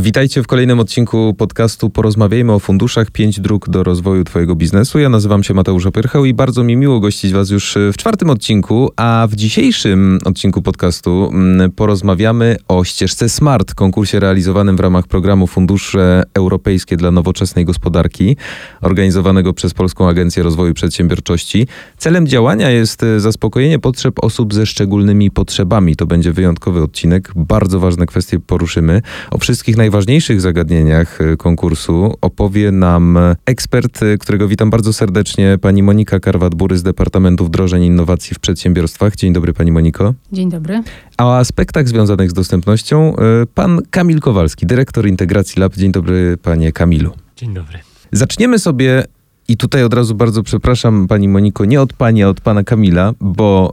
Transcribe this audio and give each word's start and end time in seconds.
Witajcie 0.00 0.42
w 0.42 0.46
kolejnym 0.46 0.80
odcinku 0.80 1.34
podcastu 1.38 1.90
Porozmawiajmy 1.90 2.52
o 2.52 2.58
funduszach 2.58 3.10
5 3.10 3.40
dróg 3.40 3.68
do 3.68 3.82
rozwoju 3.82 4.24
Twojego 4.24 4.54
biznesu. 4.54 4.98
Ja 4.98 5.08
nazywam 5.08 5.42
się 5.42 5.54
Mateusz 5.54 5.86
Opyrcheł 5.86 6.24
i 6.24 6.34
bardzo 6.34 6.64
mi 6.64 6.76
miło 6.76 7.00
gościć 7.00 7.32
Was 7.32 7.50
już 7.50 7.78
w 7.92 7.96
czwartym 7.96 8.30
odcinku, 8.30 8.90
a 8.96 9.26
w 9.30 9.36
dzisiejszym 9.36 10.18
odcinku 10.24 10.62
podcastu 10.62 11.30
mm, 11.32 11.72
porozmawiamy 11.72 12.56
o 12.68 12.84
ścieżce 12.84 13.28
SMART, 13.28 13.74
konkursie 13.74 14.20
realizowanym 14.20 14.76
w 14.76 14.80
ramach 14.80 15.06
programu 15.06 15.46
Fundusze 15.46 16.22
Europejskie 16.34 16.96
dla 16.96 17.10
Nowoczesnej 17.10 17.64
Gospodarki, 17.64 18.36
organizowanego 18.80 19.52
przez 19.52 19.74
Polską 19.74 20.08
Agencję 20.08 20.42
Rozwoju 20.42 20.74
Przedsiębiorczości. 20.74 21.66
Celem 21.98 22.26
działania 22.26 22.70
jest 22.70 23.02
e, 23.02 23.20
zaspokojenie 23.20 23.78
potrzeb 23.78 24.14
osób 24.24 24.54
ze 24.54 24.66
szczególnymi 24.66 25.30
potrzebami. 25.30 25.96
To 25.96 26.06
będzie 26.06 26.32
wyjątkowy 26.32 26.82
odcinek, 26.82 27.32
bardzo 27.36 27.80
ważne 27.80 28.06
kwestie 28.06 28.38
poruszymy. 28.38 29.02
O 29.30 29.38
wszystkich 29.38 29.76
najważniejszych 29.90 30.40
zagadnieniach 30.40 31.20
y, 31.20 31.36
konkursu 31.36 32.14
opowie 32.20 32.72
nam 32.72 33.18
ekspert, 33.46 34.02
y, 34.02 34.18
którego 34.18 34.48
witam 34.48 34.70
bardzo 34.70 34.92
serdecznie, 34.92 35.58
pani 35.60 35.82
Monika 35.82 36.18
Karwat-Bury 36.18 36.76
z 36.76 36.82
Departamentu 36.82 37.44
Wdrożeń 37.44 37.84
Innowacji 37.84 38.34
w 38.34 38.38
Przedsiębiorstwach. 38.38 39.16
Dzień 39.16 39.32
dobry 39.32 39.52
pani 39.52 39.72
Moniko. 39.72 40.14
Dzień 40.32 40.50
dobry. 40.50 40.82
A 41.16 41.26
o 41.26 41.38
aspektach 41.38 41.88
związanych 41.88 42.30
z 42.30 42.34
dostępnością 42.34 43.14
y, 43.42 43.46
pan 43.46 43.80
Kamil 43.90 44.20
Kowalski, 44.20 44.66
dyrektor 44.66 45.06
integracji 45.06 45.60
Lab. 45.60 45.76
Dzień 45.76 45.92
dobry 45.92 46.36
panie 46.42 46.72
Kamilu. 46.72 47.12
Dzień 47.36 47.54
dobry. 47.54 47.78
Zaczniemy 48.12 48.58
sobie 48.58 49.04
i 49.50 49.56
tutaj 49.56 49.84
od 49.84 49.94
razu 49.94 50.14
bardzo 50.14 50.42
przepraszam, 50.42 51.08
pani 51.08 51.28
Moniko, 51.28 51.64
nie 51.64 51.80
od 51.80 51.92
pani, 51.92 52.22
a 52.22 52.28
od 52.28 52.40
pana 52.40 52.64
Kamila, 52.64 53.12
bo 53.20 53.72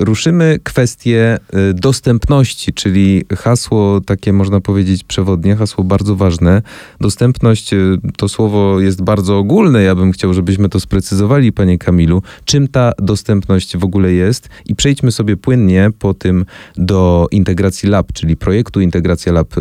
y, 0.00 0.04
ruszymy 0.04 0.58
kwestię 0.62 1.38
y, 1.70 1.74
dostępności, 1.74 2.72
czyli 2.72 3.24
hasło 3.36 4.00
takie, 4.00 4.32
można 4.32 4.60
powiedzieć, 4.60 5.04
przewodnie, 5.04 5.56
hasło 5.56 5.84
bardzo 5.84 6.16
ważne. 6.16 6.62
Dostępność 7.00 7.72
y, 7.72 7.98
to 8.16 8.28
słowo 8.28 8.80
jest 8.80 9.02
bardzo 9.02 9.38
ogólne. 9.38 9.82
Ja 9.82 9.94
bym 9.94 10.12
chciał, 10.12 10.34
żebyśmy 10.34 10.68
to 10.68 10.80
sprecyzowali, 10.80 11.52
panie 11.52 11.78
Kamilu. 11.78 12.22
Czym 12.44 12.68
ta 12.68 12.92
dostępność 12.98 13.76
w 13.76 13.84
ogóle 13.84 14.12
jest? 14.12 14.48
I 14.66 14.74
przejdźmy 14.74 15.12
sobie 15.12 15.36
płynnie 15.36 15.90
po 15.98 16.14
tym 16.14 16.44
do 16.76 17.26
integracji 17.30 17.88
lab, 17.88 18.12
czyli 18.12 18.36
projektu 18.36 18.80
Integracja 18.80 19.32
Lab, 19.32 19.58
y, 19.58 19.60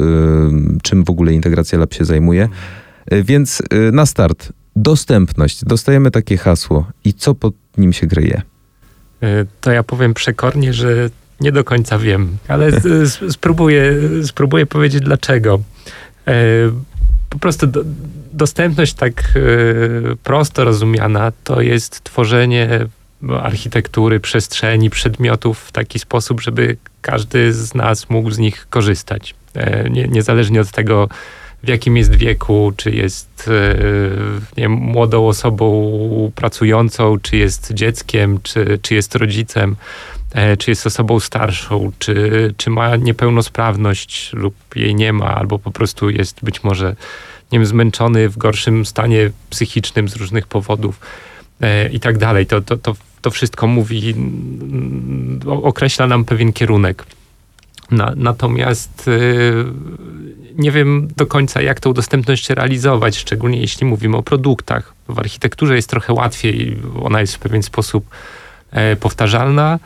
czym 0.84 1.04
w 1.04 1.10
ogóle 1.10 1.34
Integracja 1.34 1.80
Lab 1.80 1.94
się 1.94 2.06
zajmuje. 2.06 2.50
Y, 3.14 3.24
więc 3.24 3.62
y, 3.62 3.92
na 3.92 4.06
start 4.06 4.52
Dostępność. 4.76 5.66
Dostajemy 5.66 6.12
takie 6.12 6.38
hasło. 6.38 6.86
I 7.04 7.14
co 7.14 7.36
pod 7.36 7.54
nim 7.78 7.94
się 7.94 8.08
kryje? 8.08 8.42
E, 9.22 9.46
to 9.62 9.72
ja 9.72 9.84
powiem 9.84 10.14
przekornie, 10.14 10.74
że 10.74 11.10
nie 11.42 11.52
do 11.52 11.64
końca 11.64 11.98
wiem, 11.98 12.38
ale 12.48 12.72
spróbuję, 13.30 13.94
spróbuję 14.24 14.66
powiedzieć 14.66 15.04
dlaczego. 15.04 15.60
E, 16.28 16.34
po 17.30 17.40
prostu 17.40 17.68
do, 17.68 17.84
dostępność 18.34 18.94
tak 18.94 19.14
e, 19.36 19.40
prosto 20.24 20.64
rozumiana 20.64 21.32
to 21.44 21.62
jest 21.62 22.04
tworzenie 22.04 22.88
architektury, 23.42 24.20
przestrzeni, 24.20 24.90
przedmiotów 24.90 25.60
w 25.60 25.72
taki 25.72 26.00
sposób, 26.00 26.42
żeby 26.42 26.78
każdy 27.02 27.54
z 27.54 27.76
nas 27.76 28.10
mógł 28.10 28.32
z 28.32 28.38
nich 28.38 28.68
korzystać. 28.70 29.36
Nie, 29.90 30.08
niezależnie 30.08 30.62
od 30.62 30.72
tego, 30.72 31.10
w 31.64 31.68
jakim 31.68 31.98
jest 31.98 32.16
wieku, 32.16 32.74
czy 32.78 32.92
jest 32.92 33.50
e, 33.50 33.76
nie 34.58 34.70
młodą 34.70 35.28
osobą 35.28 36.32
pracującą, 36.36 37.20
czy 37.22 37.38
jest 37.38 37.74
dzieckiem, 37.74 38.40
czy, 38.44 38.80
czy 38.82 38.96
jest 38.96 39.16
rodzicem, 39.16 39.76
e, 40.32 40.58
czy 40.58 40.72
jest 40.72 40.88
osobą 40.88 41.20
starszą, 41.20 41.92
czy, 42.00 42.54
czy 42.58 42.70
ma 42.70 42.96
niepełnosprawność 42.96 44.34
lub 44.34 44.56
jej 44.76 44.96
nie 44.96 45.14
ma, 45.14 45.36
albo 45.36 45.60
po 45.60 45.72
prostu 45.72 46.10
jest 46.10 46.40
być 46.44 46.64
może 46.64 46.96
nie 47.52 47.60
wiem, 47.60 47.66
zmęczony 47.66 48.30
w 48.30 48.38
gorszym 48.38 48.86
stanie 48.86 49.32
psychicznym 49.50 50.10
z 50.10 50.16
różnych 50.16 50.48
powodów 50.48 51.00
e, 51.62 51.90
i 51.90 52.00
tak 52.00 52.18
dalej. 52.18 52.46
To, 52.46 52.62
to, 52.62 52.78
to, 52.78 52.96
to 53.22 53.32
wszystko 53.32 53.68
mówi, 53.68 54.16
określa 55.46 56.08
nam 56.08 56.26
pewien 56.26 56.54
kierunek. 56.54 57.06
Na, 57.92 58.14
natomiast 58.16 59.08
y, 59.08 59.66
nie 60.56 60.72
wiem 60.72 61.08
do 61.18 61.26
końca, 61.28 61.62
jak 61.62 61.80
tą 61.80 61.94
dostępność 61.94 62.50
realizować, 62.50 63.18
szczególnie 63.18 63.62
jeśli 63.62 63.86
mówimy 63.86 64.18
o 64.18 64.24
produktach. 64.24 64.94
W 65.10 65.20
architekturze 65.20 65.76
jest 65.76 65.90
trochę 65.90 66.14
łatwiej, 66.14 66.78
ona 67.04 67.22
jest 67.22 67.36
w 67.36 67.40
pewien 67.40 67.64
sposób 67.64 68.06
e, 68.72 68.96
powtarzalna. 68.96 69.80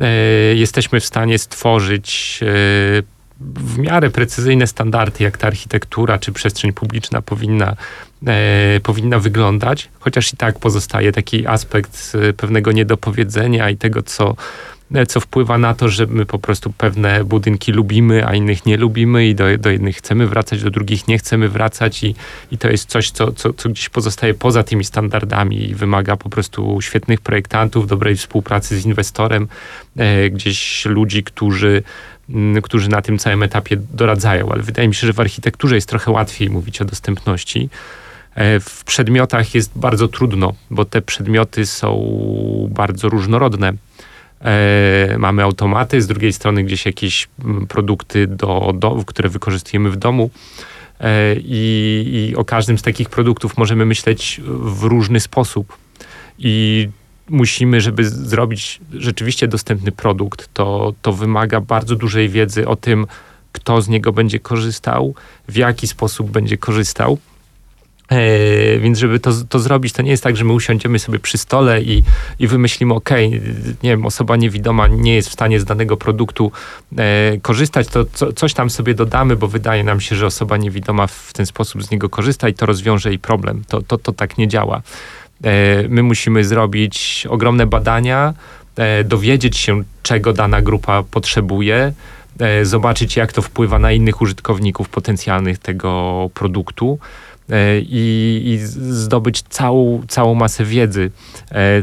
E, 0.00 0.08
jesteśmy 0.54 1.00
w 1.00 1.04
stanie 1.04 1.38
stworzyć 1.38 2.40
e, 2.42 2.46
w 3.40 3.78
miarę 3.78 4.10
precyzyjne 4.10 4.66
standardy, 4.66 5.24
jak 5.24 5.38
ta 5.38 5.46
architektura 5.46 6.18
czy 6.18 6.32
przestrzeń 6.32 6.72
publiczna 6.72 7.22
powinna, 7.22 7.76
e, 8.26 8.80
powinna 8.82 9.18
wyglądać, 9.18 9.88
chociaż 10.00 10.32
i 10.32 10.36
tak 10.36 10.58
pozostaje 10.58 11.12
taki 11.12 11.46
aspekt 11.46 12.16
pewnego 12.36 12.72
niedopowiedzenia 12.72 13.70
i 13.70 13.76
tego, 13.76 14.02
co 14.02 14.36
co 15.08 15.20
wpływa 15.20 15.58
na 15.58 15.74
to, 15.74 15.88
że 15.88 16.06
my 16.06 16.26
po 16.26 16.38
prostu 16.38 16.72
pewne 16.72 17.24
budynki 17.24 17.72
lubimy, 17.72 18.26
a 18.26 18.34
innych 18.34 18.66
nie 18.66 18.76
lubimy 18.76 19.26
i 19.26 19.34
do, 19.34 19.58
do 19.58 19.70
jednych 19.70 19.96
chcemy 19.96 20.26
wracać, 20.26 20.62
do 20.62 20.70
drugich 20.70 21.08
nie 21.08 21.18
chcemy 21.18 21.48
wracać 21.48 22.04
i, 22.04 22.14
i 22.52 22.58
to 22.58 22.68
jest 22.68 22.88
coś, 22.88 23.10
co, 23.10 23.32
co, 23.32 23.52
co 23.52 23.68
gdzieś 23.68 23.88
pozostaje 23.88 24.34
poza 24.34 24.62
tymi 24.62 24.84
standardami 24.84 25.70
i 25.70 25.74
wymaga 25.74 26.16
po 26.16 26.28
prostu 26.28 26.78
świetnych 26.80 27.20
projektantów, 27.20 27.86
dobrej 27.86 28.16
współpracy 28.16 28.80
z 28.80 28.86
inwestorem, 28.86 29.48
e, 29.96 30.30
gdzieś 30.30 30.84
ludzi, 30.84 31.22
którzy 31.22 31.82
którzy 32.62 32.88
na 32.88 33.02
tym 33.02 33.18
całym 33.18 33.42
etapie 33.42 33.76
doradzają, 33.76 34.52
ale 34.52 34.62
wydaje 34.62 34.88
mi 34.88 34.94
się, 34.94 35.06
że 35.06 35.12
w 35.12 35.20
architekturze 35.20 35.74
jest 35.74 35.88
trochę 35.88 36.10
łatwiej 36.10 36.50
mówić 36.50 36.80
o 36.80 36.84
dostępności. 36.84 37.68
E, 38.34 38.60
w 38.60 38.84
przedmiotach 38.84 39.54
jest 39.54 39.70
bardzo 39.76 40.08
trudno, 40.08 40.54
bo 40.70 40.84
te 40.84 41.02
przedmioty 41.02 41.66
są 41.66 42.68
bardzo 42.70 43.08
różnorodne. 43.08 43.72
E, 44.44 45.16
mamy 45.18 45.42
automaty, 45.42 46.02
z 46.02 46.06
drugiej 46.06 46.32
strony 46.32 46.64
gdzieś 46.64 46.86
jakieś 46.86 47.28
mm, 47.44 47.66
produkty, 47.66 48.26
do, 48.26 48.72
do, 48.74 49.02
które 49.06 49.28
wykorzystujemy 49.28 49.90
w 49.90 49.96
domu. 49.96 50.30
E, 51.00 51.36
I, 51.36 52.28
I 52.30 52.36
o 52.36 52.44
każdym 52.44 52.78
z 52.78 52.82
takich 52.82 53.08
produktów 53.08 53.58
możemy 53.58 53.86
myśleć 53.86 54.40
w 54.48 54.82
różny 54.82 55.20
sposób. 55.20 55.76
I 56.38 56.88
musimy, 57.28 57.80
żeby 57.80 58.04
zrobić 58.04 58.80
rzeczywiście 58.92 59.48
dostępny 59.48 59.92
produkt, 59.92 60.48
to, 60.54 60.94
to 61.02 61.12
wymaga 61.12 61.60
bardzo 61.60 61.96
dużej 61.96 62.28
wiedzy 62.28 62.68
o 62.68 62.76
tym, 62.76 63.06
kto 63.52 63.82
z 63.82 63.88
niego 63.88 64.12
będzie 64.12 64.40
korzystał, 64.40 65.14
w 65.48 65.56
jaki 65.56 65.86
sposób 65.86 66.30
będzie 66.30 66.56
korzystał. 66.56 67.18
E, 68.08 68.78
więc 68.78 68.98
żeby 68.98 69.20
to, 69.20 69.32
to 69.48 69.58
zrobić, 69.58 69.92
to 69.92 70.02
nie 70.02 70.10
jest 70.10 70.22
tak, 70.22 70.36
że 70.36 70.44
my 70.44 70.52
usiądziemy 70.52 70.98
sobie 70.98 71.18
przy 71.18 71.38
stole 71.38 71.82
i, 71.82 72.02
i 72.38 72.46
wymyślimy, 72.46 72.94
ok, 72.94 73.10
nie 73.82 73.90
wiem, 73.90 74.06
osoba 74.06 74.36
niewidoma 74.36 74.86
nie 74.86 75.14
jest 75.14 75.28
w 75.28 75.32
stanie 75.32 75.60
z 75.60 75.64
danego 75.64 75.96
produktu 75.96 76.52
e, 76.98 77.38
korzystać, 77.42 77.88
to 77.88 78.04
co, 78.04 78.32
coś 78.32 78.54
tam 78.54 78.70
sobie 78.70 78.94
dodamy, 78.94 79.36
bo 79.36 79.48
wydaje 79.48 79.84
nam 79.84 80.00
się, 80.00 80.16
że 80.16 80.26
osoba 80.26 80.56
niewidoma 80.56 81.06
w 81.06 81.32
ten 81.32 81.46
sposób 81.46 81.82
z 81.82 81.90
niego 81.90 82.08
korzysta 82.08 82.48
i 82.48 82.54
to 82.54 82.66
rozwiąże 82.66 83.08
jej 83.08 83.18
problem. 83.18 83.62
To, 83.68 83.82
to, 83.82 83.98
to 83.98 84.12
tak 84.12 84.38
nie 84.38 84.48
działa. 84.48 84.82
E, 85.44 85.88
my 85.88 86.02
musimy 86.02 86.44
zrobić 86.44 87.26
ogromne 87.30 87.66
badania, 87.66 88.34
dowiedzieć 89.04 89.56
się, 89.56 89.82
czego 90.02 90.32
dana 90.32 90.62
grupa 90.62 91.02
potrzebuje, 91.02 91.92
zobaczyć, 92.62 93.16
jak 93.16 93.32
to 93.32 93.42
wpływa 93.42 93.78
na 93.78 93.92
innych 93.92 94.20
użytkowników 94.20 94.88
potencjalnych 94.88 95.58
tego 95.58 96.30
produktu. 96.34 96.98
E, 97.50 97.78
i, 97.80 98.42
i 98.44 98.58
zdobyć 98.76 99.42
całą, 99.42 100.02
całą 100.08 100.34
masę 100.34 100.64
wiedzy. 100.64 101.10
E, 101.52 101.82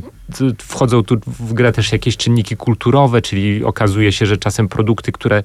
wchodzą 0.62 1.03
tu 1.03 1.19
w 1.28 1.53
grę 1.53 1.72
też 1.72 1.91
jakieś 1.91 2.18
czynniki 2.18 2.57
kulturowe, 2.57 3.22
czyli 3.22 3.63
okazuje 3.63 4.12
się, 4.12 4.25
że 4.25 4.38
czasem 4.38 4.68
produkty, 4.68 5.12
które 5.12 5.44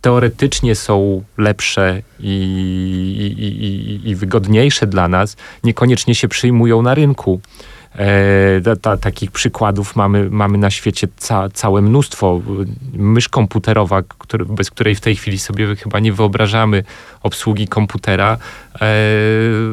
teoretycznie 0.00 0.74
są 0.74 1.22
lepsze 1.38 2.02
i, 2.20 2.32
i, 3.38 3.42
i, 3.42 4.10
i 4.10 4.14
wygodniejsze 4.14 4.86
dla 4.86 5.08
nas, 5.08 5.36
niekoniecznie 5.64 6.14
się 6.14 6.28
przyjmują 6.28 6.82
na 6.82 6.94
rynku. 6.94 7.40
E, 7.94 8.60
ta, 8.64 8.76
ta, 8.76 8.96
takich 8.96 9.30
przykładów 9.30 9.96
mamy, 9.96 10.30
mamy 10.30 10.58
na 10.58 10.70
świecie 10.70 11.08
ca, 11.16 11.48
całe 11.48 11.82
mnóstwo. 11.82 12.40
Mysz 12.92 13.28
komputerowa, 13.28 14.02
który, 14.18 14.44
bez 14.44 14.70
której 14.70 14.94
w 14.94 15.00
tej 15.00 15.16
chwili 15.16 15.38
sobie 15.38 15.76
chyba 15.76 15.98
nie 15.98 16.12
wyobrażamy 16.12 16.84
obsługi 17.22 17.68
komputera, 17.68 18.38
e, 18.80 18.86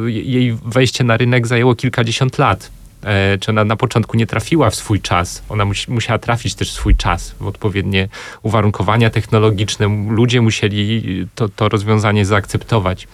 jej 0.08 0.58
wejście 0.66 1.04
na 1.04 1.18
rynek 1.18 1.48
zajęło 1.48 1.76
kilkadziesiąt 1.76 2.38
lat. 2.38 2.72
E, 3.04 3.38
czy 3.38 3.52
ona 3.52 3.64
na 3.64 3.76
początku 3.76 4.18
nie 4.18 4.28
trafiła 4.28 4.70
w 4.70 4.76
swój 4.76 5.02
czas? 5.02 5.44
Ona 5.50 5.66
musi, 5.66 5.92
musiała 5.92 6.20
trafić 6.20 6.56
też 6.56 6.70
w 6.72 6.74
swój 6.74 6.96
czas, 6.96 7.36
w 7.40 7.48
odpowiednie 7.48 8.08
uwarunkowania 8.42 9.10
technologiczne. 9.10 10.06
Ludzie 10.10 10.42
musieli 10.42 11.28
to, 11.36 11.50
to 11.50 11.70
rozwiązanie 11.70 12.26
zaakceptować. 12.26 13.08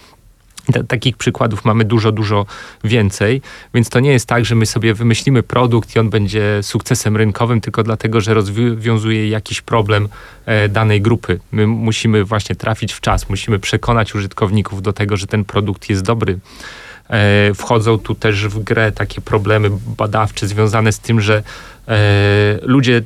Takich 0.88 1.16
przykładów 1.16 1.64
mamy 1.64 1.84
dużo, 1.84 2.12
dużo 2.12 2.46
więcej, 2.84 3.42
więc 3.74 3.88
to 3.88 4.00
nie 4.00 4.12
jest 4.12 4.26
tak, 4.26 4.44
że 4.44 4.54
my 4.54 4.66
sobie 4.66 4.94
wymyślimy 4.94 5.42
produkt 5.42 5.96
i 5.96 5.98
on 5.98 6.10
będzie 6.10 6.58
sukcesem 6.62 7.16
rynkowym 7.16 7.60
tylko 7.60 7.82
dlatego, 7.82 8.20
że 8.20 8.34
rozwiązuje 8.34 9.28
jakiś 9.28 9.60
problem 9.60 10.08
e, 10.46 10.68
danej 10.68 11.00
grupy. 11.00 11.40
My 11.52 11.66
musimy 11.66 12.24
właśnie 12.24 12.56
trafić 12.56 12.92
w 12.92 13.00
czas, 13.00 13.28
musimy 13.28 13.58
przekonać 13.58 14.14
użytkowników 14.14 14.82
do 14.82 14.92
tego, 14.92 15.16
że 15.16 15.26
ten 15.26 15.44
produkt 15.44 15.90
jest 15.90 16.02
dobry. 16.02 16.38
E, 17.08 17.54
wchodzą 17.54 17.98
tu 17.98 18.14
też 18.14 18.46
w 18.46 18.62
grę 18.62 18.92
takie 18.92 19.20
problemy 19.20 19.70
badawcze 19.96 20.46
związane 20.46 20.92
z 20.92 20.98
tym, 20.98 21.20
że 21.20 21.42
e, 21.88 22.58
ludzie 22.62 23.02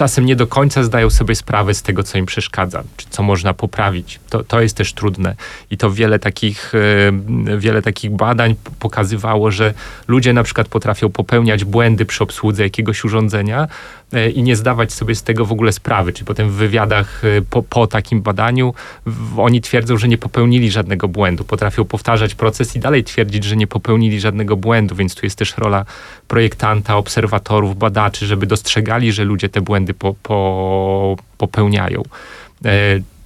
czasem 0.00 0.26
nie 0.26 0.36
do 0.36 0.46
końca 0.46 0.82
zdają 0.82 1.10
sobie 1.10 1.34
sprawę 1.34 1.74
z 1.74 1.82
tego, 1.82 2.02
co 2.02 2.18
im 2.18 2.26
przeszkadza, 2.26 2.82
czy 2.96 3.06
co 3.10 3.22
można 3.22 3.54
poprawić. 3.54 4.20
To, 4.30 4.44
to 4.44 4.60
jest 4.60 4.76
też 4.76 4.92
trudne. 4.92 5.34
I 5.70 5.76
to 5.76 5.90
wiele 5.90 6.18
takich, 6.18 6.72
e, 6.74 7.58
wiele 7.58 7.82
takich 7.82 8.10
badań 8.10 8.54
pokazywało, 8.78 9.50
że 9.50 9.74
ludzie 10.08 10.32
na 10.32 10.42
przykład 10.42 10.68
potrafią 10.68 11.10
popełniać 11.10 11.64
błędy 11.64 12.04
przy 12.04 12.24
obsłudze 12.24 12.62
jakiegoś 12.62 13.04
urządzenia, 13.04 13.68
i 14.34 14.42
nie 14.42 14.56
zdawać 14.56 14.92
sobie 14.92 15.14
z 15.14 15.22
tego 15.22 15.44
w 15.44 15.52
ogóle 15.52 15.72
sprawy. 15.72 16.12
Czyli 16.12 16.26
potem 16.26 16.50
w 16.50 16.52
wywiadach 16.52 17.22
e, 17.24 17.42
po, 17.42 17.62
po 17.62 17.86
takim 17.86 18.22
badaniu 18.22 18.74
oni 19.36 19.60
twierdzą, 19.60 19.98
że 19.98 20.08
nie 20.08 20.18
popełnili 20.18 20.70
żadnego 20.70 21.08
błędu. 21.08 21.44
Potrafią 21.44 21.84
powtarzać 21.84 22.34
proces 22.34 22.76
i 22.76 22.80
dalej 22.80 23.04
twierdzić, 23.04 23.44
że 23.44 23.56
nie 23.56 23.66
popełnili 23.66 24.20
żadnego 24.20 24.56
błędu, 24.56 24.94
więc 24.94 25.14
tu 25.14 25.26
jest 25.26 25.38
też 25.38 25.58
rola 25.58 25.84
projektanta, 26.28 26.96
obserwatorów, 26.96 27.78
badaczy, 27.78 28.26
żeby 28.26 28.46
dostrzegali, 28.46 29.12
że 29.12 29.24
ludzie 29.24 29.48
te 29.48 29.60
błędy 29.60 29.94
po, 29.94 30.14
po, 30.22 31.16
popełniają 31.38 32.02
e, 32.64 32.70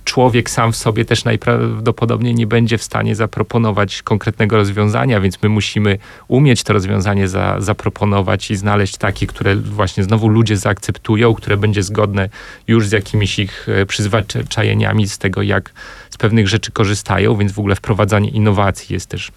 człowiek 0.04 0.50
sam 0.50 0.72
w 0.72 0.76
sobie 0.76 1.04
też 1.04 1.24
najprawdopodobniej 1.24 2.34
nie 2.34 2.46
będzie 2.46 2.78
w 2.78 2.82
stanie 2.82 3.14
zaproponować 3.16 4.02
konkretnego 4.02 4.56
rozwiązania, 4.56 5.20
więc 5.20 5.42
my 5.42 5.48
musimy 5.48 5.98
umieć 6.28 6.62
to 6.62 6.72
rozwiązanie 6.72 7.28
za, 7.28 7.60
zaproponować 7.60 8.50
i 8.50 8.56
znaleźć 8.56 8.96
takie, 8.96 9.26
które 9.26 9.56
właśnie 9.56 10.04
znowu 10.04 10.28
ludzie 10.28 10.56
zaakceptują, 10.56 11.34
które 11.34 11.56
będzie 11.56 11.82
zgodne 11.82 12.28
już 12.68 12.88
z 12.88 12.92
jakimiś 12.92 13.38
ich 13.38 13.68
e, 13.68 13.86
przyzwyczajeniami 13.86 15.08
z 15.08 15.18
tego, 15.18 15.42
jak 15.42 15.72
z 16.10 16.16
pewnych 16.16 16.48
rzeczy 16.48 16.72
korzystają, 16.72 17.36
więc 17.36 17.52
w 17.52 17.58
ogóle 17.58 17.76
wprowadzanie 17.76 18.28
innowacji 18.28 18.92
jest 18.94 19.06
też 19.06 19.32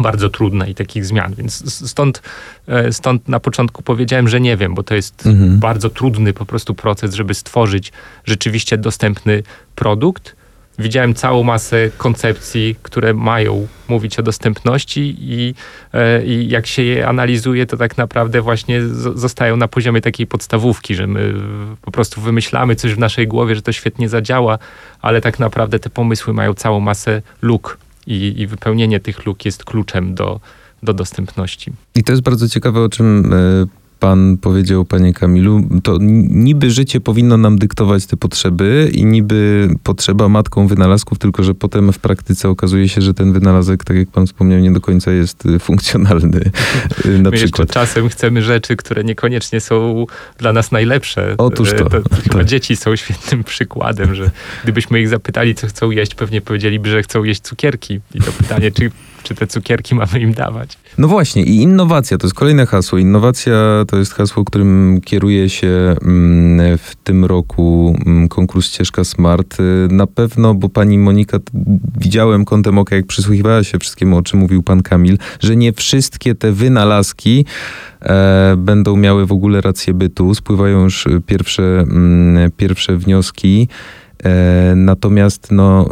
bardzo 0.00 0.30
trudne 0.30 0.70
i 0.70 0.74
takich 0.74 1.06
zmian. 1.06 1.34
Więc 1.34 1.84
stąd, 1.88 2.22
e, 2.68 2.92
stąd 2.92 3.28
na 3.28 3.40
początku 3.40 3.82
powiedziałem, 3.82 4.28
że 4.28 4.40
nie 4.40 4.56
wiem, 4.56 4.74
bo 4.74 4.82
to 4.82 4.94
jest 4.94 5.26
mhm. 5.26 5.58
bardzo 5.58 5.90
trudny 5.90 6.32
po 6.32 6.46
prostu 6.46 6.74
proces, 6.74 7.14
żeby 7.14 7.34
stworzyć 7.34 7.92
rzeczywiście 8.24 8.78
dostępny 8.78 9.42
produkt. 9.74 10.36
Widziałem 10.78 11.14
całą 11.14 11.42
masę 11.42 11.90
koncepcji, 11.96 12.76
które 12.82 13.14
mają 13.14 13.66
mówić 13.88 14.18
o 14.18 14.22
dostępności 14.22 15.16
i, 15.18 15.54
e, 15.92 16.24
i 16.24 16.48
jak 16.48 16.66
się 16.66 16.82
je 16.82 17.08
analizuje, 17.08 17.66
to 17.66 17.76
tak 17.76 17.98
naprawdę 17.98 18.42
właśnie 18.42 18.82
zostają 19.14 19.56
na 19.56 19.68
poziomie 19.68 20.00
takiej 20.00 20.26
podstawówki, 20.26 20.94
że 20.94 21.06
my 21.06 21.34
po 21.82 21.90
prostu 21.90 22.20
wymyślamy 22.20 22.76
coś 22.76 22.94
w 22.94 22.98
naszej 22.98 23.28
głowie, 23.28 23.54
że 23.54 23.62
to 23.62 23.72
świetnie 23.72 24.08
zadziała, 24.08 24.58
ale 25.02 25.20
tak 25.20 25.38
naprawdę 25.38 25.78
te 25.78 25.90
pomysły 25.90 26.34
mają 26.34 26.54
całą 26.54 26.80
masę 26.80 27.22
luk 27.42 27.78
i, 28.10 28.40
i 28.40 28.46
wypełnienie 28.46 29.00
tych 29.00 29.26
luk 29.26 29.44
jest 29.44 29.64
kluczem 29.64 30.14
do, 30.14 30.40
do 30.82 30.94
dostępności. 30.94 31.72
I 31.94 32.04
to 32.04 32.12
jest 32.12 32.22
bardzo 32.22 32.48
ciekawe, 32.48 32.80
o 32.80 32.88
czym 32.88 33.32
e, 33.32 33.36
pan 34.00 34.36
powiedział, 34.36 34.84
panie 34.84 35.14
Kamilu, 35.14 35.62
to 35.82 35.98
niby 36.30 36.70
życie 36.70 37.00
powinno 37.00 37.36
nam 37.36 37.58
dyktować 37.58 38.06
te 38.06 38.16
potrzeby 38.16 38.90
i 38.92 39.04
niby 39.04 39.68
potrzeba 39.82 40.28
matką 40.28 40.66
wynalazków, 40.66 41.18
tylko 41.18 41.42
że 41.42 41.54
potem 41.54 41.92
w 41.92 41.98
praktyce 41.98 42.48
okazuje 42.48 42.88
się, 42.88 43.00
że 43.00 43.14
ten 43.14 43.32
wynalazek, 43.32 43.84
tak 43.84 43.96
jak 43.96 44.08
pan 44.08 44.26
wspomniał, 44.26 44.60
nie 44.60 44.72
do 44.72 44.80
końca 44.80 45.12
jest 45.12 45.46
y, 45.46 45.58
funkcjonalny. 45.58 46.40
Y, 47.06 47.18
na 47.22 47.30
My 47.30 47.36
przykład. 47.36 47.72
czasem 47.72 48.08
chcemy 48.08 48.42
rzeczy, 48.42 48.76
które 48.76 49.04
niekoniecznie 49.04 49.60
są 49.60 50.06
dla 50.38 50.52
nas 50.52 50.72
najlepsze. 50.72 51.34
Otóż 51.38 51.70
to. 51.70 51.90
to, 51.90 52.00
to 52.28 52.38
tak. 52.38 52.44
Dzieci 52.44 52.76
są 52.76 52.96
świetnym 52.96 53.44
przykładem, 53.44 54.14
że 54.14 54.30
gdybyśmy 54.62 55.00
ich 55.00 55.08
zapytali, 55.08 55.54
co 55.54 55.66
chcą 55.66 55.90
jeść, 55.90 56.14
pewnie 56.14 56.40
powiedzieliby, 56.40 56.90
że 56.90 57.02
chcą 57.02 57.24
jeść 57.24 57.40
cukierki. 57.40 58.00
I 58.14 58.20
to 58.20 58.32
pytanie, 58.32 58.70
czy 58.70 58.90
czy 59.22 59.34
te 59.34 59.46
cukierki 59.46 59.94
mamy 59.94 60.20
im 60.20 60.32
dawać. 60.32 60.78
No 60.98 61.08
właśnie, 61.08 61.42
i 61.42 61.56
innowacja 61.56 62.18
to 62.18 62.26
jest 62.26 62.34
kolejne 62.34 62.66
hasło. 62.66 62.98
Innowacja 62.98 63.84
to 63.88 63.96
jest 63.96 64.14
hasło, 64.14 64.44
którym 64.44 65.00
kieruje 65.04 65.48
się 65.48 65.96
mm, 66.02 66.78
w 66.78 66.96
tym 67.04 67.24
roku 67.24 67.96
mm, 68.06 68.28
konkurs 68.28 68.66
Ścieżka 68.66 69.04
Smart. 69.04 69.56
Na 69.90 70.06
pewno, 70.06 70.54
bo 70.54 70.68
pani 70.68 70.98
Monika, 70.98 71.38
widziałem 71.98 72.44
kątem 72.44 72.78
oka, 72.78 72.96
jak 72.96 73.06
przysłuchiwała 73.06 73.64
się 73.64 73.78
wszystkiemu, 73.78 74.16
o 74.16 74.22
czym 74.22 74.38
mówił 74.40 74.62
pan 74.62 74.82
Kamil, 74.82 75.18
że 75.40 75.56
nie 75.56 75.72
wszystkie 75.72 76.34
te 76.34 76.52
wynalazki 76.52 77.44
e, 78.02 78.54
będą 78.58 78.96
miały 78.96 79.26
w 79.26 79.32
ogóle 79.32 79.60
rację 79.60 79.94
bytu. 79.94 80.34
Spływają 80.34 80.84
już 80.84 81.04
pierwsze, 81.26 81.62
mm, 81.62 82.50
pierwsze 82.56 82.96
wnioski. 82.96 83.68
E, 84.24 84.74
natomiast 84.76 85.48
no, 85.52 85.88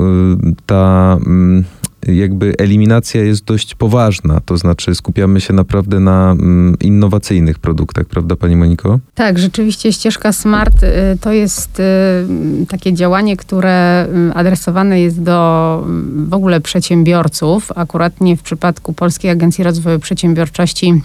y, 0.50 0.54
ta 0.66 1.16
mm, 1.26 1.64
jakby 2.06 2.54
eliminacja 2.58 3.22
jest 3.22 3.44
dość 3.44 3.74
poważna, 3.74 4.40
to 4.40 4.56
znaczy 4.56 4.94
skupiamy 4.94 5.40
się 5.40 5.52
naprawdę 5.52 6.00
na 6.00 6.30
mm, 6.30 6.76
innowacyjnych 6.80 7.58
produktach, 7.58 8.06
prawda 8.06 8.36
Pani 8.36 8.56
Moniko? 8.56 8.98
Tak, 9.14 9.38
rzeczywiście 9.38 9.92
ścieżka 9.92 10.32
Smart 10.32 10.82
y, 10.82 10.88
to 11.20 11.32
jest 11.32 11.80
y, 11.80 12.66
takie 12.68 12.92
działanie, 12.92 13.36
które 13.36 14.06
y, 14.30 14.34
adresowane 14.34 15.00
jest 15.00 15.22
do 15.22 15.84
w 16.28 16.34
ogóle 16.34 16.60
przedsiębiorców. 16.60 17.72
Akurat 17.76 18.20
nie 18.20 18.36
w 18.36 18.42
przypadku 18.42 18.92
Polskiej 18.92 19.30
Agencji 19.30 19.64
Rozwoju 19.64 19.98
Przedsiębiorczości 19.98 21.02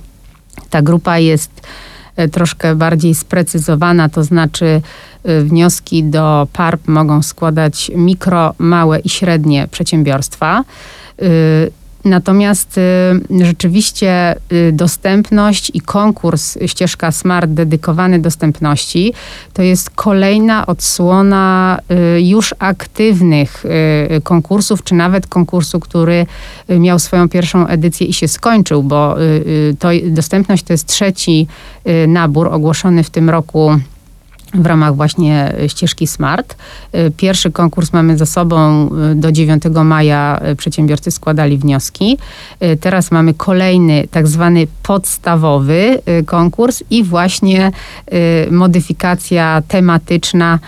ta 0.69 0.81
grupa 0.81 1.19
jest 1.19 1.51
troszkę 2.31 2.75
bardziej 2.75 3.15
sprecyzowana, 3.15 4.09
to 4.09 4.23
znaczy 4.23 4.81
wnioski 5.25 6.03
do 6.03 6.47
PARP 6.53 6.87
mogą 6.87 7.21
składać 7.21 7.91
mikro, 7.95 8.53
małe 8.57 8.99
i 8.99 9.09
średnie 9.09 9.67
przedsiębiorstwa. 9.71 10.63
Natomiast 12.05 12.79
rzeczywiście 13.41 14.35
dostępność 14.73 15.71
i 15.73 15.81
konkurs 15.81 16.57
ścieżka 16.65 17.11
Smart 17.11 17.49
dedykowany 17.49 18.19
dostępności 18.19 19.13
to 19.53 19.61
jest 19.61 19.89
kolejna 19.89 20.65
odsłona 20.65 21.79
już 22.17 22.55
aktywnych 22.59 23.63
konkursów, 24.23 24.83
czy 24.83 24.95
nawet 24.95 25.27
konkursu, 25.27 25.79
który 25.79 26.25
miał 26.69 26.99
swoją 26.99 27.29
pierwszą 27.29 27.67
edycję 27.67 28.07
i 28.07 28.13
się 28.13 28.27
skończył, 28.27 28.83
bo 28.83 29.15
to, 29.79 29.89
dostępność 30.03 30.63
to 30.63 30.73
jest 30.73 30.87
trzeci 30.87 31.47
nabór 32.07 32.47
ogłoszony 32.47 33.03
w 33.03 33.09
tym 33.09 33.29
roku 33.29 33.79
w 34.53 34.65
ramach 34.65 34.95
właśnie 34.95 35.53
ścieżki 35.67 36.07
Smart. 36.07 36.55
Y, 36.95 37.11
pierwszy 37.17 37.51
konkurs 37.51 37.93
mamy 37.93 38.17
za 38.17 38.25
sobą. 38.25 38.89
Y, 39.11 39.15
do 39.15 39.31
9 39.31 39.63
maja 39.83 40.41
przedsiębiorcy 40.57 41.11
składali 41.11 41.57
wnioski. 41.57 42.17
Teraz 42.79 43.11
mamy 43.11 43.33
kolejny 43.33 44.07
tak 44.11 44.27
zwany 44.27 44.67
podstawowy 44.83 46.01
konkurs 46.25 46.83
i 46.89 47.03
właśnie 47.03 47.71
modyfikacja 48.51 49.61
tematyczna 49.67 50.59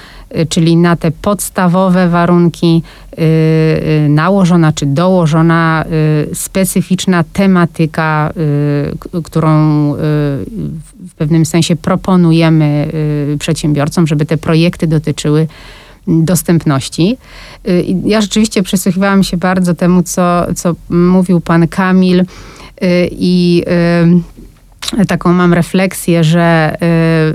czyli 0.49 0.77
na 0.77 0.95
te 0.95 1.11
podstawowe 1.11 2.09
warunki 2.09 2.81
y, 3.13 3.21
y, 4.05 4.09
nałożona 4.09 4.73
czy 4.73 4.85
dołożona 4.85 5.85
specyficzna 6.33 7.23
tematyka, 7.33 8.33
którą 9.23 9.91
w 11.07 11.13
pewnym 11.17 11.45
sensie 11.45 11.75
proponujemy 11.75 12.91
przedsiębiorcom, 13.39 14.07
żeby 14.07 14.25
te 14.25 14.37
projekty 14.37 14.87
dotyczyły 14.87 15.47
dostępności. 16.07 17.17
Ja 18.05 18.21
rzeczywiście 18.21 18.63
przysłuchiwałam 18.63 19.23
się 19.23 19.37
bardzo 19.37 19.73
temu, 19.73 20.03
co, 20.03 20.53
co 20.55 20.75
mówił 20.89 21.41
pan 21.41 21.67
Kamil 21.67 22.23
i 23.11 23.63
taką 25.07 25.33
mam 25.33 25.53
refleksję, 25.53 26.23
że 26.23 26.75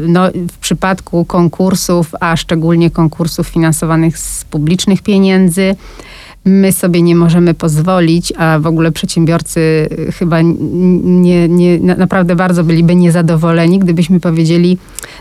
y, 0.05 0.09
no, 0.09 0.29
w 0.53 0.59
przypadku 0.59 1.25
konkursów, 1.25 2.13
a 2.21 2.37
szczególnie 2.37 2.91
konkursów 2.91 3.49
finansowanych 3.49 4.19
z 4.19 4.45
publicznych 4.45 5.03
pieniędzy, 5.03 5.77
my 6.45 6.73
sobie 6.73 7.03
nie 7.03 7.17
możemy 7.17 7.55
pozwolić, 7.55 8.33
a 8.39 8.59
w 8.59 8.67
ogóle 8.67 8.93
przedsiębiorcy 8.93 9.89
chyba 10.19 10.41
nie, 10.43 11.49
nie, 11.49 11.79
naprawdę 11.79 12.37
bardzo 12.37 12.65
byliby 12.65 12.95
niezadowoleni, 12.95 13.79
gdybyśmy 13.79 14.21
powiedzieli, 14.21 14.79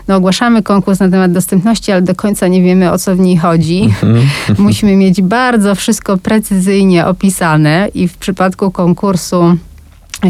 no 0.08 0.16
ogłaszamy 0.16 0.62
konkurs 0.62 1.00
na 1.00 1.08
temat 1.08 1.32
dostępności, 1.32 1.92
ale 1.92 2.02
do 2.02 2.14
końca 2.14 2.48
nie 2.48 2.62
wiemy 2.62 2.92
o 2.92 2.98
co 2.98 3.16
w 3.16 3.18
niej 3.18 3.36
chodzi. 3.36 3.82
Mhm. 3.82 4.26
Musimy 4.58 4.96
mieć 4.96 5.22
bardzo 5.22 5.74
wszystko 5.74 6.16
precyzyjnie 6.16 7.06
opisane 7.06 7.88
i 7.94 8.08
w 8.08 8.16
przypadku 8.16 8.70
konkursu 8.70 9.56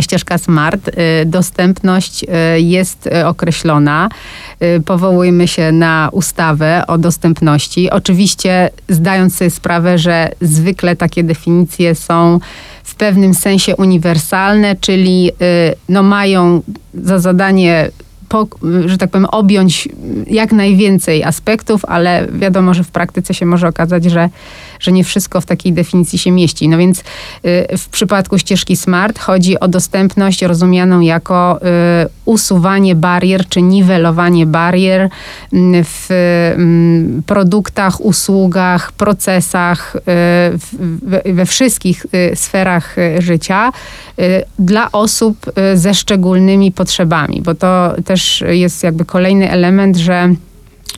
ścieżka 0.01 0.39
SMART, 0.39 0.89
y, 0.89 0.93
dostępność 1.27 2.25
y, 2.25 2.61
jest 2.61 3.07
y, 3.07 3.27
określona. 3.27 4.09
Powołujemy 4.85 5.49
się 5.49 5.73
na 5.73 6.09
ustawę 6.13 6.85
o 6.87 6.99
dostępności. 6.99 7.91
Oczywiście 7.91 8.71
zdając 8.89 9.37
sobie 9.37 9.51
sprawę, 9.51 9.99
że 9.99 10.31
zwykle 10.41 10.97
takie 10.97 11.25
definicje 11.25 11.95
są 11.95 12.41
w 12.85 12.95
pewnym 12.95 13.35
sensie 13.35 13.77
uniwersalne, 13.77 14.77
czyli 14.77 15.31
no, 15.89 16.03
mają 16.03 16.63
za 16.95 17.19
zadanie 17.19 17.91
po, 18.31 18.47
że 18.87 18.99
tak 18.99 19.11
powiem, 19.11 19.27
objąć 19.27 19.89
jak 20.27 20.53
najwięcej 20.53 21.25
aspektów, 21.25 21.85
ale 21.85 22.27
wiadomo, 22.33 22.75
że 22.75 22.85
w 22.85 22.91
praktyce 22.91 23.35
się 23.35 23.47
może 23.47 23.69
okazać, 23.69 24.05
że, 24.05 24.29
że 24.81 24.93
nie 24.93 25.05
wszystko 25.05 25.41
w 25.41 25.47
takiej 25.47 25.73
definicji 25.73 26.19
się 26.19 26.31
mieści. 26.31 26.69
No 26.69 26.79
więc 26.79 27.01
y, 27.01 27.03
w 27.79 27.89
przypadku 27.89 28.39
ścieżki 28.39 28.77
SMART 28.77 29.19
chodzi 29.19 29.61
o 29.61 29.69
dostępność 29.69 30.43
rozumianą 30.43 31.01
jako 31.01 31.61
y, 32.05 32.09
usuwanie 32.25 32.95
barier 32.95 33.49
czy 33.49 33.63
niwelowanie 33.63 34.47
barier 34.47 35.11
mm, 35.53 35.85
w 35.85 36.07
mm, 36.11 37.23
produktach, 37.27 38.01
usługach, 38.01 38.93
procesach, 38.93 39.97
y, 41.25 41.33
we 41.33 41.47
wszystkich 41.47 42.07
sferach 42.35 42.97
życia 43.19 43.73
dla 44.59 44.93
osób 44.93 45.37
ze 45.75 45.95
szczególnymi 45.95 46.73
potrzebami, 46.73 47.43
bo 47.43 47.55
to 47.55 47.95
też 48.05 48.21
też 48.21 48.45
jest 48.49 48.85
jakby 48.85 49.05
kolejny 49.05 49.51
element, 49.51 49.97
że 49.97 50.35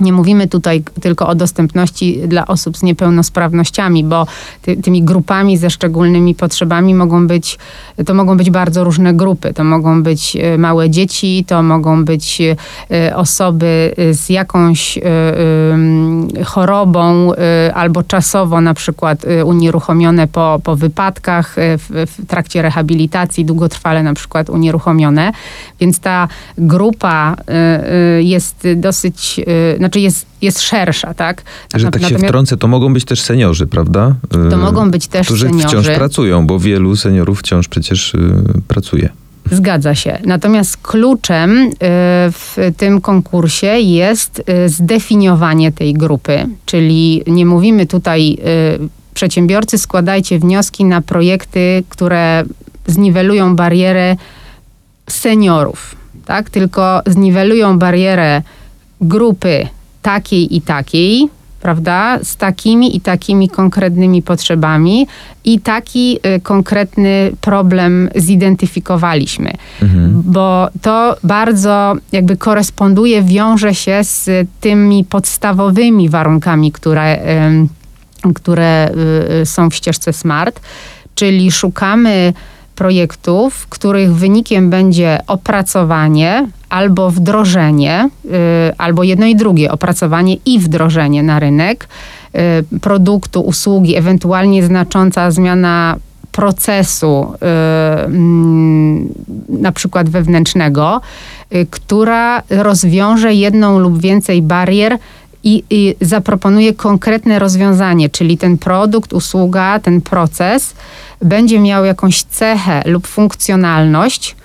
nie 0.00 0.12
mówimy 0.12 0.48
tutaj 0.48 0.82
tylko 1.00 1.28
o 1.28 1.34
dostępności 1.34 2.20
dla 2.26 2.46
osób 2.46 2.76
z 2.76 2.82
niepełnosprawnościami, 2.82 4.04
bo 4.04 4.26
ty, 4.62 4.76
tymi 4.76 5.02
grupami 5.02 5.56
ze 5.56 5.70
szczególnymi 5.70 6.34
potrzebami 6.34 6.94
mogą 6.94 7.26
być, 7.26 7.58
to 8.06 8.14
mogą 8.14 8.36
być 8.36 8.50
bardzo 8.50 8.84
różne 8.84 9.14
grupy. 9.14 9.54
To 9.54 9.64
mogą 9.64 10.02
być 10.02 10.36
e, 10.36 10.58
małe 10.58 10.90
dzieci, 10.90 11.44
to 11.48 11.62
mogą 11.62 12.04
być 12.04 12.42
e, 12.42 13.16
osoby 13.16 13.94
z 14.12 14.28
jakąś 14.28 14.98
e, 14.98 15.02
chorobą 16.44 17.32
albo 17.74 18.02
czasowo 18.02 18.60
na 18.60 18.74
przykład 18.74 19.24
unieruchomione 19.44 20.28
po, 20.28 20.60
po 20.64 20.76
wypadkach 20.76 21.56
w, 21.56 22.06
w 22.06 22.26
trakcie 22.26 22.62
rehabilitacji, 22.62 23.44
długotrwale 23.44 24.02
na 24.02 24.14
przykład 24.14 24.50
unieruchomione. 24.50 25.32
Więc 25.80 26.00
ta 26.00 26.28
grupa 26.58 27.36
jest 28.20 28.68
dosyć 28.76 29.40
znaczy 29.82 30.00
jest, 30.00 30.26
jest 30.42 30.60
szersza, 30.60 31.14
tak? 31.14 31.42
Że 31.74 31.90
tak 31.90 32.02
się 32.02 32.18
wtrącę, 32.18 32.56
to 32.56 32.68
mogą 32.68 32.94
być 32.94 33.04
też 33.04 33.20
seniorzy, 33.20 33.66
prawda? 33.66 34.14
To 34.50 34.56
mogą 34.56 34.90
być 34.90 35.06
też 35.06 35.26
którzy 35.26 35.46
seniorzy. 35.46 35.68
wciąż 35.68 35.88
pracują, 35.88 36.46
bo 36.46 36.58
wielu 36.58 36.96
seniorów 36.96 37.38
wciąż 37.38 37.68
przecież 37.68 38.14
y, 38.14 38.18
pracuje. 38.68 39.08
Zgadza 39.50 39.94
się. 39.94 40.18
Natomiast 40.24 40.76
kluczem 40.76 41.50
y, 41.58 41.70
w 42.30 42.56
tym 42.76 43.00
konkursie 43.00 43.66
jest 43.66 44.42
y, 44.64 44.68
zdefiniowanie 44.68 45.72
tej 45.72 45.94
grupy, 45.94 46.46
czyli 46.66 47.22
nie 47.26 47.46
mówimy 47.46 47.86
tutaj 47.86 48.38
przedsiębiorcy 49.14 49.78
składajcie 49.78 50.38
wnioski 50.38 50.84
na 50.84 51.00
projekty, 51.00 51.84
które 51.88 52.44
zniwelują 52.86 53.56
barierę 53.56 54.16
seniorów, 55.10 55.96
tak? 56.26 56.50
Tylko 56.50 57.00
zniwelują 57.06 57.78
barierę 57.78 58.42
grupy 59.02 59.68
takiej 60.02 60.56
i 60.56 60.60
takiej, 60.60 61.28
prawda, 61.62 62.18
z 62.22 62.36
takimi 62.36 62.96
i 62.96 63.00
takimi 63.00 63.48
konkretnymi 63.48 64.22
potrzebami 64.22 65.06
i 65.44 65.60
taki 65.60 66.18
y, 66.36 66.40
konkretny 66.40 67.32
problem 67.40 68.10
zidentyfikowaliśmy. 68.16 69.52
Mhm. 69.82 70.22
Bo 70.26 70.68
to 70.82 71.16
bardzo 71.24 71.94
jakby 72.12 72.36
koresponduje, 72.36 73.22
wiąże 73.22 73.74
się 73.74 73.98
z 74.02 74.48
tymi 74.60 75.04
podstawowymi 75.04 76.08
warunkami, 76.08 76.72
które, 76.72 77.16
y, 78.26 78.34
które 78.34 78.90
y, 79.42 79.46
są 79.46 79.70
w 79.70 79.74
ścieżce 79.74 80.12
SMART, 80.12 80.60
czyli 81.14 81.52
szukamy 81.52 82.32
projektów, 82.74 83.66
których 83.68 84.14
wynikiem 84.14 84.70
będzie 84.70 85.18
opracowanie 85.26 86.46
albo 86.72 87.10
wdrożenie, 87.10 88.08
y, 88.24 88.28
albo 88.78 89.02
jedno 89.02 89.26
i 89.26 89.36
drugie, 89.36 89.72
opracowanie 89.72 90.36
i 90.46 90.58
wdrożenie 90.58 91.22
na 91.22 91.40
rynek 91.40 91.88
y, 92.74 92.78
produktu, 92.80 93.40
usługi, 93.40 93.96
ewentualnie 93.96 94.62
znacząca 94.62 95.30
zmiana 95.30 95.96
procesu, 96.32 97.26
y, 97.34 98.04
mm, 98.04 99.08
na 99.48 99.72
przykład 99.72 100.08
wewnętrznego, 100.08 101.00
która 101.70 102.42
rozwiąże 102.50 103.34
jedną 103.34 103.78
lub 103.78 104.00
więcej 104.00 104.42
barier 104.42 104.98
i, 105.44 105.64
i 105.70 105.94
zaproponuje 106.00 106.74
konkretne 106.74 107.38
rozwiązanie, 107.38 108.10
czyli 108.10 108.38
ten 108.38 108.58
produkt, 108.58 109.12
usługa, 109.12 109.78
ten 109.78 110.00
proces 110.00 110.74
będzie 111.22 111.60
miał 111.60 111.84
jakąś 111.84 112.22
cechę 112.22 112.82
lub 112.86 113.06
funkcjonalność, 113.06 114.36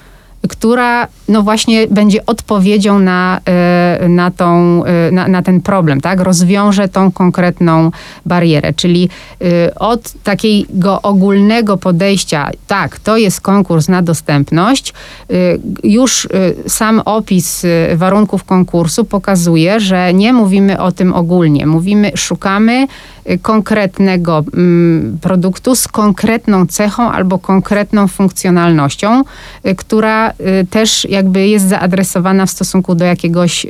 która 0.49 1.07
no 1.27 1.43
właśnie 1.43 1.87
będzie 1.87 2.25
odpowiedzią 2.25 2.99
na, 2.99 3.39
e, 3.45 4.09
na, 4.09 4.31
tą, 4.31 4.83
e, 4.85 5.11
na, 5.11 5.27
na, 5.27 5.41
ten 5.41 5.61
problem, 5.61 6.01
tak? 6.01 6.19
Rozwiąże 6.19 6.87
tą 6.87 7.11
konkretną 7.11 7.91
barierę. 8.25 8.73
Czyli 8.73 9.09
e, 9.41 9.75
od 9.75 10.13
takiego 10.23 11.01
ogólnego 11.01 11.77
podejścia, 11.77 12.49
tak, 12.67 12.99
to 12.99 13.17
jest 13.17 13.41
konkurs 13.41 13.87
na 13.87 14.01
dostępność, 14.01 14.93
już 15.83 16.27
sam 16.67 17.01
opis 17.05 17.65
warunków 17.95 18.43
konkursu 18.43 19.05
pokazuje, 19.05 19.79
że 19.79 20.13
nie 20.13 20.33
mówimy 20.33 20.81
o 20.81 20.91
tym 20.91 21.13
ogólnie. 21.13 21.65
Mówimy, 21.65 22.11
szukamy 22.15 22.87
konkretnego 23.41 24.43
mm, 24.53 25.17
produktu 25.21 25.75
z 25.75 25.87
konkretną 25.87 26.67
cechą 26.67 27.11
albo 27.11 27.39
konkretną 27.39 28.07
funkcjonalnością, 28.07 29.23
która 29.77 30.26
też 30.69 31.07
jakby 31.09 31.47
jest 31.47 31.69
zaadresowana 31.69 32.45
w 32.45 32.49
stosunku 32.49 32.95
do 32.95 33.05
jakiegoś 33.05 33.65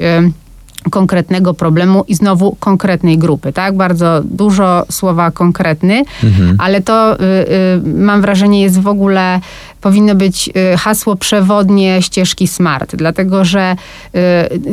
konkretnego 0.89 1.53
problemu 1.53 2.03
i 2.07 2.15
znowu 2.15 2.55
konkretnej 2.59 3.17
grupy, 3.17 3.53
tak? 3.53 3.75
Bardzo 3.77 4.21
dużo 4.23 4.85
słowa 4.91 5.31
konkretny, 5.31 6.03
mhm. 6.23 6.55
ale 6.59 6.81
to 6.81 7.15
y, 7.15 7.23
y, 7.23 7.99
mam 7.99 8.21
wrażenie 8.21 8.61
jest 8.61 8.81
w 8.81 8.87
ogóle 8.87 9.39
powinno 9.81 10.15
być 10.15 10.49
y, 10.73 10.77
hasło 10.77 11.15
przewodnie 11.15 12.01
ścieżki 12.01 12.47
SMART, 12.47 12.95
dlatego 12.95 13.45
że 13.45 13.75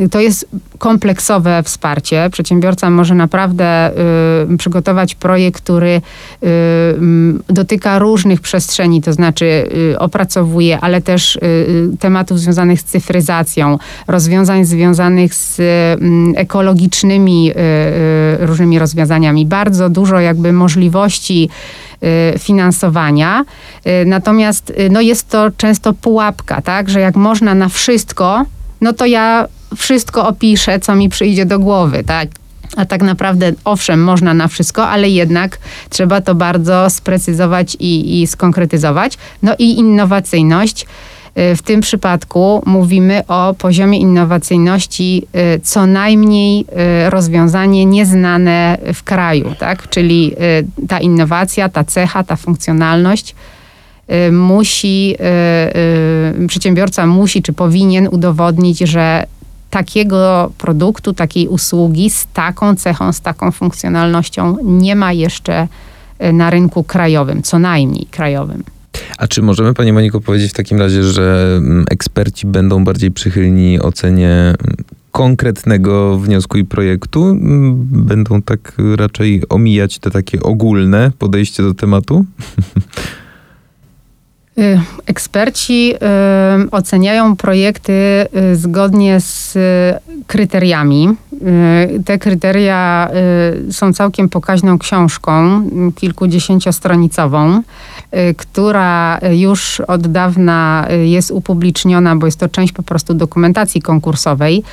y, 0.03 0.09
to 0.09 0.19
jest 0.19 0.47
kompleksowe 0.77 1.63
wsparcie. 1.63 2.29
Przedsiębiorca 2.31 2.89
może 2.89 3.15
naprawdę 3.15 3.91
y, 4.53 4.57
przygotować 4.57 5.15
projekt, 5.15 5.61
który 5.61 6.01
mm, 6.41 7.43
dotyka 7.47 7.99
różnych 7.99 8.41
przestrzeni, 8.41 9.01
to 9.01 9.13
znaczy 9.13 9.69
opracowuje, 9.99 10.79
ale 10.79 11.01
też 11.01 11.39
tematów 11.99 12.39
związanych 12.39 12.81
z 12.81 12.83
cyfryzacją, 12.83 13.77
rozwiązań 14.07 14.65
związanych 14.65 15.33
z 15.33 15.59
mm, 15.59 16.33
ekologicznymi 16.37 17.51
różnymi 18.39 18.79
rozwiązaniami. 18.79 19.45
Bardzo 19.45 19.89
dużo 19.89 20.19
jakby 20.19 20.53
możliwości 20.53 21.49
Y, 22.05 22.39
finansowania. 22.39 23.45
Y, 23.87 24.05
natomiast 24.05 24.69
y, 24.69 24.89
no 24.89 25.01
jest 25.01 25.29
to 25.29 25.51
często 25.57 25.93
pułapka, 25.93 26.61
tak, 26.61 26.89
że 26.89 26.99
jak 26.99 27.15
można 27.15 27.55
na 27.55 27.69
wszystko, 27.69 28.45
no 28.81 28.93
to 28.93 29.05
ja 29.05 29.47
wszystko 29.77 30.27
opiszę, 30.27 30.79
co 30.79 30.95
mi 30.95 31.09
przyjdzie 31.09 31.45
do 31.45 31.59
głowy, 31.59 32.03
tak. 32.03 32.29
A 32.77 32.85
tak 32.85 33.01
naprawdę, 33.01 33.51
owszem, 33.65 34.03
można 34.03 34.33
na 34.33 34.47
wszystko, 34.47 34.87
ale 34.87 35.09
jednak 35.09 35.57
trzeba 35.89 36.21
to 36.21 36.35
bardzo 36.35 36.89
sprecyzować 36.89 37.77
i, 37.79 38.21
i 38.21 38.27
skonkretyzować. 38.27 39.17
No 39.43 39.55
i 39.59 39.77
innowacyjność 39.77 40.85
w 41.35 41.61
tym 41.61 41.81
przypadku 41.81 42.63
mówimy 42.65 43.27
o 43.27 43.53
poziomie 43.53 43.99
innowacyjności 43.99 45.27
y, 45.55 45.59
co 45.59 45.85
najmniej 45.85 46.65
y, 47.05 47.09
rozwiązanie 47.09 47.85
nieznane 47.85 48.77
w 48.93 49.03
kraju, 49.03 49.55
tak? 49.59 49.89
Czyli 49.89 50.33
y, 50.81 50.87
ta 50.87 50.99
innowacja, 50.99 51.69
ta 51.69 51.83
cecha, 51.83 52.23
ta 52.23 52.35
funkcjonalność 52.35 53.35
musi, 54.31 55.15
przedsiębiorca 56.47 57.07
musi 57.07 57.41
czy 57.41 57.53
powinien 57.53 58.07
udowodnić, 58.07 58.79
że 58.79 59.25
takiego 59.75 60.51
produktu, 60.57 61.13
takiej 61.13 61.47
usługi 61.47 62.09
z 62.09 62.27
taką 62.33 62.75
cechą, 62.75 63.13
z 63.13 63.21
taką 63.21 63.51
funkcjonalnością 63.51 64.57
nie 64.63 64.95
ma 64.95 65.13
jeszcze 65.13 65.67
na 66.33 66.49
rynku 66.49 66.83
krajowym, 66.83 67.43
co 67.43 67.59
najmniej 67.59 68.05
krajowym. 68.11 68.63
A 69.17 69.27
czy 69.27 69.41
możemy, 69.41 69.73
Pani 69.73 69.93
Moniko, 69.93 70.21
powiedzieć 70.21 70.51
w 70.51 70.53
takim 70.53 70.79
razie, 70.79 71.03
że 71.03 71.55
mm, 71.57 71.85
eksperci 71.91 72.47
będą 72.47 72.83
bardziej 72.83 73.11
przychylni 73.11 73.79
ocenie 73.79 74.29
mm, 74.29 74.55
konkretnego 75.11 76.17
wniosku 76.17 76.57
i 76.57 76.65
projektu? 76.65 77.25
Mm, 77.25 77.75
będą 77.91 78.41
tak 78.41 78.73
raczej 78.95 79.43
omijać 79.49 79.99
te 79.99 80.11
takie 80.11 80.41
ogólne 80.41 81.11
podejście 81.19 81.63
do 81.63 81.73
tematu? 81.73 82.25
Y, 84.59 84.81
eksperci 85.05 85.93
y, 85.95 86.71
oceniają 86.71 87.35
projekty 87.35 88.25
y, 88.51 88.55
zgodnie 88.55 89.19
z 89.19 89.57
kryteriami. 90.27 91.09
Te 92.05 92.17
kryteria 92.17 93.09
są 93.71 93.93
całkiem 93.93 94.29
pokaźną 94.29 94.79
książką, 94.79 95.61
kilkudziesięciostronicową. 95.95 97.61
która 98.37 99.19
już 99.31 99.79
od 99.79 100.07
dawna 100.07 100.87
jest 101.03 101.31
upubliczniona, 101.31 102.15
bo 102.15 102.25
jest 102.25 102.39
to 102.39 102.49
część 102.49 102.73
po 102.73 102.83
prostu 102.83 103.13
dokumentacji 103.13 103.81
konkursowej. 103.81 104.63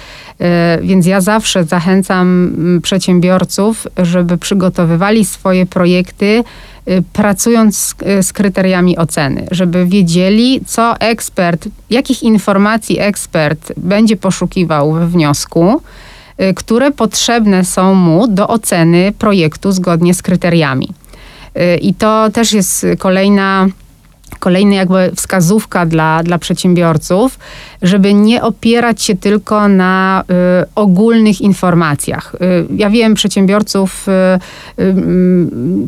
Więc 0.82 1.06
ja 1.06 1.20
zawsze 1.20 1.64
zachęcam 1.64 2.52
przedsiębiorców, 2.82 3.86
żeby 3.96 4.38
przygotowywali 4.38 5.24
swoje 5.24 5.66
projekty 5.66 6.44
pracując 7.12 7.76
z, 7.76 7.94
z, 8.26 8.32
kryteriami 8.32 8.98
oceny, 8.98 9.46
żeby 9.50 9.86
wiedzieli, 9.86 10.60
co 10.66 11.00
ekspert, 11.00 11.68
jakich 11.90 12.22
informacji 12.22 13.00
ekspert 13.00 13.72
będzie 13.76 14.16
poszukiwał 14.16 14.92
we 14.92 15.06
wniosku, 15.06 15.80
Y, 16.40 16.54
które 16.54 16.90
potrzebne 16.90 17.64
są 17.64 17.94
mu 17.94 18.28
do 18.28 18.48
oceny 18.48 19.12
projektu 19.18 19.72
zgodnie 19.72 20.14
z 20.14 20.22
kryteriami. 20.22 20.88
Y, 21.56 21.76
I 21.76 21.94
to 21.94 22.30
też 22.30 22.52
jest 22.52 22.86
kolejna 22.98 23.66
kolejna 24.38 24.74
jakby 24.74 25.10
wskazówka 25.16 25.86
dla, 25.86 26.22
dla 26.22 26.38
przedsiębiorców, 26.38 27.38
żeby 27.82 28.14
nie 28.14 28.42
opierać 28.42 29.02
się 29.02 29.16
tylko 29.16 29.68
na 29.68 30.24
y, 30.62 30.64
ogólnych 30.74 31.40
informacjach. 31.40 32.34
Y, 32.34 32.66
ja 32.76 32.90
wiem, 32.90 33.14
przedsiębiorców 33.14 34.06
y, 34.08 34.82
y 34.82 34.94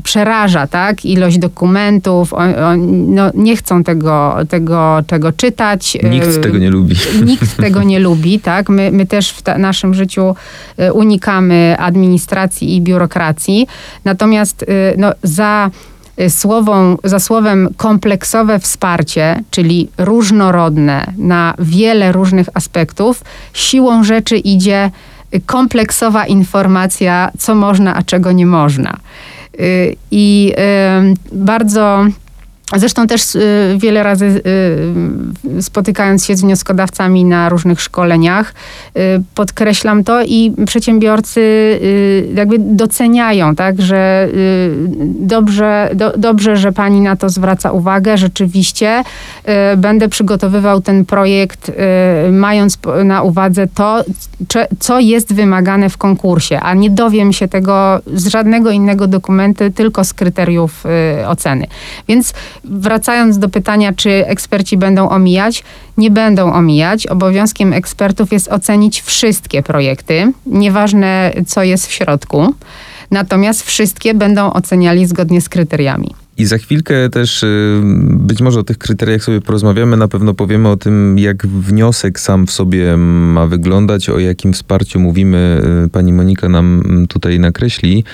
przeraża 0.04 0.66
tak, 0.66 1.04
ilość 1.04 1.38
dokumentów, 1.38 2.32
on, 2.32 2.54
on, 2.54 3.14
no, 3.14 3.30
nie 3.34 3.56
chcą 3.56 3.84
tego, 3.84 4.36
tego, 4.48 4.98
tego 5.06 5.32
czytać. 5.32 5.98
Nikt 6.10 6.42
tego 6.42 6.58
nie 6.58 6.70
lubi. 6.70 6.96
Nikt 7.26 7.56
tego 7.56 7.82
nie 7.82 7.98
lubi, 7.98 8.40
tak. 8.40 8.68
My, 8.68 8.90
my 8.92 9.06
też 9.06 9.30
w 9.30 9.42
ta, 9.42 9.58
naszym 9.58 9.94
życiu 9.94 10.34
unikamy 10.92 11.76
administracji 11.78 12.76
i 12.76 12.80
biurokracji. 12.80 13.66
Natomiast 14.04 14.64
no, 14.96 15.12
za 15.22 15.70
Y, 15.70 15.93
słową, 16.28 16.97
za 17.04 17.18
słowem 17.18 17.68
kompleksowe 17.76 18.59
wsparcie, 18.59 19.42
czyli 19.50 19.88
różnorodne 19.99 21.12
na 21.18 21.54
wiele 21.59 22.12
różnych 22.12 22.47
aspektów, 22.54 23.25
siłą 23.52 24.04
rzeczy 24.04 24.37
idzie 24.37 24.90
kompleksowa 25.47 26.26
informacja, 26.26 27.30
co 27.38 27.54
można, 27.54 27.94
a 27.94 28.02
czego 28.02 28.33
nie 28.33 28.47
można. 28.47 28.97
Y, 29.61 29.97
I 30.11 30.52
bardzo 31.33 32.06
Zresztą 32.76 33.06
też 33.06 33.34
y, 33.34 33.76
wiele 33.78 34.02
razy 34.02 34.42
y, 35.56 35.62
spotykając 35.62 36.24
się 36.24 36.36
z 36.36 36.40
wnioskodawcami 36.40 37.24
na 37.24 37.48
różnych 37.48 37.80
szkoleniach, 37.80 38.54
y, 38.96 39.00
podkreślam 39.34 40.04
to 40.04 40.22
i 40.22 40.52
przedsiębiorcy 40.66 41.44
jakby 42.34 42.56
doceniają, 42.58 43.54
tak, 43.54 43.82
że 43.82 44.28
dobrze, 45.04 45.90
do, 45.94 46.12
dobrze, 46.16 46.56
że 46.56 46.72
pani 46.72 47.00
na 47.00 47.16
to 47.16 47.28
zwraca 47.28 47.72
uwagę. 47.72 48.18
Rzeczywiście 48.18 49.02
będę 49.76 50.08
przygotowywał 50.08 50.80
ten 50.80 51.04
projekt, 51.04 51.72
mając 52.32 52.78
na 53.04 53.22
uwadze 53.22 53.66
to, 53.66 54.04
co 54.78 55.00
jest 55.00 55.34
wymagane 55.34 55.90
w 55.90 55.96
konkursie, 55.96 56.60
a 56.60 56.74
nie 56.74 56.90
dowiem 56.90 57.32
się 57.32 57.48
tego 57.48 58.00
z 58.14 58.26
żadnego 58.26 58.70
innego 58.70 59.06
dokumentu, 59.06 59.64
tylko 59.74 60.04
z 60.04 60.14
kryteriów 60.14 60.84
oceny. 61.26 61.66
Więc 62.08 62.34
wracając 62.64 63.38
do 63.38 63.49
pytania, 63.49 63.92
czy 63.92 64.11
eksperci 64.26 64.76
będą 64.76 65.09
omijać, 65.09 65.64
nie 65.97 66.11
będą 66.11 66.52
omijać. 66.52 67.06
Obowiązkiem 67.06 67.73
ekspertów 67.73 68.33
jest 68.33 68.49
ocenić 68.49 69.02
wszystkie 69.02 69.62
projekty, 69.62 70.33
nieważne 70.47 71.33
co 71.47 71.62
jest 71.62 71.87
w 71.87 71.92
środku. 71.92 72.54
Natomiast 73.11 73.62
wszystkie 73.62 74.14
będą 74.14 74.52
oceniali 74.52 75.06
zgodnie 75.06 75.40
z 75.40 75.49
kryteriami. 75.49 76.14
I 76.37 76.44
za 76.44 76.59
chwilkę 76.59 77.11
też 77.11 77.42
y, 77.42 77.80
być 78.11 78.40
może 78.40 78.61
o 78.61 78.62
tych 78.62 78.78
kryteriach 78.78 79.25
sobie 79.25 79.40
porozmawiamy. 79.40 79.97
Na 79.97 80.09
pewno 80.09 80.35
powiemy 80.35 80.68
o 80.68 80.76
tym, 80.76 81.18
jak 81.18 81.47
wniosek 81.47 82.21
sam 82.21 82.47
w 82.47 82.50
sobie 82.50 82.97
ma 82.97 83.47
wyglądać, 83.47 84.09
o 84.09 84.18
jakim 84.18 84.52
wsparciu 84.52 85.00
mówimy. 85.00 85.62
Y, 85.87 85.88
pani 85.88 86.12
Monika 86.12 86.49
nam 86.49 86.83
tutaj 87.09 87.40
nakreśli. 87.40 88.04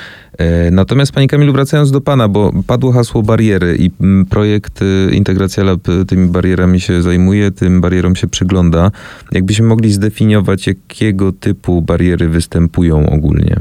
E, 0.41 0.71
natomiast 0.71 1.13
Pani 1.13 1.29
Kamilu, 1.29 1.53
wracając 1.53 1.91
do 1.91 2.01
Pana, 2.01 2.29
bo 2.29 2.53
padło 2.67 2.93
hasło 2.93 3.23
bariery 3.23 3.77
i 3.79 3.91
projekt 4.31 4.83
y, 4.83 5.11
Integracja 5.13 5.65
Lab 5.65 5.81
tymi 6.09 6.29
barierami 6.29 6.81
się 6.81 7.03
zajmuje, 7.03 7.51
tym 7.51 7.81
barierom 7.81 8.17
się 8.17 8.27
przygląda. 8.27 8.91
Jakbyśmy 9.33 9.67
mogli 9.67 9.93
zdefiniować, 9.93 10.67
jakiego 10.67 11.33
typu 11.33 11.83
bariery 11.83 12.29
występują 12.29 13.11
ogólnie? 13.11 13.57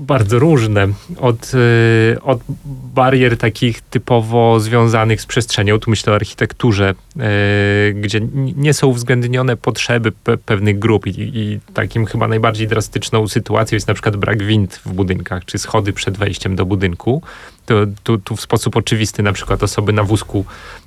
Bardzo 0.00 0.38
różne. 0.38 0.88
Od, 1.18 1.52
y, 1.54 2.22
od 2.22 2.40
barier 2.94 3.36
takich 3.36 3.80
typowo 3.80 4.60
związanych 4.60 5.20
z 5.20 5.26
przestrzenią, 5.26 5.78
tu 5.78 5.90
myślę 5.90 6.12
o 6.12 6.16
architekturze, 6.16 6.94
y, 7.16 7.94
gdzie 7.94 8.20
nie 8.56 8.74
są 8.74 8.86
uwzględnione 8.86 9.56
potrzeby 9.56 10.12
pe 10.12 10.36
pewnych 10.36 10.78
grup 10.78 11.06
i, 11.06 11.10
i, 11.16 11.60
takim 11.74 12.06
chyba 12.06 12.28
najbardziej 12.28 12.68
drastyczną 12.68 13.28
sytuacją 13.28 13.76
jest 13.76 13.88
na 13.88 13.94
przykład 13.94 14.16
brak 14.16 14.42
wind 14.42 14.80
w 14.84 14.92
budynkach, 14.92 15.44
czy 15.44 15.58
schody 15.58 15.92
przed 15.92 16.18
wejściem 16.18 16.56
do 16.56 16.66
budynku. 16.66 17.22
To, 17.66 17.74
tu, 18.02 18.18
tu 18.18 18.36
w 18.36 18.40
sposób 18.40 18.76
oczywisty 18.76 19.22
na 19.22 19.32
przykład 19.32 19.62
osoby 19.62 19.92
na 19.92 20.02
wózku 20.02 20.44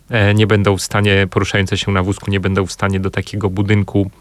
e, 0.09 0.33
nie 0.33 0.47
będą 0.47 0.77
w 0.77 0.81
stanie, 0.81 1.27
poruszające 1.31 1.77
się 1.77 1.91
na 1.91 2.03
wózku 2.03 2.31
nie 2.31 2.39
będą 2.39 2.65
w 2.65 2.71
stanie 2.71 2.99
do 2.99 3.09
takiego 3.09 3.49
budynku 3.49 4.11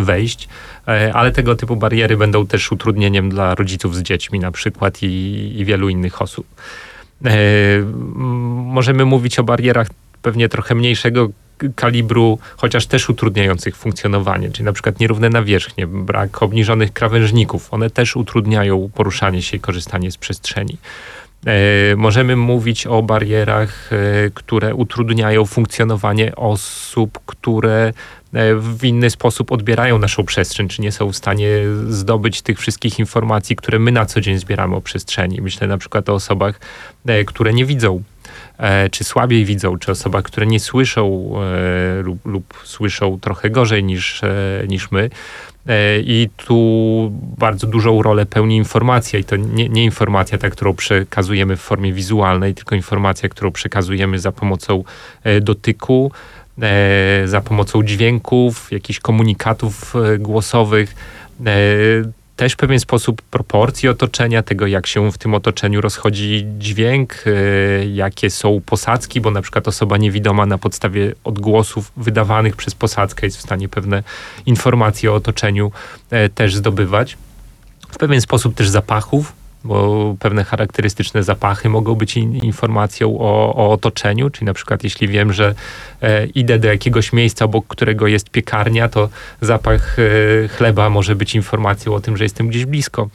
wejść, 0.00 0.48
e, 0.88 1.12
ale 1.14 1.32
tego 1.32 1.56
typu 1.56 1.76
bariery 1.76 2.16
będą 2.16 2.46
też 2.46 2.72
utrudnieniem 2.72 3.30
dla 3.30 3.54
rodziców 3.54 3.96
z 3.96 4.02
dziećmi 4.02 4.38
na 4.38 4.52
przykład 4.52 5.02
i, 5.02 5.06
i 5.56 5.64
wielu 5.64 5.88
innych 5.88 6.22
osób. 6.22 6.46
E, 7.24 7.30
możemy 8.64 9.04
mówić 9.04 9.38
o 9.38 9.44
barierach 9.44 9.88
pewnie 10.22 10.48
trochę 10.48 10.74
mniejszego 10.74 11.28
kalibru, 11.76 12.38
chociaż 12.56 12.86
też 12.86 13.08
utrudniających 13.08 13.76
funkcjonowanie, 13.76 14.50
czyli 14.50 14.64
na 14.64 14.72
przykład 14.72 15.00
nierówne 15.00 15.28
nawierzchnie, 15.28 15.86
brak 15.86 16.42
obniżonych 16.42 16.92
krawężników, 16.92 17.74
one 17.74 17.90
też 17.90 18.16
utrudniają 18.16 18.90
poruszanie 18.94 19.42
się 19.42 19.56
i 19.56 19.60
korzystanie 19.60 20.10
z 20.10 20.16
przestrzeni. 20.16 20.76
Możemy 21.96 22.36
mówić 22.36 22.86
o 22.86 23.02
barierach, 23.02 23.90
które 24.34 24.74
utrudniają 24.74 25.46
funkcjonowanie 25.46 26.36
osób, 26.36 27.18
które 27.26 27.92
E, 28.32 28.54
w 28.54 28.84
inny 28.84 29.10
sposób 29.10 29.52
odbierają 29.52 29.98
naszą 29.98 30.24
przestrzeń, 30.24 30.68
czy 30.68 30.82
nie 30.82 30.92
są 30.92 31.12
w 31.12 31.16
stanie 31.16 31.48
zdobyć 31.88 32.42
tych 32.42 32.58
wszystkich 32.58 32.98
informacji, 32.98 33.56
które 33.56 33.78
my 33.78 33.92
na 33.92 34.06
co 34.06 34.20
dzień 34.20 34.38
zbieramy 34.38 34.76
o 34.76 34.80
przestrzeni. 34.80 35.40
Myślę 35.40 35.66
na 35.66 35.78
przykład 35.78 36.08
o 36.08 36.14
osobach, 36.14 36.60
e, 37.06 37.24
które 37.24 37.52
nie 37.52 37.64
widzą 37.64 38.02
e, 38.58 38.90
czy 38.90 39.04
słabiej 39.04 39.44
widzą, 39.44 39.78
czy 39.78 39.92
osobach, 39.92 40.24
które 40.24 40.46
nie 40.46 40.60
słyszą 40.60 41.32
lub, 42.02 42.26
lub 42.26 42.62
słyszą 42.64 43.20
trochę 43.20 43.50
gorzej 43.50 43.84
niż, 43.84 44.22
niż 44.68 44.90
my. 44.90 45.10
I 46.04 46.28
tu 46.36 47.12
bardzo 47.38 47.66
dużą 47.66 48.02
rolę 48.02 48.26
pełni 48.26 48.56
informacja, 48.56 49.18
i 49.18 49.24
to 49.24 49.36
nie, 49.36 49.68
nie, 49.68 49.84
informacja 49.84 50.38
ta, 50.38 50.50
którą 50.50 50.74
przekazujemy 50.74 51.56
w 51.56 51.60
formie 51.60 51.92
wizualnej, 51.92 52.54
tylko 52.54 52.74
informacja, 52.74 53.28
którą 53.28 53.50
przekazujemy 53.50 54.18
za 54.18 54.32
pomocą 54.32 54.84
dotyku, 55.40 56.10
E, 56.62 57.22
za 57.28 57.40
pomocą 57.40 57.82
dźwięków, 57.82 58.72
jakichś 58.72 59.00
komunikatów 59.00 59.94
e, 59.96 60.18
głosowych, 60.18 60.94
e, 61.46 61.52
też 62.42 62.56
pewien 62.56 62.80
sposób 62.80 63.22
proporcji 63.22 63.88
otoczenia, 63.88 64.42
tego 64.42 64.66
jak 64.66 64.86
się 64.86 65.12
w 65.12 65.18
tym 65.18 65.34
otoczeniu 65.34 65.80
rozchodzi 65.80 66.46
dźwięk, 66.58 67.24
jakie 67.92 68.30
są 68.30 68.60
posadzki, 68.66 69.20
bo 69.20 69.30
na 69.30 69.42
przykład 69.42 69.68
osoba 69.68 69.96
niewidoma 69.96 70.46
na 70.46 70.58
podstawie 70.58 71.12
odgłosów 71.24 71.92
wydawanych 71.96 72.56
przez 72.56 72.74
posadzkę 72.74 73.26
jest 73.26 73.38
w 73.38 73.40
stanie 73.40 73.68
pewne 73.68 74.02
informacje 74.46 75.12
o 75.12 75.14
otoczeniu 75.14 75.72
też 76.34 76.56
zdobywać. 76.56 77.16
W 77.90 77.98
pewien 77.98 78.20
sposób 78.20 78.54
też 78.54 78.68
zapachów, 78.68 79.32
bo 79.64 80.14
pewne 80.20 80.44
charakterystyczne 80.44 81.22
zapachy 81.22 81.68
mogą 81.68 81.94
być 81.94 82.16
in, 82.16 82.36
informacją 82.36 83.18
o, 83.18 83.54
o, 83.54 83.70
otoczeniu, 83.70 84.30
czyli 84.30 84.46
na 84.46 84.54
przykład 84.54 84.84
jeśli 84.84 85.08
wiem, 85.08 85.32
że 85.32 85.54
e, 86.02 86.26
idę 86.26 86.58
do 86.58 86.68
jakiegoś 86.68 87.12
miejsca, 87.12 87.44
obok 87.44 87.66
którego 87.68 88.06
jest 88.06 88.30
piekarnia, 88.30 88.88
to 88.88 89.08
zapach 89.40 89.96
e, 89.98 90.48
chleba 90.48 90.90
może 90.90 91.16
być 91.16 91.34
informacją 91.34 91.94
o 91.94 92.00
tym, 92.00 92.16
że 92.16 92.24
jestem 92.24 92.48
gdzieś 92.48 92.66
blisko. 92.66 93.08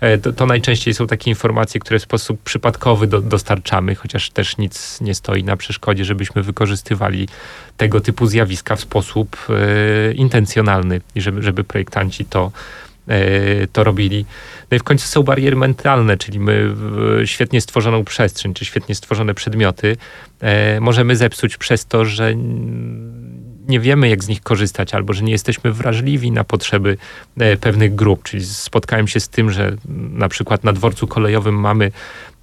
E, 0.00 0.18
to, 0.18 0.32
to, 0.32 0.46
najczęściej 0.46 0.94
są 0.94 1.06
takie 1.06 1.30
informacje, 1.30 1.80
które 1.80 1.98
w 1.98 2.02
sposób 2.02 2.42
przypadkowy 2.42 3.06
do, 3.06 3.20
dostarczamy, 3.20 3.94
chociaż 3.94 4.30
też 4.30 4.58
nic 4.58 5.00
nie 5.00 5.14
stoi 5.14 5.44
na 5.44 5.56
przeszkodzie, 5.56 6.04
żebyśmy 6.04 6.42
wykorzystywali 6.42 7.28
tego 7.76 8.00
typu 8.00 8.26
zjawiska 8.26 8.76
w 8.76 8.80
sposób 8.80 9.36
e, 9.48 10.12
intencjonalny 10.12 11.00
i 11.14 11.20
żeby, 11.20 11.42
żeby 11.42 11.64
projektanci 11.64 12.24
to 12.24 12.52
to 13.72 13.84
robili. 13.84 14.24
No 14.70 14.76
i 14.76 14.80
w 14.80 14.82
końcu 14.82 15.08
są 15.08 15.22
bariery 15.22 15.56
mentalne, 15.56 16.16
czyli 16.16 16.40
my 16.40 16.74
świetnie 17.24 17.60
stworzoną 17.60 18.04
przestrzeń, 18.04 18.54
czy 18.54 18.64
świetnie 18.64 18.94
stworzone 18.94 19.34
przedmioty 19.34 19.96
e, 20.40 20.80
możemy 20.80 21.16
zepsuć 21.16 21.56
przez 21.56 21.86
to, 21.86 22.04
że 22.04 22.34
nie 23.68 23.80
wiemy, 23.80 24.08
jak 24.08 24.24
z 24.24 24.28
nich 24.28 24.42
korzystać, 24.42 24.94
albo 24.94 25.12
że 25.12 25.22
nie 25.22 25.32
jesteśmy 25.32 25.72
wrażliwi 25.72 26.30
na 26.30 26.44
potrzeby 26.44 26.96
e, 27.38 27.56
pewnych 27.56 27.94
grup. 27.94 28.22
Czyli 28.22 28.44
spotkałem 28.44 29.08
się 29.08 29.20
z 29.20 29.28
tym, 29.28 29.50
że 29.50 29.76
na 30.12 30.28
przykład 30.28 30.64
na 30.64 30.72
dworcu 30.72 31.06
kolejowym 31.06 31.54
mamy 31.54 31.92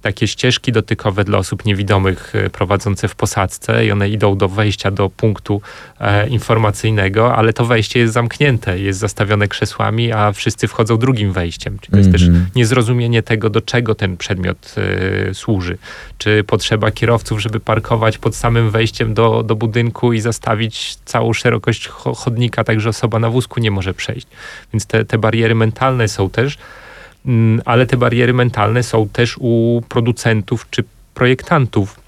takie 0.02 0.28
ścieżki 0.28 0.72
dotykowe 0.72 1.24
dla 1.24 1.38
osób 1.38 1.64
niewidomych 1.64 2.34
e, 2.34 2.50
prowadzące 2.50 3.08
w 3.08 3.14
posadzce 3.14 3.86
i 3.86 3.90
one 3.92 4.08
idą 4.08 4.36
do 4.38 4.48
wejścia 4.48 4.90
do 4.90 5.10
punktu 5.10 5.62
e, 6.00 6.28
informacyjnego, 6.28 7.34
ale 7.36 7.52
to 7.52 7.66
wejście 7.66 8.00
jest 8.00 8.12
zamknięte, 8.14 8.78
jest 8.78 8.98
zastawione 8.98 9.48
krzesłami, 9.48 10.12
a 10.12 10.32
wszyscy 10.32 10.68
wchodzą 10.68 10.96
drugim 10.98 11.32
wejściem. 11.32 11.78
Czyli 11.78 11.92
to 11.92 11.98
jest 11.98 12.12
też 12.12 12.22
Mhm. 12.22 12.46
niezrozumienie 12.56 13.22
tego, 13.22 13.50
do 13.50 13.60
czego 13.60 13.94
ten 13.94 14.16
przedmiot 14.16 14.74
e, 15.30 15.34
służy. 15.34 15.78
Czy 16.18 16.44
potrzeba 16.44 16.90
kierowców, 16.90 17.40
żeby 17.42 17.60
parkować 17.60 18.18
pod 18.18 18.36
samym 18.36 18.70
wejściem 18.70 19.14
do, 19.14 19.42
do 19.42 19.56
budynku 19.56 20.12
i 20.12 20.20
zastawić 20.20 20.96
całą 21.04 21.32
szerokość 21.32 21.88
cho- 21.88 22.14
chodnika, 22.16 22.64
tak 22.64 22.80
że 22.80 22.88
osoba 22.88 23.18
na 23.18 23.30
wózku 23.30 23.60
nie 23.60 23.70
może 23.70 23.94
przejść. 23.94 24.26
Więc 24.72 24.86
te, 24.86 25.04
te 25.04 25.18
bariery 25.18 25.54
mentalne 25.54 26.08
są 26.08 26.30
też, 26.30 26.56
mm, 26.56 26.66
ale 27.64 27.86
te 27.86 27.96
bariery 27.96 28.32
mentalne 28.32 28.82
są 28.82 29.08
też 29.08 29.36
u 29.38 29.82
producentów 29.88 30.66
czy 30.70 30.84
projektantów. 31.14 32.00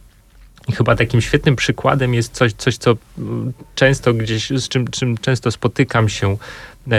I 0.68 0.72
chyba 0.72 0.96
takim 0.96 1.20
świetnym 1.20 1.56
przykładem 1.56 2.14
jest 2.14 2.32
coś, 2.32 2.52
coś 2.52 2.76
co 2.76 2.96
mm, 3.18 3.52
często 3.74 4.14
gdzieś, 4.14 4.50
z 4.50 4.68
czym, 4.68 4.88
czym 4.88 5.18
często 5.18 5.50
spotykam 5.50 6.08
się 6.08 6.36
e, 6.90 6.96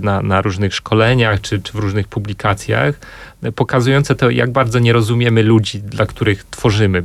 na, 0.00 0.22
na 0.22 0.42
różnych 0.42 0.74
szkoleniach 0.74 1.40
czy, 1.40 1.62
czy 1.62 1.72
w 1.72 1.74
różnych 1.74 2.08
publikacjach, 2.08 2.94
e, 3.42 3.52
pokazujące 3.52 4.14
to, 4.14 4.30
jak 4.30 4.50
bardzo 4.50 4.78
nie 4.78 4.92
rozumiemy 4.92 5.42
ludzi, 5.42 5.80
dla 5.80 6.06
których 6.06 6.44
tworzymy. 6.44 7.02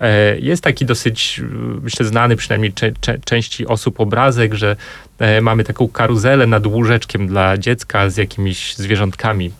E, 0.00 0.38
Jest 0.38 0.62
taki 0.62 0.84
dosyć, 0.84 1.40
myślę, 1.82 2.06
znany 2.06 2.36
przynajmniej 2.36 2.72
cze, 2.72 2.92
cze, 3.00 3.18
części 3.24 3.66
osób 3.66 4.00
obrazek, 4.00 4.54
że 4.54 4.76
e, 5.18 5.40
mamy 5.40 5.64
taką 5.64 5.88
karuzelę 5.88 6.46
nad 6.46 6.66
łóżeczkiem 6.66 7.26
dla 7.26 7.58
dziecka 7.58 8.10
z 8.10 8.16
jakimiś 8.16 8.76
zwierzątkami. 8.76 9.52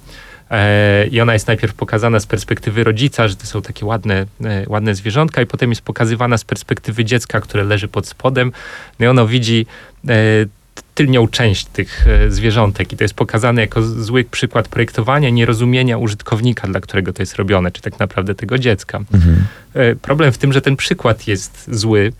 E, 0.51 1.07
I 1.07 1.21
ona 1.21 1.33
jest 1.33 1.47
najpierw 1.47 1.75
pokazana 1.75 2.21
z 2.21 2.27
perspektywy 2.27 2.85
rodzica, 2.85 3.29
że 3.29 3.37
to 3.37 3.47
są 3.47 3.63
takie 3.63 3.87
ładne, 3.87 4.27
ładne 4.67 4.95
zwierzątka, 4.95 5.43
i 5.43 5.47
potem 5.47 5.71
jest 5.71 5.83
pokazywana 5.83 6.39
z 6.39 6.45
perspektywy 6.45 7.05
dziecka, 7.05 7.41
które 7.41 7.65
leży 7.65 7.89
pod 7.89 8.07
spodem. 8.07 8.53
No 8.99 9.07
i 9.07 9.09
ono 9.09 9.27
widzi 9.27 9.67
tylnią 10.99 11.29
część 11.29 11.65
tych 11.65 12.07
e, 12.09 12.31
zwierzątek. 12.31 12.93
I 12.93 12.97
to 12.97 13.05
jest 13.05 13.15
pokazane 13.15 13.61
jako 13.61 13.83
zły 13.83 14.25
przykład 14.25 14.69
projektowania, 14.69 15.31
nierozumienia 15.31 15.99
użytkownika, 15.99 16.69
dla 16.69 16.81
którego 16.81 17.13
to 17.13 17.23
jest 17.23 17.37
robione, 17.37 17.71
czy 17.71 17.83
tak 17.83 17.99
naprawdę 17.99 18.35
tego 18.35 18.59
dziecka. 18.59 18.99
Mhm. 19.15 19.45
E, 19.75 19.95
Problem 19.95 20.33
w 20.33 20.39
tym, 20.39 20.53
że 20.53 20.61
ten 20.61 20.77
przykład 20.77 21.27
jest 21.27 21.69
zły, 21.73 22.13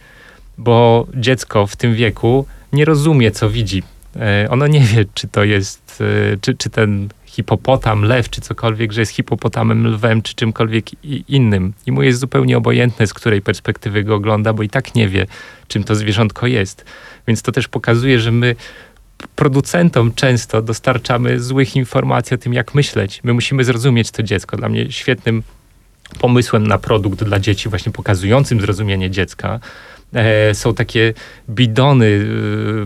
bo 0.59 1.07
dziecko 1.15 1.67
w 1.67 1.77
tym 1.77 1.95
wieku 1.95 2.47
nie 2.73 2.85
rozumie, 2.85 3.31
co 3.31 3.51
widzi. 3.51 3.83
E, 4.17 4.47
Ono 4.51 4.67
nie 4.67 4.81
wie, 4.81 5.05
czy 5.15 5.29
to 5.29 5.45
jest, 5.45 6.03
czy, 6.41 6.55
czy 6.55 6.71
ten 6.71 7.09
hipopotam, 7.39 8.03
lew, 8.03 8.31
czy 8.31 8.41
cokolwiek, 8.41 8.93
że 8.93 9.01
jest 9.01 9.13
hipopotamem, 9.13 9.87
lwem, 9.87 10.23
czy 10.23 10.35
czymkolwiek 10.35 11.05
innym. 11.29 11.73
I 11.87 11.93
mu 11.93 12.03
jest 12.03 12.21
zupełnie 12.21 12.57
obojętne, 12.57 13.07
z 13.07 13.15
której 13.15 13.43
perspektywy 13.43 14.05
go 14.05 14.15
ogląda, 14.15 14.53
bo 14.53 14.63
i 14.63 14.69
tak 14.69 14.95
nie 14.95 15.09
wie, 15.09 15.27
czym 15.69 15.85
to 15.85 15.95
zwierzątko 15.95 16.47
jest. 16.47 16.85
Więc 17.27 17.43
to 17.43 17.53
też 17.53 17.69
pokazuje, 17.69 18.21
że 18.21 18.33
my 18.33 18.57
producentom 19.37 20.15
często 20.15 20.63
dostarczamy 20.63 21.41
złych 21.41 21.77
informacji 21.77 22.35
o 22.35 22.39
tym, 22.39 22.55
jak 22.55 22.75
myśleć. 22.75 23.21
My 23.25 23.33
musimy 23.33 23.65
zrozumieć 23.65 24.11
to 24.11 24.23
dziecko. 24.23 24.57
Dla 24.57 24.69
mnie 24.69 24.93
świetnym 24.93 25.43
pomysłem 26.21 26.67
na 26.67 26.79
produkt 26.79 27.25
dla 27.25 27.41
dzieci, 27.41 27.69
właśnie 27.69 27.93
pokazującym 27.93 28.61
zrozumienie 28.61 29.11
dziecka. 29.11 29.61
E, 30.15 30.55
są 30.55 30.75
takie 30.75 31.15
bidony, 31.51 32.27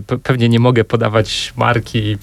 pe- 0.07 0.19
pewnie 0.23 0.49
nie 0.49 0.59
mogę 0.59 0.83
podawać 0.83 1.53
marki 1.57 1.97
i, 2.11 2.17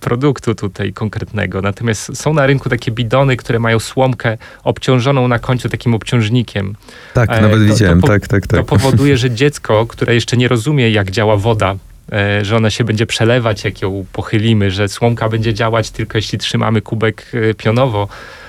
produktu 0.00 0.54
tutaj 0.54 0.92
konkretnego, 0.92 1.62
natomiast 1.62 2.16
są 2.16 2.34
na 2.34 2.46
rynku 2.46 2.68
takie 2.68 2.90
bidony, 2.90 3.36
które 3.36 3.58
mają 3.58 3.78
słomkę 3.78 4.38
obciążoną 4.64 5.28
na 5.28 5.38
końcu 5.38 5.68
takim 5.68 5.94
obciążnikiem. 5.94 6.74
Tak, 7.14 7.30
E, 7.30 7.40
nawet 7.40 7.58
to- 7.60 7.66
to 7.66 7.72
widziałem, 7.72 8.00
po- 8.00 8.06
tak, 8.08 8.28
tak, 8.28 8.46
To 8.46 8.56
tak. 8.56 8.66
powoduje, 8.66 9.16
że 9.16 9.30
dziecko, 9.40 9.86
które 9.86 10.14
jeszcze 10.14 10.36
nie 10.36 10.48
rozumie, 10.48 10.90
jak 10.90 11.10
działa 11.10 11.36
woda, 11.36 11.74
e, 12.12 12.44
że 12.44 12.56
ona 12.56 12.70
się 12.70 12.84
będzie 12.84 13.06
przelewać, 13.06 13.64
jak 13.64 13.82
ją 13.82 14.04
pochylimy, 14.12 14.70
że 14.70 14.88
słomka 14.88 15.28
będzie 15.28 15.54
działać 15.54 15.90
tylko 15.90 16.18
jeśli 16.18 16.38
trzymamy 16.38 16.80
kubek 16.80 17.26
e, 17.50 17.54
pionowo, 17.54 18.08
e, 18.08 18.41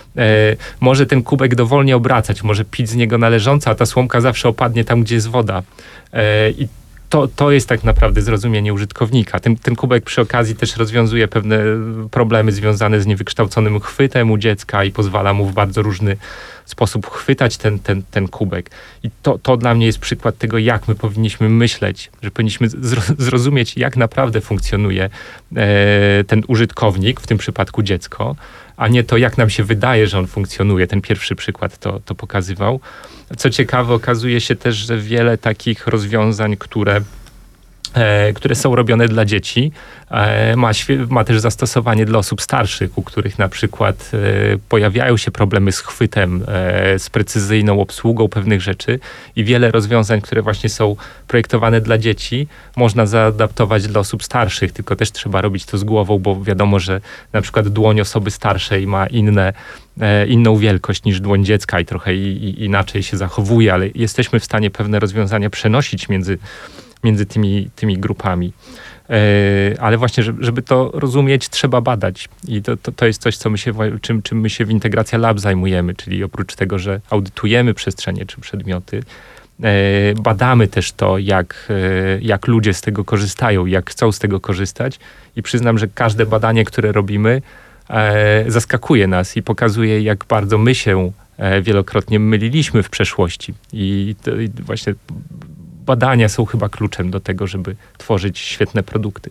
może 0.79 1.05
ten 1.05 1.23
kubek 1.23 1.55
dowolnie 1.55 1.95
obracać, 1.95 2.43
może 2.43 2.65
pić 2.65 2.89
z 2.89 2.95
niego 2.95 3.17
należąco, 3.17 3.69
a 3.69 3.75
ta 3.75 3.85
słomka 3.85 4.21
zawsze 4.21 4.49
opadnie 4.49 4.85
tam, 4.85 5.03
gdzie 5.03 5.15
jest 5.15 5.27
woda. 5.27 5.63
E, 6.13 6.49
I 6.51 6.67
to, 7.13 7.27
to 7.27 7.51
jest 7.51 7.69
tak 7.69 7.83
naprawdę 7.83 8.21
zrozumienie 8.21 8.73
użytkownika. 8.73 9.39
Ten, 9.39 9.55
ten 9.55 9.75
kubek 9.75 10.03
przy 10.03 10.21
okazji 10.21 10.55
też 10.55 10.77
rozwiązuje 10.77 11.27
pewne 11.27 11.59
problemy 12.11 12.51
związane 12.51 13.01
z 13.01 13.05
niewykształconym 13.05 13.79
chwytem 13.79 14.31
u 14.31 14.37
dziecka 14.37 14.83
i 14.83 14.91
pozwala 14.91 15.33
mu 15.33 15.45
w 15.45 15.53
bardzo 15.53 15.81
różny 15.81 16.17
sposób 16.65 17.07
chwytać 17.07 17.57
ten, 17.57 17.79
ten, 17.79 18.03
ten 18.11 18.27
kubek. 18.27 18.69
I 19.03 19.09
to, 19.21 19.37
to 19.37 19.57
dla 19.57 19.75
mnie 19.75 19.85
jest 19.85 19.99
przykład 19.99 20.37
tego, 20.37 20.57
jak 20.57 20.87
my 20.87 20.95
powinniśmy 20.95 21.49
myśleć, 21.49 22.11
że 22.21 22.31
powinniśmy 22.31 22.67
zro- 22.67 23.15
zrozumieć, 23.17 23.77
jak 23.77 23.97
naprawdę 23.97 24.41
funkcjonuje 24.41 25.09
e, 25.55 26.23
ten 26.27 26.43
użytkownik, 26.47 27.19
w 27.19 27.27
tym 27.27 27.37
przypadku 27.37 27.83
dziecko, 27.83 28.35
a 28.77 28.87
nie 28.87 29.03
to, 29.03 29.17
jak 29.17 29.37
nam 29.37 29.49
się 29.49 29.63
wydaje, 29.63 30.07
że 30.07 30.19
on 30.19 30.27
funkcjonuje. 30.27 30.87
Ten 30.87 31.01
pierwszy 31.01 31.35
przykład 31.35 31.77
to, 31.77 31.99
to 31.99 32.15
pokazywał. 32.15 32.79
Co 33.37 33.49
ciekawe, 33.49 33.93
okazuje 33.93 34.41
się 34.41 34.55
też, 34.55 34.75
że 34.75 34.97
wiele 34.97 35.37
takich 35.37 35.87
rozwiązań, 35.87 36.57
które 36.57 37.01
które 38.35 38.55
są 38.55 38.75
robione 38.75 39.07
dla 39.07 39.25
dzieci, 39.25 39.71
e, 40.11 40.55
ma, 40.55 40.71
ma 41.09 41.23
też 41.23 41.39
zastosowanie 41.39 42.05
dla 42.05 42.19
osób 42.19 42.41
starszych, 42.41 42.97
u 42.97 43.03
których 43.03 43.39
na 43.39 43.49
przykład 43.49 44.11
e, 44.13 44.17
pojawiają 44.69 45.17
się 45.17 45.31
problemy 45.31 45.71
z 45.71 45.79
chwytem, 45.79 46.43
e, 46.47 46.99
z 46.99 47.09
precyzyjną 47.09 47.81
obsługą 47.81 48.27
pewnych 48.27 48.61
rzeczy 48.61 48.99
i 49.35 49.43
wiele 49.43 49.71
rozwiązań, 49.71 50.21
które 50.21 50.41
właśnie 50.41 50.69
są 50.69 50.95
projektowane 51.27 51.81
dla 51.81 51.97
dzieci, 51.97 52.47
można 52.75 53.05
zaadaptować 53.05 53.87
dla 53.87 53.99
osób 53.99 54.23
starszych, 54.23 54.71
tylko 54.71 54.95
też 54.95 55.11
trzeba 55.11 55.41
robić 55.41 55.65
to 55.65 55.77
z 55.77 55.83
głową, 55.83 56.19
bo 56.19 56.43
wiadomo, 56.43 56.79
że 56.79 57.01
na 57.33 57.41
przykład 57.41 57.69
dłoń 57.69 58.01
osoby 58.01 58.31
starszej 58.31 58.87
ma 58.87 59.07
inne, 59.07 59.53
e, 60.01 60.27
inną 60.27 60.55
wielkość 60.55 61.03
niż 61.03 61.19
dłoń 61.19 61.45
dziecka 61.45 61.79
i 61.79 61.85
trochę 61.85 62.15
inaczej 62.15 63.03
się 63.03 63.17
zachowuje, 63.17 63.73
ale 63.73 63.87
jesteśmy 63.95 64.39
w 64.39 64.45
stanie 64.45 64.71
pewne 64.71 64.99
rozwiązania 64.99 65.49
przenosić 65.49 66.09
między 66.09 66.37
między 67.03 67.25
tymi, 67.25 67.69
tymi 67.75 67.97
grupami. 67.97 68.53
E, 69.09 69.81
ale 69.81 69.97
właśnie, 69.97 70.23
żeby, 70.39 70.61
to 70.61 70.91
rozumieć, 70.93 71.49
trzeba 71.49 71.81
badać. 71.81 72.29
I 72.47 72.61
to, 72.61 72.77
to, 72.77 72.91
to 72.91 73.05
jest 73.05 73.21
coś, 73.21 73.37
co 73.37 73.49
my 73.49 73.57
się, 73.57 73.73
czym, 74.01 74.21
czym 74.21 74.39
my 74.39 74.49
się 74.49 74.65
w 74.65 74.69
Integracja 74.69 75.17
Lab 75.17 75.39
zajmujemy, 75.39 75.95
czyli 75.95 76.23
oprócz 76.23 76.55
tego, 76.55 76.79
że 76.79 77.01
audytujemy 77.09 77.73
przestrzenie 77.73 78.25
czy 78.25 78.41
przedmioty, 78.41 79.03
e, 79.63 79.71
badamy 80.13 80.67
też 80.67 80.91
to, 80.91 81.17
jak, 81.17 81.67
e, 81.69 82.21
jak 82.21 82.47
ludzie 82.47 82.73
z 82.73 82.81
tego 82.81 83.05
korzystają, 83.05 83.65
jak 83.65 83.89
chcą 83.89 84.11
z 84.11 84.19
tego 84.19 84.39
korzystać. 84.39 84.99
I 85.35 85.43
przyznam, 85.43 85.77
że 85.77 85.87
każde 85.87 86.25
badanie, 86.25 86.65
które 86.65 86.91
robimy, 86.91 87.41
zaskakuje 88.47 89.07
nas 89.07 89.37
i 89.37 89.43
pokazuje, 89.43 90.01
jak 90.01 90.25
bardzo 90.25 90.57
my 90.57 90.75
się 90.75 91.11
wielokrotnie 91.61 92.19
myliliśmy 92.19 92.83
w 92.83 92.89
przeszłości. 92.89 93.53
I, 93.73 94.15
to, 94.23 94.35
i 94.35 94.49
właśnie 94.49 94.93
badania 95.85 96.29
są 96.29 96.45
chyba 96.45 96.69
kluczem 96.69 97.11
do 97.11 97.19
tego, 97.19 97.47
żeby 97.47 97.75
tworzyć 97.97 98.39
świetne 98.39 98.83
produkty. 98.83 99.29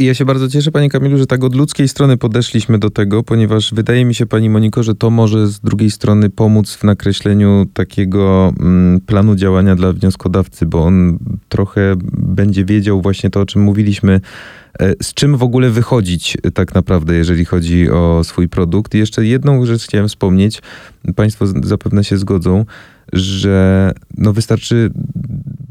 Ja 0.00 0.14
się 0.14 0.24
bardzo 0.24 0.48
cieszę, 0.48 0.70
panie 0.70 0.90
Kamilu, 0.90 1.18
że 1.18 1.26
tak 1.26 1.44
od 1.44 1.54
ludzkiej 1.54 1.88
strony 1.88 2.16
podeszliśmy 2.16 2.78
do 2.78 2.90
tego, 2.90 3.22
ponieważ 3.22 3.74
wydaje 3.74 4.04
mi 4.04 4.14
się, 4.14 4.26
pani 4.26 4.50
Moniko, 4.50 4.82
że 4.82 4.94
to 4.94 5.10
może 5.10 5.46
z 5.46 5.60
drugiej 5.60 5.90
strony 5.90 6.30
pomóc 6.30 6.74
w 6.74 6.84
nakreśleniu 6.84 7.66
takiego 7.74 8.52
mm, 8.60 9.00
planu 9.00 9.34
działania 9.34 9.76
dla 9.76 9.92
wnioskodawcy, 9.92 10.66
bo 10.66 10.84
on 10.84 11.18
trochę 11.48 11.94
będzie 12.12 12.64
wiedział 12.64 13.02
właśnie 13.02 13.30
to, 13.30 13.40
o 13.40 13.46
czym 13.46 13.62
mówiliśmy, 13.62 14.20
e, 14.80 14.94
z 15.02 15.14
czym 15.14 15.36
w 15.36 15.42
ogóle 15.42 15.70
wychodzić 15.70 16.36
e, 16.42 16.50
tak 16.50 16.74
naprawdę, 16.74 17.14
jeżeli 17.14 17.44
chodzi 17.44 17.90
o 17.90 18.24
swój 18.24 18.48
produkt. 18.48 18.94
I 18.94 18.98
jeszcze 18.98 19.26
jedną 19.26 19.66
rzecz 19.66 19.84
chciałem 19.84 20.08
wspomnieć, 20.08 20.62
państwo 21.16 21.46
zapewne 21.46 22.04
się 22.04 22.16
zgodzą, 22.18 22.64
że 23.12 23.92
no 24.18 24.32
wystarczy 24.32 24.90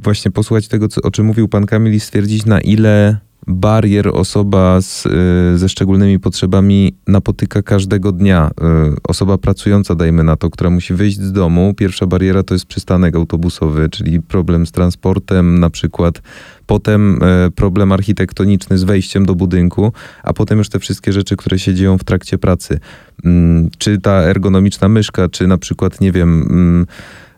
właśnie 0.07 0.31
posłuchać 0.31 0.67
tego, 0.67 0.87
co, 0.87 1.01
o 1.01 1.11
czym 1.11 1.25
mówił 1.25 1.47
pan 1.47 1.65
Kamil 1.65 1.93
i 1.93 1.99
stwierdzić, 1.99 2.45
na 2.45 2.61
ile 2.61 3.17
barier 3.47 4.07
osoba 4.13 4.81
z, 4.81 5.05
y, 5.05 5.57
ze 5.57 5.69
szczególnymi 5.69 6.19
potrzebami 6.19 6.95
napotyka 7.07 7.61
każdego 7.61 8.11
dnia. 8.11 8.51
Y, 8.93 8.97
Osoba 9.03 9.37
pracująca, 9.37 9.95
dajmy 9.95 10.23
na 10.23 10.35
to, 10.35 10.49
która 10.49 10.69
musi 10.69 10.93
wyjść 10.93 11.19
z 11.19 11.31
domu. 11.31 11.73
Pierwsza 11.77 12.05
bariera 12.05 12.43
to 12.43 12.53
jest 12.53 12.65
przystanek 12.65 13.15
autobusowy, 13.15 13.89
czyli 13.89 14.21
problem 14.21 14.67
z 14.67 14.71
transportem 14.71 15.59
na 15.59 15.69
przykład. 15.69 16.21
Potem 16.65 17.23
y, 17.47 17.51
problem 17.51 17.91
architektoniczny 17.91 18.77
z 18.77 18.83
wejściem 18.83 19.25
do 19.25 19.35
budynku, 19.35 19.93
a 20.23 20.33
potem 20.33 20.57
już 20.57 20.69
te 20.69 20.79
wszystkie 20.79 21.13
rzeczy, 21.13 21.35
które 21.35 21.59
się 21.59 21.73
dzieją 21.73 21.97
w 21.97 22.03
trakcie 22.03 22.37
pracy. 22.37 22.79
Mm, 23.25 23.69
Czy 23.77 23.97
ta 24.01 24.11
ergonomiczna 24.11 24.89
myszka, 24.89 25.29
czy 25.29 25.47
na 25.47 25.57
przykład, 25.57 26.01
nie 26.01 26.11
wiem... 26.11 26.85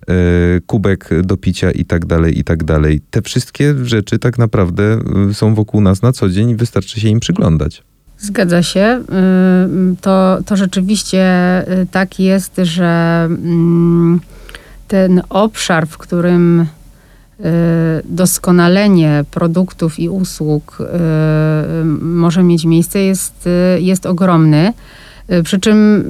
y, 0.10 0.62
kubek 0.66 1.10
do 1.24 1.38
picia 1.38 1.72
i 1.72 1.86
tak 1.86 2.06
dalej, 2.06 2.40
i 2.40 2.44
tak 2.44 2.64
dalej. 2.64 3.02
Te 3.10 3.22
wszystkie 3.22 3.76
rzeczy 3.84 4.20
tak 4.20 4.38
naprawdę 4.38 5.00
y, 5.30 5.34
są 5.34 5.56
wokół 5.56 5.82
nas 5.82 6.02
na 6.02 6.12
co 6.12 6.30
dzień 6.30 6.50
i 6.50 6.56
wystarczy 6.56 7.00
się 7.00 7.10
im 7.10 7.20
przyglądać. 7.20 7.84
Zgadza 8.20 8.64
się. 8.64 9.04
Y, 9.94 9.96
to, 10.02 10.38
to 10.46 10.56
rzeczywiście 10.56 11.26
tak 11.92 12.20
jest, 12.20 12.56
że 12.64 13.24
mm, 13.30 14.20
ten 14.88 15.22
obszar, 15.30 15.88
w 15.88 15.98
którym 15.98 16.66
doskonalenie 18.06 19.26
produktów 19.32 20.00
i 20.00 20.10
usług 20.10 20.78
może 22.02 22.44
mieć 22.44 22.66
miejsce, 22.66 23.00
jest, 23.00 23.50
jest 23.80 24.06
ogromny. 24.06 24.74
Przy 25.44 25.60
czym 25.60 26.06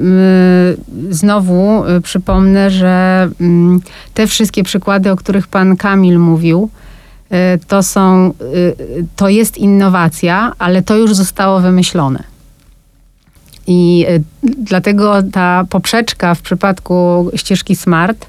znowu 1.10 1.84
przypomnę, 2.04 2.72
że 2.72 3.28
mm, 3.42 3.82
te 4.14 4.28
wszystkie 4.28 4.64
przykłady, 4.64 5.12
o 5.12 5.16
których 5.16 5.48
pan 5.48 5.78
Kamil 5.78 6.20
mówił, 6.20 6.70
Y, 7.34 7.60
to 7.68 7.84
są, 7.84 8.34
y, 8.42 8.76
to 9.16 9.30
jest 9.30 9.58
innowacja, 9.58 10.54
ale 10.60 10.82
to 10.82 10.96
już 10.98 11.14
zostało 11.14 11.60
wymyślone. 11.60 12.24
I 13.68 14.06
y, 14.10 14.24
dlatego 14.58 15.24
ta 15.32 15.66
poprzeczka 15.70 16.36
w 16.36 16.42
przypadku 16.42 17.30
ścieżki 17.36 17.76
SMART 17.76 18.28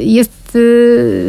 jest 0.00 0.58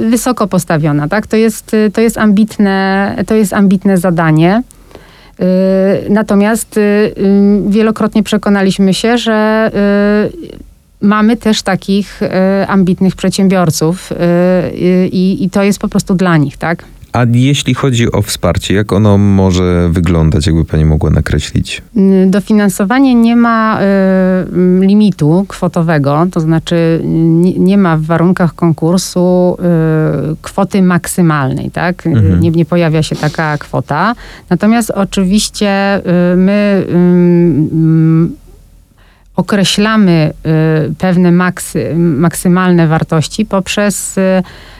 wysoko 0.09 0.47
postawiona. 0.47 1.07
Tak? 1.07 1.27
To, 1.27 1.35
jest, 1.35 1.75
to, 1.93 2.01
jest 2.01 2.17
ambitne, 2.17 3.15
to 3.27 3.35
jest 3.35 3.53
ambitne 3.53 3.97
zadanie. 3.97 4.63
Natomiast 6.09 6.79
wielokrotnie 7.67 8.23
przekonaliśmy 8.23 8.93
się, 8.93 9.17
że 9.17 9.71
mamy 11.01 11.37
też 11.37 11.61
takich 11.61 12.21
y, 12.21 12.29
ambitnych 12.67 13.15
przedsiębiorców 13.15 14.11
y, 14.11 14.15
y, 14.15 15.09
i 15.11 15.49
to 15.49 15.63
jest 15.63 15.79
po 15.79 15.87
prostu 15.87 16.15
dla 16.15 16.37
nich, 16.37 16.57
tak? 16.57 16.83
A 17.15 17.25
jeśli 17.33 17.73
chodzi 17.73 18.11
o 18.11 18.21
wsparcie, 18.21 18.73
jak 18.73 18.93
ono 18.93 19.17
może 19.17 19.89
wyglądać, 19.89 20.47
jakby 20.47 20.65
pani 20.65 20.85
mogła 20.85 21.09
nakreślić? 21.09 21.81
Dofinansowanie 22.27 23.15
nie 23.15 23.35
ma 23.35 23.79
y, 23.81 24.85
limitu 24.85 25.45
kwotowego, 25.47 26.27
to 26.31 26.39
znaczy 26.39 27.01
nie, 27.03 27.53
nie, 27.53 27.77
ma 27.77 27.97
w 27.97 28.01
warunkach 28.01 28.55
konkursu 28.55 29.57
y, 30.33 30.35
kwoty 30.41 30.81
maksymalnej, 30.81 31.71
tak? 31.71 32.07
Mhm. 32.07 32.39
Nie, 32.39 32.51
nie, 32.51 32.65
pojawia 32.65 33.03
się 33.03 33.15
taka 33.15 33.57
kwota. 33.57 34.15
Natomiast 34.49 34.91
oczywiście 34.91 36.01
y, 36.33 36.35
my 36.35 36.85
określamy 39.35 40.33
y, 40.89 40.95
pewne 40.95 41.31
maksy, 41.31 41.95
maksymalne 41.97 42.87
wartości 42.87 43.45
poprzez 43.45 44.17
y, 44.17 44.21
Y, 44.21 44.74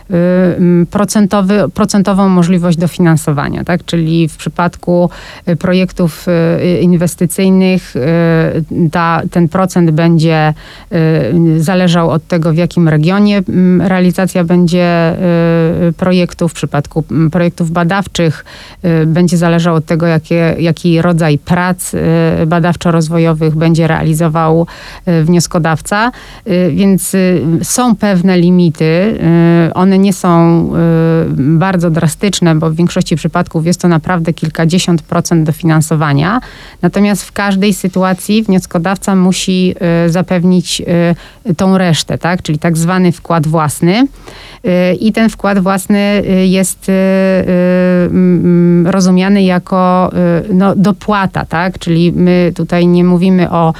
procentowy, 0.91 1.63
procentową 1.73 2.29
możliwość 2.29 2.77
dofinansowania, 2.77 3.63
tak? 3.63 3.85
Czyli 3.85 4.27
w 4.27 4.37
przypadku 4.37 5.09
y, 5.49 5.55
projektów 5.55 6.25
y, 6.27 6.79
inwestycyjnych 6.79 7.93
ta, 8.91 9.21
ten 9.31 9.49
procent 9.49 9.91
będzie 9.91 10.53
zależał 11.57 12.09
od 12.09 12.27
tego, 12.27 12.53
w 12.53 12.57
jakim 12.57 12.89
regionie 12.89 13.41
realizacja 13.79 14.43
będzie 14.43 15.15
projektów. 15.97 16.51
W 16.51 16.55
przypadku 16.55 17.03
projektów 17.31 17.71
badawczych 17.71 18.45
będzie 19.05 19.37
zależał 19.37 19.75
od 19.75 19.85
tego, 19.85 20.07
jakie, 20.07 20.55
jaki 20.59 21.01
rodzaj 21.01 21.37
prac 21.37 21.91
badawczo-rozwojowych 22.47 23.55
będzie 23.55 23.87
realizował 23.87 24.67
wnioskodawca. 25.23 26.11
Więc 26.71 27.15
są 27.63 27.95
pewne 27.95 28.37
limity. 28.37 29.19
One 29.73 29.94
one 29.95 30.03
nie 30.03 30.13
są 30.13 30.61
y, 30.67 31.57
bardzo 31.57 31.89
drastyczne, 31.89 32.55
bo 32.55 32.69
w 32.69 32.75
większości 32.75 33.15
przypadków 33.15 33.65
jest 33.65 33.81
to 33.81 33.87
naprawdę 33.87 34.33
kilkadziesiąt 34.33 35.01
procent 35.01 35.45
dofinansowania. 35.45 36.41
Natomiast 36.81 37.23
w 37.23 37.31
każdej 37.31 37.73
sytuacji 37.73 38.43
wnioskodawca 38.43 39.15
musi 39.15 39.75
y, 40.05 40.09
zapewnić 40.09 40.81
y, 41.45 41.55
tą 41.55 41.77
resztę, 41.77 42.17
tak? 42.17 42.41
czyli 42.41 42.59
tak 42.59 42.77
zwany 42.77 43.11
wkład 43.11 43.47
własny. 43.47 44.07
I 44.99 45.11
ten 45.11 45.29
wkład 45.29 45.59
własny 45.59 46.23
jest 46.45 46.91
rozumiany 48.85 49.43
jako 49.43 50.09
no, 50.53 50.75
dopłata, 50.75 51.45
tak? 51.45 51.79
Czyli 51.79 52.11
my 52.11 52.51
tutaj 52.55 52.87
nie 52.87 53.03
mówimy 53.03 53.51
o 53.51 53.73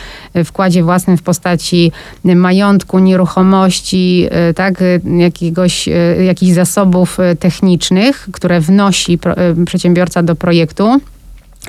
wkładzie 0.46 0.84
własnym 0.84 1.18
w 1.18 1.22
postaci 1.22 1.92
majątku, 2.24 3.00
nieruchomości, 3.00 4.28
tak? 4.56 4.84
Jakiegoś 5.18 5.90
jakichś 6.26 6.54
zasobów 6.54 7.18
technicznych, 7.40 8.30
które 8.32 8.60
wnosi 8.60 9.20
przedsiębiorca 9.66 10.24
do 10.24 10.36
projektu. 10.36 11.00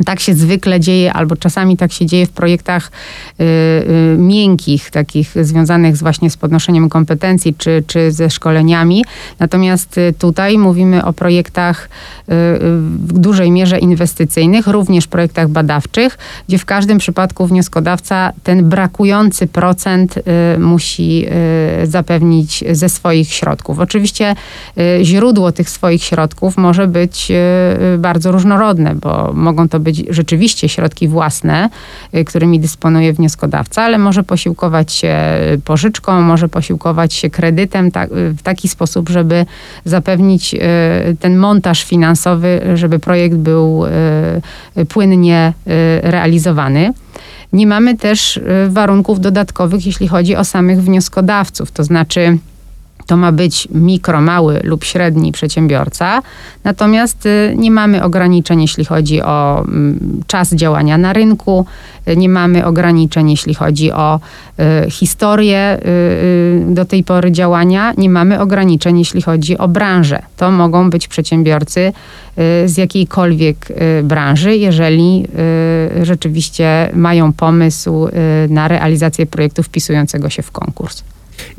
Tak 0.05 0.21
się 0.21 0.35
zwykle 0.35 0.81
dzieje, 0.81 1.13
albo 1.13 1.37
czasami 1.37 1.77
tak 1.77 1.93
się 1.93 2.07
dzieje 2.07 2.27
w 2.27 2.31
projektach 2.31 2.91
y, 3.41 3.45
y, 3.45 4.17
miękkich, 4.19 4.91
takich 4.91 5.35
związanych 5.41 5.97
z 5.97 6.01
właśnie 6.01 6.31
z 6.31 6.37
podnoszeniem 6.37 6.89
kompetencji 6.89 7.55
czy, 7.55 7.85
czy 7.87 8.13
ze 8.13 8.31
szkoleniami. 8.31 9.05
Natomiast 9.39 9.99
y, 9.99 10.15
tutaj 10.19 10.59
mówimy 10.59 11.05
o 11.05 11.13
projektach 11.13 11.85
y, 11.85 11.89
w 12.29 13.19
dużej 13.19 13.51
mierze 13.51 13.79
inwestycyjnych, 13.79 14.67
również 14.67 15.07
projektach 15.07 15.49
badawczych, 15.49 16.19
gdzie 16.49 16.59
w 16.59 16.65
każdym 16.65 16.99
przypadku 16.99 17.47
wnioskodawca 17.47 18.33
ten 18.43 18.69
brakujący 18.69 19.47
procent 19.47 20.17
y, 20.17 20.23
musi 20.59 21.27
y, 21.83 21.87
zapewnić 21.87 22.65
ze 22.73 22.89
swoich 22.89 23.33
środków. 23.33 23.79
Oczywiście 23.79 24.35
źródło 25.03 25.53
tych 25.53 25.71
swoich 25.71 26.03
środków 26.03 26.57
może 26.57 26.87
być 26.87 27.33
bardzo 27.99 28.33
różnorodne, 28.33 28.95
bo 28.95 29.33
mogą 29.35 29.69
to 29.69 29.81
być 29.87 30.05
rzeczywiście 30.09 30.69
środki 30.69 31.09
własne, 31.09 31.71
y, 32.15 32.25
którymi 32.25 32.61
dysponuje 32.61 33.13
wnioskodawca, 33.13 33.83
ale 33.83 33.99
może 33.99 34.23
posiłkować 34.23 34.93
się 34.93 35.17
pożyczką, 35.65 36.23
może 36.23 36.49
posiłkować 36.49 37.15
się 37.15 37.31
kredytem 37.31 37.91
tak, 37.91 38.11
w 38.13 38.43
taki 38.43 38.69
sposób, 38.69 39.09
żeby 39.09 39.47
zapewnić 39.85 40.55
y, 40.55 40.59
ten 41.21 41.37
montaż 41.37 41.85
finansowy, 41.85 42.61
żeby 42.75 42.99
projekt 42.99 43.37
był 43.37 43.85
płynnie 44.89 45.53
realizowany. 46.03 46.93
Nie 47.53 47.67
mamy 47.67 47.97
też 47.97 48.41
warunków 48.69 49.21
dodatkowych, 49.21 49.87
jeśli 49.87 50.09
chodzi 50.09 50.37
o 50.37 50.45
samych 50.45 50.83
wnioskodawców, 50.83 51.71
to 51.71 51.85
znaczy 51.85 52.39
to 53.07 53.17
ma 53.17 53.33
być 53.33 53.69
mikro, 53.71 54.21
mały 54.21 54.61
lub 54.65 54.85
średni 54.85 55.33
przedsiębiorca. 55.33 56.23
Natomiast 56.65 57.27
y, 57.27 57.55
nie 57.57 57.71
mamy 57.71 58.03
ograniczeń, 58.03 58.63
jeśli 58.63 58.85
chodzi 58.85 59.23
o 59.23 59.65
mm, 59.69 60.23
czas 60.27 60.55
działania 60.55 60.99
na 60.99 61.13
rynku, 61.13 61.67
y, 62.09 62.17
nie 62.17 62.29
mamy 62.29 62.67
ograniczeń, 62.67 63.31
jeśli 63.31 63.55
chodzi 63.55 63.93
o 63.93 64.21
y, 64.87 64.91
historię 64.91 65.79
do 66.67 66.85
tej 66.85 67.05
pory 67.05 67.33
działania, 67.33 67.95
nie 67.99 68.11
mamy 68.11 68.41
ograniczeń, 68.41 68.99
jeśli 68.99 69.23
chodzi 69.23 69.59
o 69.59 69.69
branżę. 69.69 70.23
To 70.37 70.51
mogą 70.51 70.91
być 70.91 71.09
przedsiębiorcy 71.09 71.93
z 72.67 72.77
jakiejkolwiek 72.77 73.69
branży, 74.03 74.57
jeżeli 74.57 75.27
rzeczywiście 76.03 76.91
mają 76.95 77.33
pomysł 77.33 78.09
na 78.49 78.69
realizację 78.69 79.27
projektu 79.27 79.63
wpisującego 79.63 80.31
się 80.31 80.43
w 80.43 80.51
konkurs. 80.51 81.03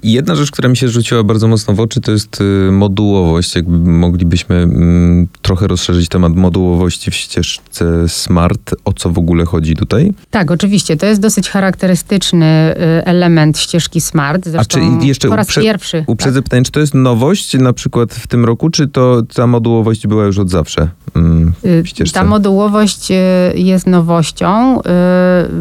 I 0.04 0.12
jedna 0.12 0.36
rzecz, 0.36 0.52
która 0.52 0.70
mi 0.70 0.78
się 0.78 0.88
rzuciła 0.90 1.24
bardzo 1.24 1.48
mocno 1.48 1.74
w 1.74 1.80
oczy, 1.80 2.02
to 2.02 2.12
jest 2.12 2.42
y, 2.42 2.72
modułowość. 2.72 3.56
Jakby 3.56 3.78
moglibyśmy 3.92 4.56
mm, 4.56 5.28
trochę 5.42 5.68
rozszerzyć 5.68 6.10
temat 6.10 6.36
modułowości 6.36 7.12
w 7.12 7.16
ścieżce 7.16 8.10
SMART. 8.10 8.76
O 8.86 8.94
co 8.94 9.10
w 9.10 9.18
ogóle 9.18 9.46
chodzi 9.46 9.76
tutaj? 9.76 10.14
Tak, 10.30 10.52
oczywiście. 10.52 10.98
To 10.98 11.06
jest 11.06 11.22
dosyć 11.22 11.50
charakterystyczny 11.50 12.76
y, 13.00 13.06
element 13.06 13.60
ścieżki 13.60 14.02
SMART. 14.02 14.46
Zresztą 14.46 14.80
A 14.80 15.00
czy 15.00 15.06
jeszcze 15.08 15.30
po 15.30 15.36
raz 15.36 15.48
uprze- 15.48 15.62
pierwszy. 15.62 16.04
Uprzedzę 16.08 16.40
tak. 16.40 16.44
pytanie, 16.44 16.64
czy 16.64 16.72
to 16.72 16.80
jest 16.80 16.94
nowość 16.94 17.54
na 17.54 17.74
przykład 17.74 18.14
w 18.14 18.28
tym 18.28 18.46
roku, 18.46 18.70
czy 18.70 18.88
to 18.88 19.22
ta 19.36 19.48
modułowość 19.48 20.08
była 20.08 20.26
już 20.26 20.38
od 20.38 20.50
zawsze 20.50 20.90
mm, 21.16 21.54
y? 21.66 22.12
Ta 22.14 22.24
modułowość 22.24 23.08
jest 23.56 23.88
nowością. 23.88 24.82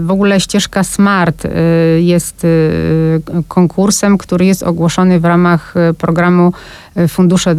W 0.05 0.11
ogóle 0.11 0.41
ścieżka 0.41 0.85
SMART 0.85 1.43
jest 1.99 2.47
konkursem 3.49 4.19
który 4.27 4.47
jest 4.47 4.63
ogłoszony 4.63 5.21
w 5.21 5.25
ramach 5.25 5.75
e, 5.77 5.95
programu 5.95 6.53
e, 6.97 7.09
Fundusze 7.09 7.51
e, 7.51 7.55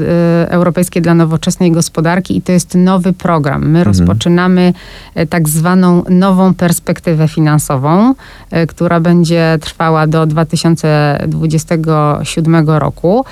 Europejskie 0.51 1.01
dla 1.01 1.13
Nowoczesnej 1.13 1.71
Gospodarki 1.71 2.37
i 2.37 2.41
to 2.41 2.51
jest 2.51 2.75
nowy 2.75 3.13
program. 3.13 3.61
My 3.61 3.79
mhm. 3.79 3.87
rozpoczynamy 3.87 4.73
tak 5.29 5.49
zwaną 5.49 6.03
nową 6.09 6.53
perspektywę 6.53 7.27
finansową, 7.27 8.13
która 8.67 8.99
będzie 8.99 9.57
trwała 9.61 10.07
do 10.07 10.25
2027 10.25 12.69
roku 12.69 13.25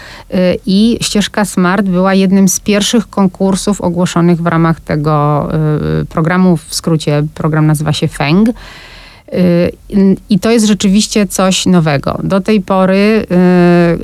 i 0.65 0.97
ścieżka 1.01 1.45
SMART 1.45 1.85
była 1.85 2.13
jednym 2.13 2.47
z 2.47 2.59
pierwszych 2.59 3.09
konkursów 3.09 3.81
ogłoszonych 3.81 4.41
w 4.41 4.47
ramach 4.47 4.79
tego 4.79 5.47
programu, 6.09 6.57
w 6.57 6.75
skrócie 6.75 7.23
program 7.33 7.67
nazywa 7.67 7.93
się 7.93 8.07
FENG. 8.07 8.49
Y, 9.33 9.71
I 10.29 10.39
to 10.39 10.51
jest 10.51 10.65
rzeczywiście 10.65 11.27
coś 11.27 11.65
nowego. 11.65 12.19
Do 12.23 12.41
tej 12.41 12.61
pory 12.61 13.25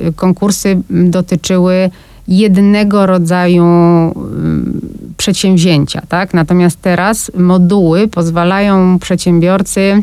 y, 0.08 0.12
konkursy 0.12 0.82
dotyczyły 0.90 1.90
jednego 2.28 3.06
rodzaju 3.06 3.64
przedsięwzięcia, 5.16 6.02
tak? 6.08 6.34
Natomiast 6.34 6.82
teraz 6.82 7.30
moduły 7.34 8.08
pozwalają 8.08 8.98
przedsiębiorcy 8.98 10.02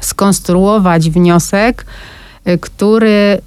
skonstruować 0.00 1.10
wniosek, 1.10 1.86
y, 2.48 2.58
który 2.58 3.38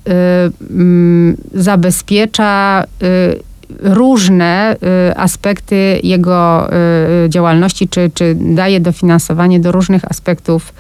y, 1.54 1.62
zabezpiecza 1.62 2.84
różne 3.80 4.76
aspekty 5.16 6.00
jego 6.04 6.70
działalności, 7.30 7.88
czy, 7.88 8.12
czy 8.14 8.36
daje 8.40 8.80
dofinansowanie 8.80 9.60
do 9.60 9.72
różnych 9.72 10.12
aspektów 10.12 10.74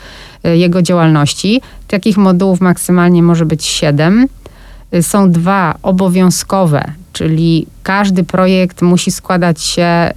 jego 0.44 0.82
działalności. 0.82 1.62
Takich 1.88 2.18
modułów 2.18 2.62
maksymalnie 2.62 3.24
może 3.24 3.46
być 3.46 3.66
siedem. 3.66 4.28
Są 5.02 5.32
dwa 5.32 5.76
obowiązkowe, 5.82 6.92
czyli 7.14 7.68
każdy 7.84 8.24
projekt 8.24 8.82
musi 8.82 9.12
składać 9.12 9.62
się, 9.62 10.12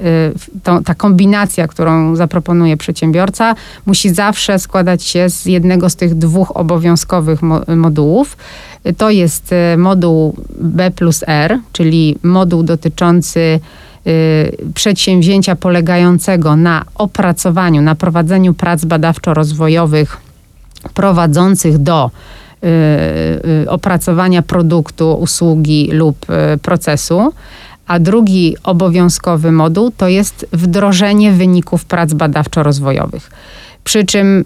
y, 0.56 0.60
to, 0.62 0.80
ta 0.82 0.94
kombinacja, 0.94 1.68
którą 1.68 2.16
zaproponuje 2.16 2.76
przedsiębiorca, 2.76 3.54
musi 3.86 4.10
zawsze 4.14 4.58
składać 4.58 5.02
się 5.02 5.30
z 5.30 5.46
jednego 5.46 5.90
z 5.90 5.96
tych 5.96 6.14
dwóch 6.14 6.56
obowiązkowych 6.56 7.42
mo 7.42 7.60
modułów. 7.76 8.36
To 8.92 9.10
jest 9.10 9.52
y, 9.52 9.76
moduł 9.76 10.36
B 10.58 10.90
plus 10.90 11.24
R, 11.26 11.58
czyli 11.72 12.18
moduł 12.22 12.62
dotyczący 12.62 13.60
y, 14.06 14.56
przedsięwzięcia 14.74 15.56
polegającego 15.56 16.56
na 16.56 16.84
opracowaniu, 16.94 17.82
na 17.82 17.94
prowadzeniu 17.94 18.54
prac 18.54 18.84
badawczo-rozwojowych 18.84 20.16
prowadzących 20.94 21.78
do 21.78 22.10
y, 23.64 23.70
opracowania 23.70 24.42
produktu, 24.42 25.14
usługi 25.14 25.90
lub 25.92 26.26
procesu. 26.62 27.32
A 27.86 27.98
drugi 27.98 28.56
obowiązkowy 28.62 29.52
moduł 29.52 29.90
to 29.96 30.08
jest 30.08 30.46
wdrożenie 30.52 31.32
wyników 31.32 31.84
prac 31.84 32.12
badawczo-rozwojowych. 32.12 33.30
Przy 33.84 34.04
czym 34.04 34.44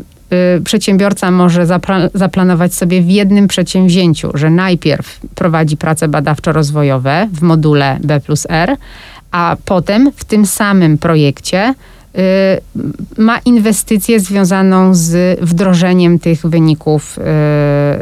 przedsiębiorca 0.64 1.30
może 1.30 1.66
zaplanować 2.14 2.74
sobie 2.74 3.02
w 3.02 3.10
jednym 3.10 3.48
przedsięwzięciu, 3.48 4.30
że 4.34 4.50
najpierw 4.50 5.20
prowadzi 5.34 5.76
prace 5.76 6.08
badawczo-rozwojowe 6.08 7.28
w 7.32 7.42
module 7.42 7.98
B 8.02 8.20
plus 8.20 8.46
R, 8.50 8.76
a 9.30 9.56
potem 9.64 10.12
w 10.16 10.24
tym 10.24 10.46
samym 10.46 10.98
projekcie 10.98 11.74
Y, 12.18 13.20
ma 13.22 13.38
inwestycję 13.38 14.20
związaną 14.20 14.94
z 14.94 15.40
wdrożeniem 15.40 16.18
tych 16.18 16.46
wyników 16.46 17.18
y, 17.18 17.22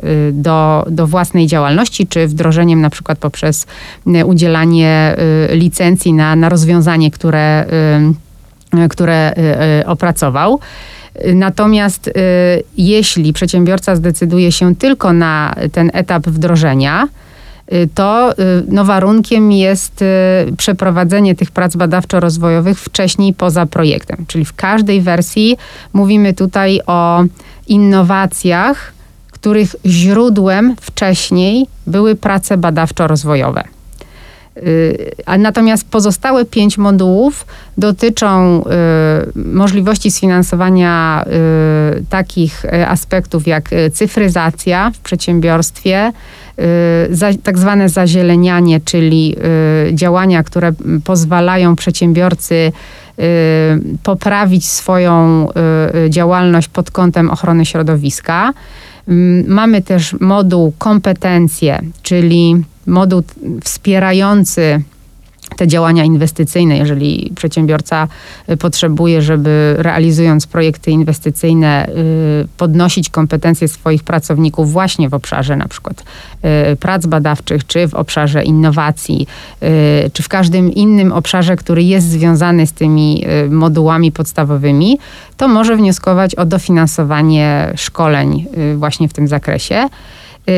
y, 0.08 0.32
do, 0.32 0.86
do 0.90 1.06
własnej 1.06 1.46
działalności, 1.46 2.06
czy 2.06 2.26
wdrożeniem 2.26 2.80
na 2.80 2.90
przykład 2.90 3.18
poprzez 3.18 3.66
udzielanie 4.24 5.16
licencji 5.50 6.12
na, 6.12 6.36
na 6.36 6.48
rozwiązanie, 6.48 7.10
które, 7.10 7.66
które 8.90 9.34
opracował. 9.86 10.60
Natomiast 11.34 12.10
jeśli 12.76 13.32
przedsiębiorca 13.32 13.96
zdecyduje 13.96 14.52
się 14.52 14.76
tylko 14.76 15.12
na 15.12 15.54
ten 15.72 15.90
etap 15.94 16.26
wdrożenia, 16.26 17.08
Y, 17.72 17.88
to 17.94 18.32
y, 18.32 18.34
no, 18.68 18.84
warunkiem 18.84 19.52
jest 19.52 20.02
y, 20.02 20.06
przeprowadzenie 20.56 21.34
tych 21.34 21.50
prac 21.50 21.76
badawczo-rozwojowych 21.76 22.78
wcześniej 22.78 23.34
poza 23.34 23.66
projektem. 23.66 24.24
Czyli 24.28 24.44
w 24.44 24.54
każdej 24.54 25.00
wersji 25.00 25.56
mówimy 25.92 26.34
tutaj 26.34 26.80
o 26.86 27.24
innowacjach, 27.68 28.92
których 29.30 29.76
źródłem 29.86 30.76
wcześniej 30.80 31.66
były 31.86 32.14
prace 32.14 32.56
badawczo-rozwojowe. 32.56 33.62
A 35.26 35.38
natomiast 35.38 35.88
pozostałe 35.88 36.44
pięć 36.44 36.78
modułów 36.78 37.46
dotyczą 37.78 38.62
y, 39.36 39.42
możliwości 39.44 40.10
sfinansowania 40.10 41.24
y, 41.98 42.04
takich 42.10 42.64
aspektów 42.86 43.46
jak 43.46 43.70
cyfryzacja 43.92 44.90
w 44.94 44.98
przedsiębiorstwie, 44.98 46.12
Y, 47.32 47.38
tak 47.42 47.58
zwane 47.58 47.88
zazielenianie, 47.88 48.80
czyli 48.80 49.36
y, 49.88 49.94
działania, 49.94 50.42
które 50.42 50.72
pozwalają 51.04 51.76
przedsiębiorcy 51.76 52.54
y, 52.54 53.22
poprawić 54.02 54.68
swoją 54.68 55.48
działalność 56.08 56.68
pod 56.68 56.90
kątem 56.90 57.30
ochrony 57.30 57.66
środowiska. 57.66 58.52
Mm, 59.08 59.44
mamy 59.48 59.82
też 59.82 60.16
moduł 60.20 60.72
kompetencje, 60.78 61.82
czyli 62.02 62.64
moduł 62.88 63.22
wspierający 63.64 64.82
te 65.56 65.66
działania 65.66 66.04
inwestycyjne, 66.04 66.76
jeżeli 66.76 67.32
przedsiębiorca 67.36 68.08
y, 68.50 68.56
potrzebuje, 68.56 69.22
żeby 69.22 69.74
realizując 69.78 70.46
projekty 70.46 70.90
inwestycyjne 70.90 71.88
y, 71.88 72.48
podnosić 72.56 73.10
kompetencje 73.10 73.68
swoich 73.68 74.02
pracowników 74.02 74.72
właśnie 74.72 75.08
w 75.08 75.14
obszarze 75.14 75.56
na 75.56 75.68
przykład 75.68 76.04
y, 76.72 76.76
prac 76.76 77.06
badawczych, 77.06 77.66
czy 77.66 77.88
w 77.88 77.94
obszarze 77.94 78.44
innowacji, 78.44 79.26
czy 80.12 80.22
w 80.22 80.28
każdym 80.28 80.72
innym 80.72 81.12
obszarze, 81.12 81.56
który 81.56 81.82
jest 81.82 82.10
związany 82.10 82.66
z 82.66 82.72
tymi 82.72 83.24
modułami 83.50 84.12
podstawowymi, 84.12 84.98
to 85.36 85.48
może 85.48 85.76
wnioskować 85.76 86.34
o 86.34 86.44
dofinansowanie 86.44 87.72
szkoleń 87.76 88.46
właśnie 88.76 89.08
w 89.08 89.12
tym 89.12 89.28
zakresie. 89.28 89.88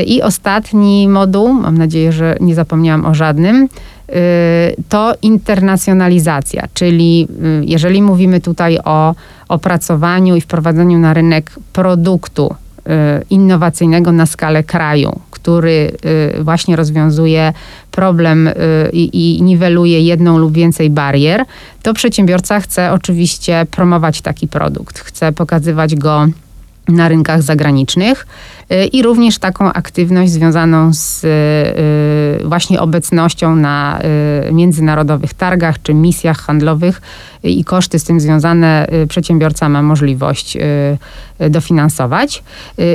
I 0.07 0.23
ostatni 0.23 1.09
moduł, 1.09 1.53
mam 1.53 1.79
nadzieję, 1.79 2.13
że 2.13 2.37
nie 2.41 2.55
zapomniałam 2.55 3.07
o 3.07 3.15
żadnym, 3.15 3.69
Y, 4.11 4.83
to 4.89 5.15
internacjonalizacja, 5.23 6.69
czyli 6.75 7.29
y, 7.63 7.65
jeżeli 7.65 8.03
mówimy 8.03 8.41
tutaj 8.41 8.79
o 8.85 9.15
opracowaniu 9.49 10.37
i 10.37 10.41
wprowadzeniu 10.41 10.99
na 10.99 11.15
rynek 11.15 11.53
produktu 11.73 12.55
y, 12.79 12.91
innowacyjnego 13.31 14.13
na 14.13 14.27
skalę 14.27 14.65
kraju, 14.65 15.21
który 15.31 15.93
właśnie 16.41 16.77
rozwiązuje 16.77 17.53
problem 17.91 18.51
i, 18.93 19.37
i 19.39 19.43
niweluje 19.43 20.01
jedną 20.01 20.39
lub 20.39 20.53
więcej 20.53 20.91
barier, 20.91 21.45
to 21.83 21.95
przedsiębiorca 21.95 22.61
chce 22.61 22.93
oczywiście 22.93 23.67
promować 23.71 24.21
taki 24.21 24.49
produkt, 24.49 24.99
chce 24.99 25.33
pokazywać 25.33 25.95
go 25.95 26.27
na 26.89 27.09
rynkach 27.09 27.43
zagranicznych 27.43 28.27
i 28.93 29.03
również 29.03 29.39
taką 29.39 29.73
aktywność 29.73 30.33
związaną 30.33 30.95
z 30.95 31.25
y, 32.45 32.49
właśnie 32.49 32.81
obecnością 32.81 33.57
na 33.57 34.01
y, 34.49 34.53
międzynarodowych 34.53 35.35
targach 35.35 35.83
czy 35.83 35.95
misjach 35.95 36.39
handlowych 36.41 37.03
i 37.43 37.65
koszty 37.65 37.99
z 37.99 38.05
tym 38.05 38.21
związane 38.21 38.87
przedsiębiorca 39.09 39.69
ma 39.69 39.83
możliwość 39.83 40.59
dofinansować. 41.51 42.43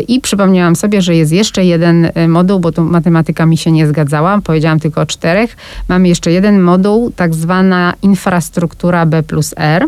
I 0.08 0.22
przypomniałam 0.22 0.76
sobie, 0.76 1.02
że 1.02 1.16
jest 1.16 1.32
jeszcze 1.32 1.66
jeden 1.66 2.12
moduł, 2.28 2.60
bo 2.60 2.72
tu 2.72 2.84
matematyka 2.84 3.46
mi 3.46 3.58
się 3.58 3.72
nie 3.72 3.88
zgadzała, 3.88 4.42
powiedziałam 4.44 4.80
tylko 4.80 5.02
o 5.02 5.06
czterech. 5.06 5.58
Mamy 5.88 6.08
jeszcze 6.08 6.32
jeden 6.32 6.62
moduł, 6.62 7.12
tak 7.16 7.34
zwana 7.34 7.94
infrastruktura 8.02 9.06
B 9.06 9.24
plus 9.24 9.54
R 9.58 9.88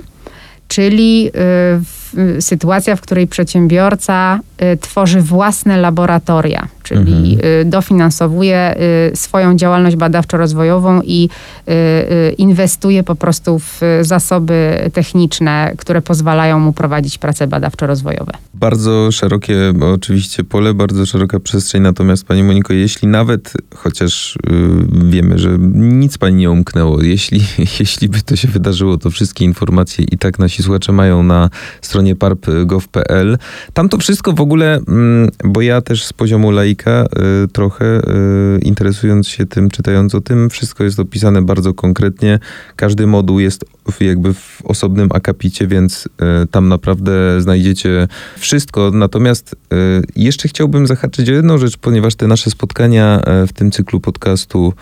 czyli 0.67 1.28
y, 1.28 2.07
sytuacja, 2.39 2.96
w 2.96 3.02
której 3.02 3.28
przedsiębiorca 3.28 4.39
y, 4.74 4.78
tworzy 4.78 5.22
własne 5.22 5.78
laboratoria, 5.78 6.67
czyli 6.84 7.34
mhm. 7.34 7.52
Y, 7.62 7.65
dofinansowuje 7.65 8.76
swoją 9.13 9.56
działalność 9.56 9.96
badawczo-rozwojową 9.96 11.02
i 11.04 11.30
inwestuje 12.38 13.04
po 13.04 13.15
prostu 13.15 13.60
w 13.60 13.82
zasoby 14.02 14.89
techniczne, 14.93 15.74
które 15.78 16.02
pozwalają 16.02 16.60
mu 16.60 16.74
prowadzić 16.74 17.17
prace 17.17 17.48
badawczo-rozwojowe. 17.48 18.32
Bardzo 18.54 19.12
szerokie 19.12 19.74
oczywiście 19.93 20.43
pole, 20.43 20.74
bardzo 20.74 21.06
szeroka 21.06 21.39
przestrzeń, 21.39 21.82
natomiast 21.82 22.26
Pani 22.26 22.43
Moniko, 22.43 22.74
jeśli 22.74 23.08
nawet, 23.08 23.54
chociaż 23.76 24.38
wiemy, 25.10 25.39
że 25.39 25.58
nic 25.74 26.17
Pani 26.17 26.36
nie 26.36 26.52
umknęło, 26.52 27.04
jeśli, 27.04 27.41
jeśli 27.80 28.10
by 28.10 28.22
to 28.22 28.36
się 28.36 28.48
wydarzyło, 28.48 28.98
to 28.98 29.10
wszystkie 29.10 29.46
informacje 29.46 30.06
i 30.12 30.17
tak 30.17 30.39
nasi 30.39 30.63
słuchacze 30.63 30.91
mają 30.91 31.24
na 31.24 31.50
stronie 31.82 32.07
parp.gov.pl. 32.15 33.38
Tam 33.74 33.89
to 33.89 33.98
wszystko 33.98 34.34
w 34.34 34.41
ogóle, 34.41 34.80
mm, 34.88 35.30
bo 35.43 35.62
ja 35.62 35.82
też 35.82 36.06
z 36.06 36.13
poziomu 36.13 36.52
laika 36.52 37.06
y, 37.43 37.48
trochę 37.48 37.86
y, 37.86 38.60
interesując 38.62 39.28
się 39.28 39.46
tym, 39.46 39.70
czytając 39.70 40.15
o 40.15 40.22
tym, 40.22 40.50
wszystko 40.50 40.84
jest 40.84 41.00
opisane 41.00 41.41
bardzo 41.41 41.74
konkretnie. 41.74 42.39
Każdy 42.76 43.08
moduł 43.08 43.39
jest 43.39 43.65
jakby 44.00 44.34
w 44.34 44.62
osobnym 44.63 45.10
akapicie, 45.13 45.67
więc 45.67 46.06
y, 46.43 46.48
tam 46.48 46.67
naprawdę 46.67 47.41
znajdziecie 47.41 48.08
wszystko. 48.38 48.91
Natomiast 48.93 49.55
jeszcze 50.16 50.47
chciałbym 50.47 50.88
zahaczyć 50.88 51.30
o 51.30 51.34
jedną 51.34 51.58
rzecz, 51.58 51.78
ponieważ 51.78 52.16
te 52.16 52.28
nasze 52.28 52.49
spotkania 52.51 53.22
w 53.47 53.53
tym 53.53 53.72
cyklu 53.72 53.99
podcastu 53.99 54.74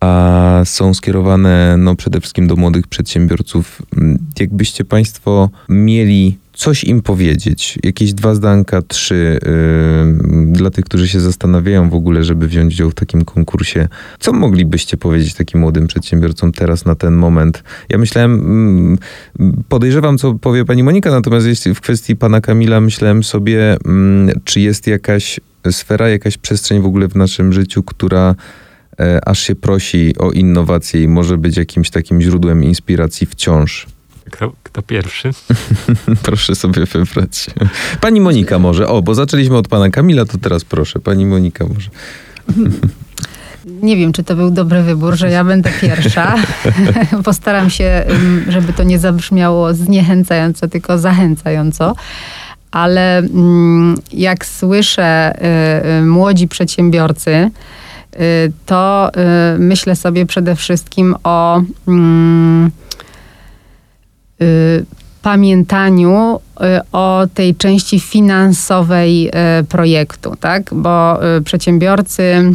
a 0.00 0.62
są 0.64 0.94
skierowane 0.94 1.76
no, 1.78 1.96
przede 1.96 2.20
wszystkim 2.20 2.46
do 2.46 2.56
młodych 2.56 2.86
przedsiębiorców. 2.86 3.82
Mm, 3.96 4.18
jakbyście 4.40 4.84
Państwo 4.84 5.50
mieli 5.68 6.38
coś 6.56 6.84
im 6.84 7.02
powiedzieć, 7.02 7.78
jakieś 7.84 8.14
dwa 8.14 8.34
zdanka, 8.34 8.82
trzy, 8.82 9.38
yy, 10.26 10.52
dla 10.52 10.70
tych, 10.70 10.84
którzy 10.84 11.08
się 11.08 11.20
zastanawiają 11.20 11.90
w 11.90 11.94
ogóle, 11.94 12.24
żeby 12.24 12.48
wziąć 12.48 12.74
udział 12.74 12.90
w 12.90 12.94
takim 12.94 13.24
konkursie, 13.24 13.88
co 14.18 14.32
moglibyście 14.32 14.96
powiedzieć 14.96 15.34
takim 15.34 15.60
młodym 15.60 15.86
przedsiębiorcom 15.86 16.52
teraz 16.52 16.84
na 16.84 16.94
ten 16.94 17.14
moment? 17.14 17.62
Ja 17.88 17.98
myślałem, 17.98 18.98
yy, 19.40 19.52
podejrzewam, 19.68 20.18
co 20.18 20.34
powie 20.34 20.64
pani 20.64 20.82
Monika, 20.82 21.10
natomiast 21.10 21.46
jeśli 21.46 21.74
w 21.74 21.80
kwestii 21.80 22.16
pana 22.16 22.40
Kamila 22.40 22.80
myślałem 22.80 23.24
sobie, 23.24 23.76
yy, 24.26 24.34
czy 24.44 24.60
jest 24.60 24.86
jakaś 24.86 25.40
sfera, 25.70 26.08
jakaś 26.08 26.38
przestrzeń 26.38 26.82
w 26.82 26.86
ogóle 26.86 27.08
w 27.08 27.16
naszym 27.16 27.52
życiu, 27.52 27.82
która 27.82 28.34
e, 29.00 29.28
aż 29.28 29.38
się 29.38 29.54
prosi 29.54 30.14
o 30.18 30.30
innowacje 30.30 31.02
i 31.02 31.08
może 31.08 31.38
być 31.38 31.56
jakimś 31.56 31.90
takim 31.90 32.20
źródłem 32.20 32.64
inspiracji 32.64 33.26
wciąż. 33.26 33.86
Kto, 34.30 34.52
kto 34.62 34.82
pierwszy? 34.82 35.30
proszę 36.22 36.54
sobie 36.54 36.84
wybrać. 36.84 37.46
Pani 38.00 38.20
Monika 38.20 38.58
może. 38.58 38.88
O, 38.88 39.02
bo 39.02 39.14
zaczęliśmy 39.14 39.56
od 39.56 39.68
pana 39.68 39.90
Kamila, 39.90 40.24
to 40.24 40.38
teraz 40.38 40.64
proszę. 40.64 41.00
Pani 41.00 41.26
Monika 41.26 41.64
może. 41.66 41.90
Nie 43.82 43.96
wiem, 43.96 44.12
czy 44.12 44.24
to 44.24 44.36
był 44.36 44.50
dobry 44.50 44.82
wybór, 44.82 45.16
że 45.16 45.30
ja 45.30 45.44
będę 45.44 45.70
pierwsza. 45.80 46.34
Postaram 47.24 47.70
się, 47.70 48.04
żeby 48.48 48.72
to 48.72 48.82
nie 48.82 48.98
zabrzmiało 48.98 49.74
zniechęcająco, 49.74 50.68
tylko 50.68 50.98
zachęcająco 50.98 51.94
ale 52.76 53.18
mm, 53.18 53.94
jak 54.12 54.46
słyszę 54.46 55.32
y, 55.84 56.00
y, 56.02 56.04
młodzi 56.04 56.48
przedsiębiorcy, 56.48 57.50
y, 58.14 58.52
to 58.66 59.10
myślę 59.58 59.96
sobie 59.96 60.26
przede 60.26 60.56
wszystkim 60.56 61.14
o 61.24 61.62
mm, 61.88 62.70
pamiętaniu 65.22 66.40
o 66.92 67.26
tej 67.34 67.54
części 67.54 68.00
finansowej 68.00 69.30
projektu, 69.68 70.36
tak? 70.40 70.74
Bo 70.74 71.18
przedsiębiorcy 71.44 72.52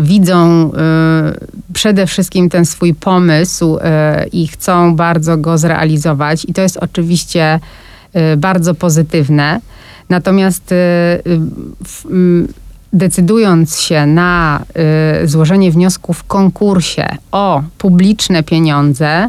widzą 0.00 0.70
przede 1.72 2.06
wszystkim 2.06 2.50
ten 2.50 2.66
swój 2.66 2.94
pomysł 2.94 3.78
i 4.32 4.48
chcą 4.48 4.96
bardzo 4.96 5.36
go 5.36 5.58
zrealizować. 5.58 6.44
I 6.44 6.52
to 6.52 6.62
jest 6.62 6.76
oczywiście 6.76 7.60
Y, 8.16 8.36
bardzo 8.36 8.74
pozytywne. 8.74 9.60
Natomiast 10.08 10.72
y, 10.72 10.74
y, 10.76 12.48
decydując 12.92 13.80
się 13.80 14.06
na 14.06 14.64
złożenie 15.24 15.70
wniosku 15.70 16.12
w 16.12 16.24
konkursie 16.24 17.16
o 17.32 17.62
publiczne 17.78 18.42
pieniądze, 18.42 19.28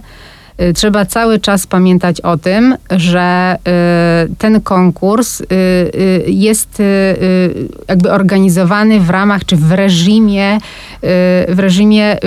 trzeba 0.76 1.06
cały 1.06 1.39
czas 1.39 1.68
pamiętać 1.68 2.22
o 2.22 2.38
tym, 2.38 2.76
że 2.91 3.58
ten 4.38 4.62
konkurs 4.62 5.41
jest 6.28 6.82
jakby 7.88 8.12
organizowany 8.12 8.99
w 8.99 9.10
ramach 9.10 9.45
czy 9.45 9.56
w 9.56 9.72
reżimie, 9.72 10.58
w 11.47 11.56
reżimie 11.58 12.18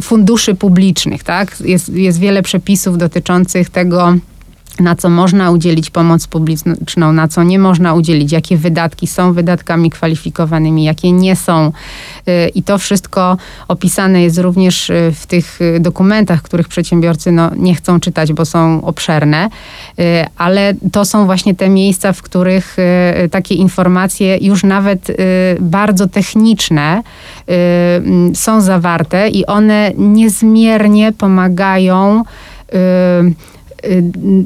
funduszy 0.00 0.54
publicznych. 0.54 1.24
Tak? 1.24 1.60
Jest, 1.60 1.88
jest 1.88 2.20
wiele 2.20 2.42
przepisów 2.42 2.98
dotyczących 2.98 3.70
tego, 3.70 4.14
na 4.80 4.94
co 4.96 5.08
można 5.08 5.50
udzielić 5.50 5.90
pomoc 5.90 6.26
publiczną, 6.26 7.12
na 7.12 7.28
co 7.28 7.42
nie 7.42 7.58
można 7.58 7.94
udzielić, 7.94 8.32
jakie 8.32 8.56
wydatki 8.56 9.06
są 9.06 9.32
wydatkami 9.32 9.90
kwalifikowanymi, 9.90 10.84
jakie 10.84 11.12
nie 11.12 11.36
są. 11.36 11.72
Y, 12.28 12.48
I 12.48 12.62
to 12.62 12.78
wszystko 12.78 13.36
opisane 13.68 14.22
jest 14.22 14.38
również 14.38 14.90
y, 14.90 15.12
w 15.14 15.26
tych 15.26 15.60
y, 15.60 15.80
dokumentach, 15.80 16.42
których 16.42 16.68
przedsiębiorcy 16.68 17.32
no, 17.32 17.50
nie 17.56 17.74
chcą 17.74 18.00
czytać, 18.00 18.32
bo 18.32 18.44
są 18.44 18.84
obszerne, 18.84 19.48
ale 20.36 20.74
to 20.92 21.04
są 21.04 21.26
właśnie 21.26 21.54
te 21.54 21.68
miejsca, 21.68 22.12
w 22.12 22.22
których 22.22 22.76
takie 23.30 23.54
informacje 23.54 24.38
już 24.40 24.64
nawet 24.64 25.16
bardzo 25.60 26.08
techniczne 26.08 27.02
są 28.34 28.60
zawarte 28.60 29.28
i 29.28 29.46
one 29.46 29.92
niezmiernie 29.96 31.12
pomagają 31.12 32.24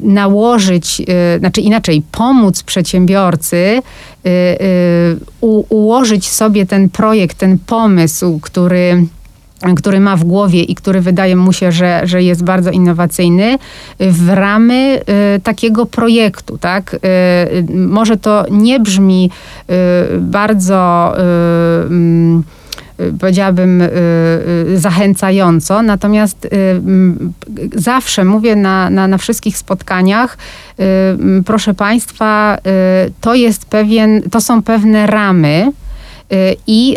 nałożyć, 0.02 1.00
y, 1.00 1.38
znaczy 1.38 1.60
inaczej, 1.60 2.02
pomóc 2.12 2.62
przedsiębiorcy 2.62 3.56
y, 3.56 3.80
ułożyć 5.68 6.28
sobie 6.28 6.66
ten 6.66 6.88
projekt, 6.88 7.38
ten 7.38 7.58
pomysł, 7.58 8.38
który 8.42 9.06
który 9.76 10.00
ma 10.00 10.16
w 10.16 10.24
głowie 10.24 10.62
i 10.62 10.74
który 10.74 11.00
wydaje 11.00 11.36
mu 11.36 11.52
się, 11.52 11.72
że, 11.72 12.00
że 12.04 12.22
jest 12.22 12.44
bardzo 12.44 12.70
innowacyjny, 12.70 13.58
w 13.98 14.28
ramy 14.28 15.00
y, 15.36 15.40
takiego 15.40 15.86
projektu. 15.86 16.58
Tak? 16.58 16.94
Y, 16.94 16.98
może 17.74 18.16
to 18.16 18.44
nie 18.50 18.80
brzmi 18.80 19.30
y, 19.70 19.74
bardzo 20.20 21.12
Y, 21.18 22.59
powiedziałabym, 23.20 23.82
y, 23.82 23.90
y, 24.68 24.78
zachęcająco. 24.78 25.82
Natomiast 25.82 26.48
zawsze 27.74 28.24
mówię 28.24 28.56
na, 28.56 28.90
na, 28.90 29.08
na 29.08 29.18
wszystkich 29.18 29.58
spotkaniach, 29.58 30.38
proszę 31.46 31.74
Państwa, 31.74 32.58
to 33.20 33.34
jest 33.34 33.64
pewien, 33.64 34.22
to 34.30 34.40
są 34.40 34.62
pewne 34.62 35.06
ramy, 35.06 35.72
i 36.66 36.96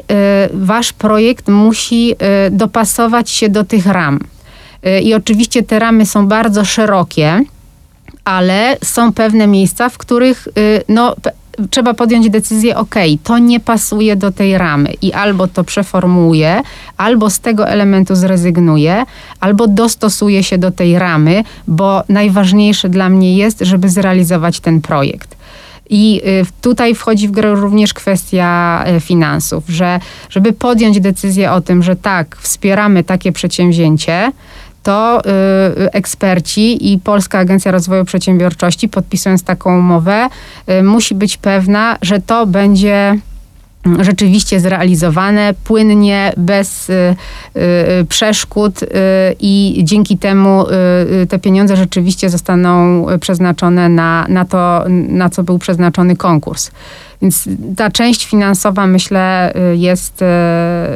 wasz 0.54 0.93
projekt 0.93 1.47
musi 1.47 2.16
dopasować 2.51 3.30
się 3.30 3.49
do 3.49 3.64
tych 3.64 3.86
ram. 3.86 4.20
I 5.04 5.14
oczywiście 5.14 5.64
te 5.64 5.80
ramy 5.80 6.06
są 6.06 6.28
bardzo 6.28 6.66
szerokie, 6.66 7.41
ale 8.26 8.78
są 8.84 9.14
pewne 9.14 9.47
miejsca, 9.47 9.89
w 9.89 9.97
których 9.97 10.47
no, 10.89 11.16
trzeba 11.70 11.93
podjąć 11.93 12.30
decyzję, 12.30 12.78
ok, 12.78 12.95
to 13.24 13.38
nie 13.38 13.60
pasuje 13.60 14.16
do 14.16 14.32
tej 14.32 14.58
ramy 14.58 14.93
i 15.01 15.14
albo 15.14 15.47
to 15.47 15.64
przeformułuję, 15.64 16.62
albo 16.97 17.30
z 17.30 17.39
tego 17.39 17.68
elementu 17.68 18.16
zrezygnuję, 18.16 19.06
albo 19.39 19.68
dostosuję 19.68 20.43
się 20.43 20.58
do 20.58 20.72
tej 20.72 20.99
ramy, 20.99 21.43
bo 21.68 22.04
najważniejsze 22.10 22.89
dla 22.89 23.10
mnie 23.10 23.38
jest, 23.38 23.60
żeby 23.60 23.89
zrealizować 23.89 24.60
ten 24.60 24.82
projekt. 24.82 25.36
I 25.89 26.22
y, 26.26 26.45
tutaj 26.62 26.95
wchodzi 26.95 27.28
w 27.28 27.32
grę 27.32 27.56
również 27.56 27.93
kwestia 27.93 28.84
y, 28.97 28.99
finansów, 28.99 29.64
że 29.68 29.99
żeby 30.30 30.54
podjąć 30.54 30.99
decyzję 30.99 31.51
o 31.51 31.62
tym, 31.62 31.84
że 31.84 31.95
tak, 31.95 32.38
wspieramy 32.41 33.04
takie 33.04 33.32
przedsięwzięcie, 33.32 34.32
to 34.84 35.21
y, 35.25 35.91
eksperci 35.91 36.93
i 36.93 36.99
Polska 36.99 37.39
Agencja 37.39 37.71
Rozwoju 37.71 38.05
Przedsiębiorczości, 38.05 38.89
podpisując 38.89 39.43
taką 39.43 39.79
umowę, 39.79 40.29
y, 40.69 40.84
musi 40.84 41.15
być 41.15 41.38
pewna, 41.38 41.97
że 42.01 42.19
to 42.21 42.45
będzie 42.45 43.17
mm, 43.86 44.03
rzeczywiście 44.03 44.59
zrealizowane 44.59 45.53
płynnie, 45.63 46.34
bez 46.38 46.89
y, 46.89 46.93
y, 47.55 48.05
przeszkód 48.09 48.84
y, 48.84 48.88
i 49.39 49.81
dzięki 49.84 50.17
temu 50.17 50.65
y, 51.23 51.27
te 51.27 51.39
pieniądze 51.39 51.75
rzeczywiście 51.75 52.29
zostaną 52.29 53.05
przeznaczone 53.19 53.89
na, 53.89 54.25
na 54.29 54.45
to, 54.45 54.84
na 54.89 55.29
co 55.29 55.43
był 55.43 55.59
przeznaczony 55.59 56.15
konkurs. 56.15 56.71
Więc 57.21 57.49
ta 57.77 57.91
część 57.91 58.25
finansowa, 58.25 58.88
myślę, 58.88 59.53
jest, 59.73 60.23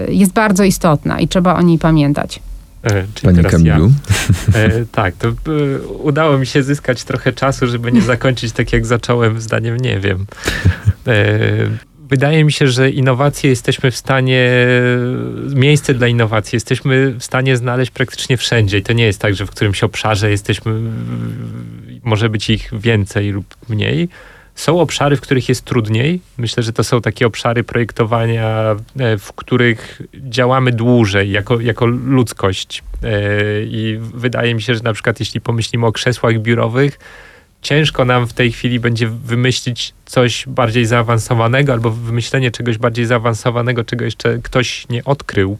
jest 0.09 0.33
bardzo 0.33 0.63
istotna 0.63 1.19
i 1.19 1.27
trzeba 1.27 1.55
o 1.55 1.61
niej 1.61 1.77
pamiętać. 1.77 2.39
E, 2.91 3.05
Panie 3.23 3.43
Kamilu. 3.43 3.91
Ja. 4.53 4.59
E, 4.59 4.85
tak, 4.91 5.15
to 5.15 5.27
e, 5.27 5.33
udało 5.87 6.37
mi 6.37 6.45
się 6.45 6.63
zyskać 6.63 7.03
trochę 7.03 7.33
czasu, 7.33 7.67
żeby 7.67 7.91
nie 7.91 8.01
zakończyć 8.01 8.51
tak 8.51 8.73
jak 8.73 8.85
zacząłem 8.85 9.41
zdaniem 9.41 9.77
nie 9.77 9.99
wiem. 9.99 10.25
E, 11.07 11.39
wydaje 12.09 12.43
mi 12.43 12.51
się, 12.51 12.67
że 12.67 12.89
innowacje 12.89 13.49
jesteśmy 13.49 13.91
w 13.91 13.97
stanie, 13.97 14.67
miejsce 15.55 15.93
dla 15.93 16.07
innowacji 16.07 16.55
jesteśmy 16.55 17.15
w 17.19 17.23
stanie 17.23 17.57
znaleźć 17.57 17.91
praktycznie 17.91 18.37
wszędzie. 18.37 18.77
I 18.77 18.83
to 18.83 18.93
nie 18.93 19.05
jest 19.05 19.21
tak, 19.21 19.35
że 19.35 19.45
w 19.45 19.51
którymś 19.51 19.83
obszarze 19.83 20.29
jesteśmy, 20.29 20.73
może 22.03 22.29
być 22.29 22.49
ich 22.49 22.69
więcej 22.73 23.29
lub 23.29 23.55
mniej 23.69 24.09
są 24.57 24.79
obszary, 24.79 25.15
w 25.15 25.21
których 25.21 25.49
jest 25.49 25.65
trudniej. 25.65 26.21
Myślę, 26.37 26.63
że 26.63 26.73
to 26.73 26.83
są 26.83 27.01
takie 27.01 27.27
obszary 27.27 27.63
projektowania, 27.63 28.75
e, 28.99 29.17
w 29.17 29.33
których 29.33 30.01
działamy 30.13 30.71
dłużej 30.71 31.31
jako, 31.31 31.59
jako 31.59 31.85
ludzkość. 31.85 32.83
E, 33.03 33.09
I 33.63 33.97
wydaje 33.99 34.55
mi 34.55 34.61
się, 34.61 34.75
że 34.75 34.83
na 34.83 34.93
przykład 34.93 35.19
jeśli 35.19 35.41
pomyślimy 35.41 35.85
o 35.85 35.91
krzesłach 35.91 36.39
biurowych, 36.39 36.99
ciężko 37.61 38.05
nam 38.05 38.27
w 38.27 38.33
tej 38.33 38.51
chwili 38.51 38.79
będzie 38.79 39.07
wymyślić 39.07 39.93
coś 40.05 40.45
bardziej 40.47 40.85
zaawansowanego 40.85 41.73
albo 41.73 41.91
wymyślenie 41.91 42.51
czegoś 42.51 42.77
bardziej 42.77 43.05
zaawansowanego, 43.05 43.83
czego 43.83 44.05
jeszcze 44.05 44.39
ktoś 44.43 44.89
nie 44.89 45.03
odkrył 45.03 45.57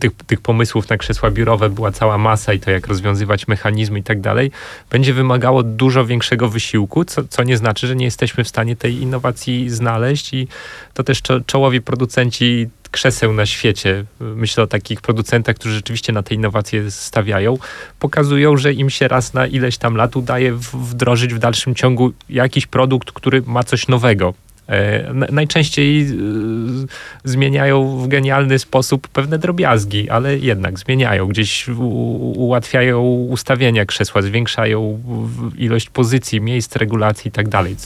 tych, 0.00 0.12
tych 0.26 0.40
pomysłów 0.40 0.88
na 0.88 0.96
krzesła 0.96 1.30
biurowe 1.30 1.70
była 1.70 1.92
cała 1.92 2.18
masa 2.18 2.52
i 2.52 2.60
to 2.60 2.70
jak 2.70 2.86
rozwiązywać 2.86 3.48
mechanizmy 3.48 3.98
i 3.98 4.02
tak 4.02 4.20
dalej, 4.20 4.50
będzie 4.90 5.14
wymagało 5.14 5.62
dużo 5.62 6.04
większego 6.04 6.48
wysiłku, 6.48 7.04
co, 7.04 7.24
co 7.24 7.42
nie 7.42 7.56
znaczy, 7.56 7.86
że 7.86 7.96
nie 7.96 8.04
jesteśmy 8.04 8.44
w 8.44 8.48
stanie 8.48 8.76
tej 8.76 9.02
innowacji 9.02 9.70
znaleźć 9.70 10.34
i 10.34 10.48
to 10.94 11.04
też 11.04 11.22
czo, 11.22 11.40
czołowi 11.40 11.80
producenci 11.80 12.68
krzeseł 12.90 13.32
na 13.32 13.46
świecie, 13.46 14.04
myślę 14.20 14.64
o 14.64 14.66
takich 14.66 15.00
producentach, 15.00 15.56
którzy 15.56 15.74
rzeczywiście 15.74 16.12
na 16.12 16.22
te 16.22 16.34
innowacje 16.34 16.90
stawiają, 16.90 17.58
pokazują, 17.98 18.56
że 18.56 18.72
im 18.72 18.90
się 18.90 19.08
raz 19.08 19.34
na 19.34 19.46
ileś 19.46 19.78
tam 19.78 19.96
lat 19.96 20.16
udaje 20.16 20.52
wdrożyć 20.72 21.34
w 21.34 21.38
dalszym 21.38 21.74
ciągu 21.74 22.12
jakiś 22.28 22.66
produkt, 22.66 23.12
który 23.12 23.42
ma 23.46 23.64
coś 23.64 23.88
nowego. 23.88 24.34
E, 24.68 25.12
najczęściej 25.32 26.02
e, 26.02 26.12
zmieniają 27.24 27.98
w 27.98 28.08
genialny 28.08 28.58
sposób 28.58 29.08
pewne 29.08 29.38
drobiazgi, 29.38 30.10
ale 30.10 30.38
jednak 30.38 30.78
zmieniają. 30.78 31.28
Gdzieś 31.28 31.68
ułatwiają 32.34 33.02
ustawienia 33.30 33.84
krzesła, 33.84 34.22
zwiększają 34.22 35.02
ilość 35.58 35.90
pozycji, 35.90 36.40
miejsc, 36.40 36.76
regulacji 36.76 37.28
i 37.28 37.32
tak 37.32 37.48
dalej. 37.48 37.76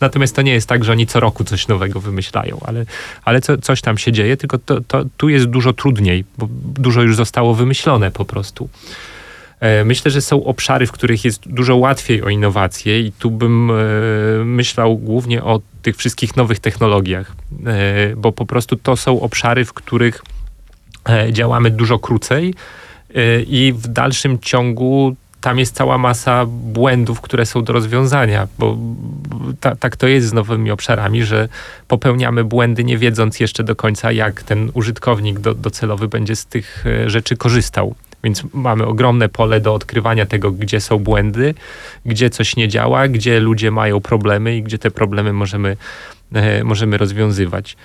Natomiast 0.00 0.36
to 0.36 0.42
nie 0.42 0.52
jest 0.52 0.68
tak, 0.68 0.84
że 0.84 0.92
oni 0.92 1.06
co 1.06 1.20
roku 1.20 1.44
coś 1.44 1.68
nowego 1.68 2.00
wymyślają, 2.00 2.60
ale, 2.64 2.86
ale 3.24 3.40
co, 3.40 3.58
coś 3.58 3.80
tam 3.80 3.98
się 3.98 4.12
dzieje, 4.12 4.36
tylko 4.36 4.58
to, 4.58 4.80
to, 4.80 5.04
tu 5.16 5.28
jest 5.28 5.46
dużo 5.46 5.72
trudniej, 5.72 6.24
bo 6.38 6.48
dużo 6.78 7.02
już 7.02 7.16
zostało 7.16 7.54
wymyślone 7.54 8.10
po 8.10 8.24
prostu. 8.24 8.68
E, 9.60 9.84
myślę, 9.84 10.10
że 10.10 10.20
są 10.20 10.44
obszary, 10.44 10.86
w 10.86 10.92
których 10.92 11.24
jest 11.24 11.48
dużo 11.48 11.76
łatwiej 11.76 12.22
o 12.22 12.28
innowacje 12.28 13.00
i 13.00 13.12
tu 13.12 13.30
bym 13.30 13.70
e, 13.70 13.74
myślał 14.44 14.96
głównie 14.96 15.44
o 15.44 15.60
tych 15.82 15.96
wszystkich 15.96 16.36
nowych 16.36 16.58
technologiach, 16.58 17.32
e, 17.66 18.16
bo 18.16 18.32
po 18.32 18.46
prostu 18.46 18.76
to 18.76 18.96
są 18.96 19.20
obszary, 19.20 19.64
w 19.64 19.72
których 19.72 20.22
działamy 21.32 21.70
dużo 21.70 21.98
krócej 21.98 22.54
i 23.46 23.74
w 23.76 23.88
dalszym 23.88 24.38
ciągu 24.38 25.16
tam 25.40 25.58
jest 25.58 25.74
cała 25.74 25.98
masa 25.98 26.46
błędów, 26.48 27.20
które 27.20 27.46
są 27.46 27.64
do 27.64 27.72
rozwiązania, 27.72 28.48
bo 28.58 28.78
ta, 29.60 29.76
tak 29.76 29.96
to 29.96 30.06
jest 30.06 30.28
z 30.28 30.32
nowymi 30.32 30.70
obszarami, 30.70 31.24
że 31.24 31.48
popełniamy 31.88 32.44
błędy, 32.44 32.84
nie 32.84 32.98
wiedząc 32.98 33.40
jeszcze 33.40 33.64
do 33.64 33.76
końca, 33.76 34.12
jak 34.12 34.42
ten 34.42 34.70
użytkownik 34.74 35.40
do, 35.40 35.54
docelowy 35.54 36.08
będzie 36.08 36.36
z 36.36 36.46
tych 36.46 36.84
rzeczy 37.06 37.36
korzystał. 37.36 37.94
Więc 38.26 38.42
mamy 38.54 38.86
ogromne 38.86 39.28
pole 39.28 39.60
do 39.60 39.74
odkrywania 39.74 40.26
tego, 40.26 40.52
gdzie 40.52 40.80
są 40.80 40.98
błędy, 40.98 41.54
gdzie 42.06 42.30
coś 42.30 42.56
nie 42.56 42.68
działa, 42.68 43.08
gdzie 43.08 43.40
ludzie 43.40 43.70
mają 43.70 44.00
problemy 44.00 44.56
i 44.56 44.62
gdzie 44.62 44.78
te 44.78 44.90
problemy 44.90 45.32
możemy, 45.32 45.76
e, 46.32 46.64
możemy 46.64 46.98
rozwiązywać. 46.98 47.76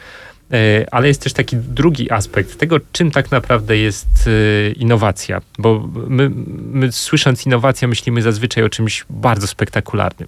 E, 0.52 0.86
ale 0.92 1.08
jest 1.08 1.22
też 1.22 1.34
taki 1.34 1.58
drugi 1.58 2.12
aspekt 2.12 2.58
tego, 2.58 2.78
czym 2.92 3.12
tak 3.12 3.32
naprawdę 3.32 3.78
jest 3.78 4.08
e, 4.28 4.72
innowacja. 4.72 5.42
Bo 5.60 5.90
my, 6.08 6.32
my 6.72 6.92
słysząc 6.92 7.46
innowacja, 7.46 7.88
myślimy 7.88 8.22
zazwyczaj 8.22 8.64
o 8.64 8.70
czymś 8.70 9.06
bardzo 9.10 9.48
spektakularnym. 9.48 10.28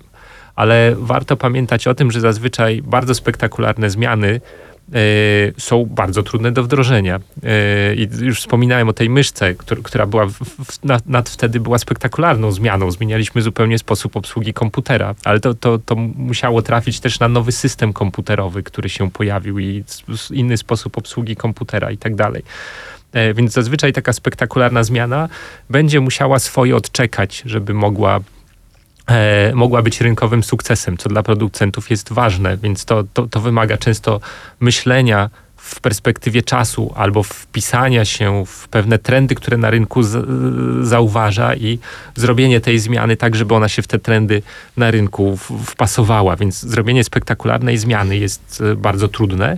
Ale 0.56 0.96
warto 0.98 1.38
pamiętać 1.38 1.88
o 1.88 1.96
tym, 1.96 2.12
że 2.12 2.22
zazwyczaj 2.22 2.82
bardzo 2.82 3.16
spektakularne 3.16 3.90
zmiany 3.90 4.42
są 5.58 5.86
bardzo 5.86 6.24
trudne 6.24 6.52
do 6.52 6.64
wdrożenia. 6.64 7.20
E, 7.44 7.96
I 7.96 8.08
już 8.22 8.40
wspominałem 8.40 8.90
o 8.90 8.94
tej 8.94 9.10
myszce, 9.10 9.54
która 9.84 10.06
była 10.06 10.28
nad, 10.84 11.08
nad, 11.08 11.30
wtedy 11.30 11.60
była 11.60 11.78
spektakularną 11.78 12.52
zmianą. 12.52 12.92
Zmienialiśmy 12.92 13.42
zupełnie 13.42 13.78
sposób 13.78 14.18
obsługi 14.18 14.54
komputera, 14.54 15.16
ale 15.24 15.40
to, 15.40 15.54
to, 15.54 15.80
to 15.80 15.96
musiało 15.96 16.62
trafić 16.62 17.00
też 17.00 17.20
na 17.20 17.28
nowy 17.28 17.52
system 17.52 17.94
komputerowy, 17.94 18.64
który 18.64 18.90
się 18.90 19.12
pojawił 19.12 19.60
i 19.60 19.84
inny 20.32 20.58
sposób 20.58 20.98
obsługi 20.98 21.36
komputera 21.36 21.92
i 21.92 21.98
tak 21.98 22.16
dalej. 22.16 22.44
E, 23.14 23.34
więc 23.34 23.52
zazwyczaj 23.52 23.94
taka 23.94 24.14
spektakularna 24.14 24.84
zmiana 24.84 25.30
będzie 25.70 26.00
musiała 26.00 26.40
swoje 26.40 26.76
odczekać, 26.76 27.44
żeby 27.46 27.74
mogła 27.74 28.20
mogła 29.54 29.82
być 29.82 30.02
rynkowym 30.02 30.44
sukcesem, 30.44 30.98
co 30.98 31.10
dla 31.10 31.24
producentów 31.24 31.90
jest 31.90 32.14
ważne, 32.14 32.58
więc 32.58 32.86
to, 32.86 33.04
to, 33.14 33.28
to 33.28 33.40
wymaga 33.40 33.78
często 33.78 34.20
myślenia 34.60 35.30
w 35.64 35.80
perspektywie 35.80 36.42
czasu 36.42 36.94
albo 36.96 37.24
wpisania 37.24 38.06
się 38.06 38.44
w 38.46 38.68
pewne 38.68 39.00
trendy, 39.00 39.36
które 39.36 39.58
na 39.58 39.70
rynku 39.70 40.04
z, 40.04 40.28
zauważa 40.88 41.56
i 41.56 41.80
zrobienie 42.16 42.62
tej 42.62 42.80
zmiany 42.80 43.18
tak, 43.18 43.36
żeby 43.36 43.56
ona 43.56 43.70
się 43.70 43.82
w 43.82 43.88
te 43.88 44.00
trendy 44.00 44.42
na 44.78 44.92
rynku 44.92 45.38
w, 45.38 45.66
wpasowała. 45.66 46.36
Więc 46.36 46.60
zrobienie 46.60 47.04
spektakularnej 47.04 47.78
zmiany 47.78 48.18
jest 48.18 48.64
e, 48.72 48.76
bardzo 48.76 49.08
trudne, 49.08 49.58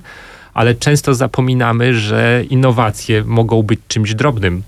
ale 0.53 0.75
często 0.75 1.15
zapominamy, 1.15 1.93
że 1.93 2.43
innowacje 2.49 3.23
mogą 3.23 3.63
być 3.63 3.79
czymś 3.87 4.13
drobnym, 4.13 4.63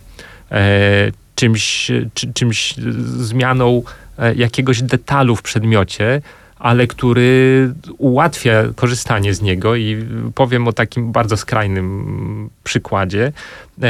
e, 0.51 1.11
czymś, 1.35 1.91
czy, 2.13 2.33
czymś 2.33 2.73
zmianą 3.17 3.83
E, 3.83 4.06
jakiegoś 4.35 4.81
detalu 4.81 5.35
w 5.35 5.41
przedmiocie, 5.41 6.21
ale 6.59 6.87
który 6.87 7.73
ułatwia 7.97 8.63
korzystanie 8.75 9.33
z 9.33 9.41
niego 9.41 9.75
i 9.75 10.05
powiem 10.35 10.67
o 10.67 10.73
takim 10.73 11.11
bardzo 11.11 11.37
skrajnym 11.37 12.49
przykładzie 12.63 13.31
e, 13.81 13.87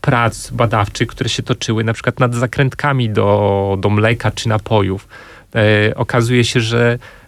prac 0.00 0.50
badawczych, 0.50 1.08
które 1.08 1.30
się 1.30 1.42
toczyły 1.42 1.84
na 1.84 1.92
przykład 1.92 2.20
nad 2.20 2.34
zakrętkami 2.34 3.10
do, 3.10 3.76
do 3.80 3.90
mleka 3.90 4.30
czy 4.30 4.48
napojów. 4.48 5.08
E, 5.54 5.94
okazuje 5.94 6.44
się, 6.44 6.60
że 6.60 6.98
E, 6.98 7.25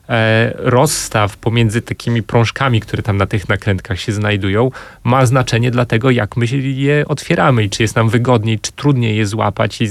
rozstaw 0.54 1.36
pomiędzy 1.36 1.82
takimi 1.82 2.22
prążkami, 2.22 2.80
które 2.80 3.02
tam 3.02 3.16
na 3.16 3.26
tych 3.26 3.48
nakrętkach 3.48 4.00
się 4.00 4.12
znajdują, 4.12 4.70
ma 5.04 5.26
znaczenie 5.26 5.70
dla 5.70 5.84
tego, 5.84 6.10
jak 6.10 6.36
my 6.36 6.46
je 6.60 7.04
otwieramy 7.08 7.64
i 7.64 7.70
czy 7.70 7.82
jest 7.82 7.96
nam 7.96 8.08
wygodniej, 8.08 8.60
czy 8.60 8.72
trudniej 8.72 9.16
je 9.16 9.26
złapać 9.26 9.80
i 9.80 9.88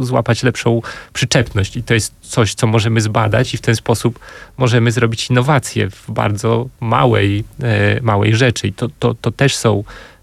złapać 0.00 0.42
lepszą 0.42 0.82
przyczepność. 1.12 1.76
I 1.76 1.82
to 1.82 1.94
jest 1.94 2.14
coś, 2.20 2.54
co 2.54 2.66
możemy 2.66 3.00
zbadać 3.00 3.54
i 3.54 3.56
w 3.56 3.60
ten 3.60 3.76
sposób 3.76 4.18
możemy 4.56 4.92
zrobić 4.92 5.30
innowacje 5.30 5.90
w 5.90 6.10
bardzo 6.10 6.68
małej, 6.80 7.44
e, 7.62 8.00
małej 8.02 8.34
rzeczy. 8.34 8.68
I 8.68 8.72
to, 8.72 8.88
to, 8.98 9.14
to 9.14 9.30
też 9.30 9.56
są 9.56 9.84
E, 9.84 10.15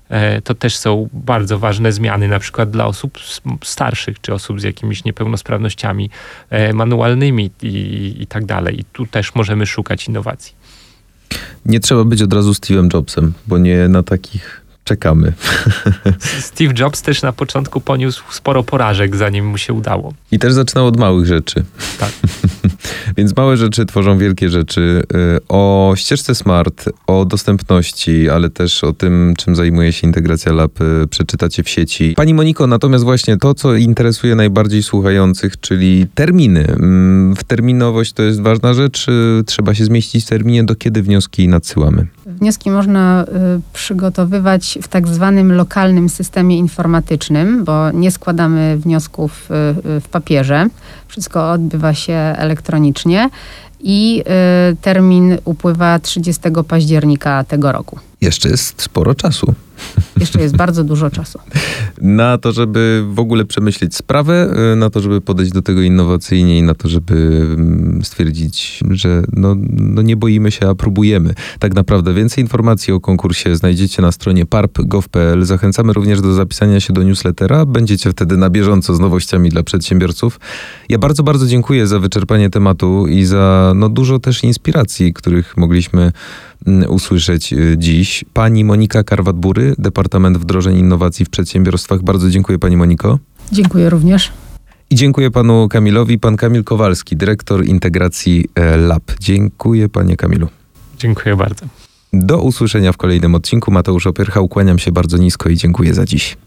to 0.43 0.55
też 0.55 0.77
są 0.77 1.09
bardzo 1.13 1.59
ważne 1.59 1.91
zmiany, 1.91 2.27
na 2.27 2.39
przykład 2.39 2.71
dla 2.71 2.85
osób 2.85 3.17
starszych, 3.63 4.21
czy 4.21 4.33
osób 4.33 4.61
z 4.61 4.63
jakimiś 4.63 5.03
niepełnosprawnościami 5.03 6.09
e, 6.49 6.73
manualnymi 6.73 7.51
i, 7.61 8.15
i 8.19 8.27
tak 8.27 8.45
dalej. 8.45 8.79
I 8.79 8.83
tu 8.83 9.05
też 9.05 9.35
możemy 9.35 9.65
szukać 9.65 10.07
innowacji. 10.07 10.55
Nie 11.65 11.79
trzeba 11.79 12.03
być 12.03 12.21
od 12.21 12.33
razu 12.33 12.51
Steve'em 12.51 12.93
Jobsem, 12.93 13.33
bo 13.47 13.57
nie 13.57 13.87
na 13.87 14.03
takich 14.03 14.62
czekamy. 14.83 15.33
Steve 16.49 16.73
Jobs 16.79 17.01
też 17.01 17.21
na 17.21 17.33
początku 17.33 17.81
poniósł 17.81 18.23
sporo 18.31 18.63
porażek, 18.63 19.15
zanim 19.15 19.45
mu 19.45 19.57
się 19.57 19.73
udało. 19.73 20.13
I 20.31 20.39
też 20.39 20.53
zaczynał 20.53 20.87
od 20.87 20.97
małych 20.97 21.25
rzeczy. 21.25 21.63
Tak. 21.99 22.11
Więc 23.17 23.35
małe 23.37 23.57
rzeczy 23.57 23.85
tworzą 23.85 24.17
wielkie 24.17 24.49
rzeczy. 24.49 25.03
Y, 25.13 25.39
o 25.49 25.93
ścieżce 25.95 26.35
smart, 26.35 26.89
o 27.07 27.25
dostępności, 27.25 28.29
ale 28.29 28.49
też 28.49 28.83
o 28.83 28.93
tym, 28.93 29.33
czym 29.37 29.55
zajmuje 29.55 29.93
się 29.93 30.07
integracja 30.07 30.51
lab, 30.51 30.81
y, 30.81 31.07
przeczytacie 31.07 31.63
w 31.63 31.69
sieci. 31.69 32.13
Pani 32.15 32.33
Moniko, 32.33 32.67
natomiast 32.67 33.03
właśnie 33.03 33.37
to, 33.37 33.53
co 33.53 33.75
interesuje 33.75 34.35
najbardziej 34.35 34.83
słuchających, 34.83 35.59
czyli 35.59 36.07
terminy. 36.15 36.67
Mm, 36.67 37.35
w 37.35 37.43
terminowość 37.43 38.13
to 38.13 38.23
jest 38.23 38.41
ważna 38.41 38.73
rzecz. 38.73 39.07
Trzeba 39.45 39.73
się 39.75 39.85
zmieścić 39.85 40.25
w 40.25 40.29
terminie, 40.29 40.63
do 40.63 40.75
kiedy 40.75 41.03
wnioski 41.03 41.47
nadsyłamy. 41.47 42.07
Wnioski 42.25 42.71
można 42.71 43.25
y, 43.57 43.61
w 44.81 44.87
tak 44.87 45.07
zwanym 45.07 45.51
lokalnym 45.51 46.09
systemie 46.09 46.57
informatycznym, 46.57 47.63
bo 47.63 47.91
nie 47.91 48.11
składamy 48.11 48.77
wniosków 48.77 49.45
w 50.01 50.05
papierze. 50.11 50.67
Wszystko 51.07 51.51
odbywa 51.51 51.93
się 51.93 52.13
elektronicznie 52.13 53.29
i 53.83 54.23
y, 54.71 54.75
termin 54.75 55.37
upływa 55.45 55.99
30 55.99 56.41
października 56.67 57.43
tego 57.43 57.71
roku. 57.71 57.99
Jeszcze 58.21 58.49
jest 58.49 58.81
sporo 58.81 59.15
czasu. 59.15 59.53
Jeszcze 60.19 60.41
jest 60.41 60.55
bardzo 60.55 60.83
dużo 60.83 61.09
czasu. 61.09 61.39
Na 62.01 62.37
to, 62.37 62.51
żeby 62.51 63.03
w 63.13 63.19
ogóle 63.19 63.45
przemyśleć 63.45 63.95
sprawę, 63.95 64.53
y, 64.73 64.75
na 64.75 64.89
to, 64.89 65.01
żeby 65.01 65.21
podejść 65.21 65.51
do 65.51 65.61
tego 65.61 65.81
innowacyjnie 65.81 66.57
i 66.57 66.63
na 66.63 66.73
to, 66.73 66.89
żeby 66.89 67.13
mm, 67.13 68.01
stwierdzić, 68.03 68.79
że 68.89 69.23
no, 69.33 69.55
no 69.69 70.01
nie 70.01 70.17
boimy 70.17 70.51
się, 70.51 70.69
a 70.69 70.75
próbujemy. 70.75 71.33
Tak 71.59 71.75
naprawdę 71.75 72.13
więcej 72.13 72.43
informacji 72.43 72.93
o 72.93 72.99
konkursie 72.99 73.55
znajdziecie 73.55 74.01
na 74.01 74.11
stronie 74.11 74.45
parp.gov.pl. 74.45 75.45
Zachęcamy 75.45 75.93
również 75.93 76.21
do 76.21 76.33
zapisania 76.33 76.79
się 76.79 76.93
do 76.93 77.03
newslettera. 77.03 77.65
Będziecie 77.65 78.09
wtedy 78.11 78.37
na 78.37 78.49
bieżąco 78.49 78.95
z 78.95 78.99
nowościami 78.99 79.49
dla 79.49 79.63
przedsiębiorców. 79.63 80.39
Ja 80.89 80.97
bardzo, 80.97 81.23
bardzo 81.23 81.47
dziękuję 81.47 81.87
za 81.87 81.99
wyczerpanie 81.99 82.49
tematu 82.49 83.07
i 83.07 83.25
za 83.25 83.73
no, 83.75 83.89
dużo 83.89 84.19
też 84.19 84.43
inspiracji, 84.43 85.13
których 85.13 85.57
mogliśmy 85.57 86.11
mm, 86.67 86.91
usłyszeć 86.91 87.53
y, 87.53 87.75
dziś. 87.77 88.25
Pani 88.33 88.65
Monika 88.65 89.03
Karwat-Bury, 89.03 89.62
Departament 89.77 90.37
Wdrożeń 90.37 90.77
Innowacji 90.77 91.25
w 91.25 91.29
Przedsiębiorstwach. 91.29 92.03
Bardzo 92.03 92.29
dziękuję 92.29 92.59
Pani 92.59 92.77
Moniko. 92.77 93.19
Dziękuję 93.51 93.89
również. 93.89 94.31
I 94.89 94.95
dziękuję 94.95 95.31
Panu 95.31 95.67
Kamilowi. 95.69 96.19
Pan 96.19 96.37
Kamil 96.37 96.63
Kowalski, 96.63 97.17
Dyrektor 97.17 97.65
Integracji 97.65 98.45
e, 98.55 98.77
Lab. 98.77 99.03
Dziękuję 99.19 99.89
Panie 99.89 100.17
Kamilu. 100.17 100.47
Dziękuję 100.97 101.35
bardzo. 101.35 101.65
Do 102.13 102.41
usłyszenia 102.41 102.91
w 102.91 102.97
kolejnym 102.97 103.35
odcinku. 103.35 103.71
Mateusz 103.71 104.07
Opierchał, 104.07 104.47
kłaniam 104.47 104.79
się 104.79 104.91
bardzo 104.91 105.17
nisko 105.17 105.49
i 105.49 105.57
dziękuję 105.57 105.93
za 105.93 106.05
dziś. 106.05 106.37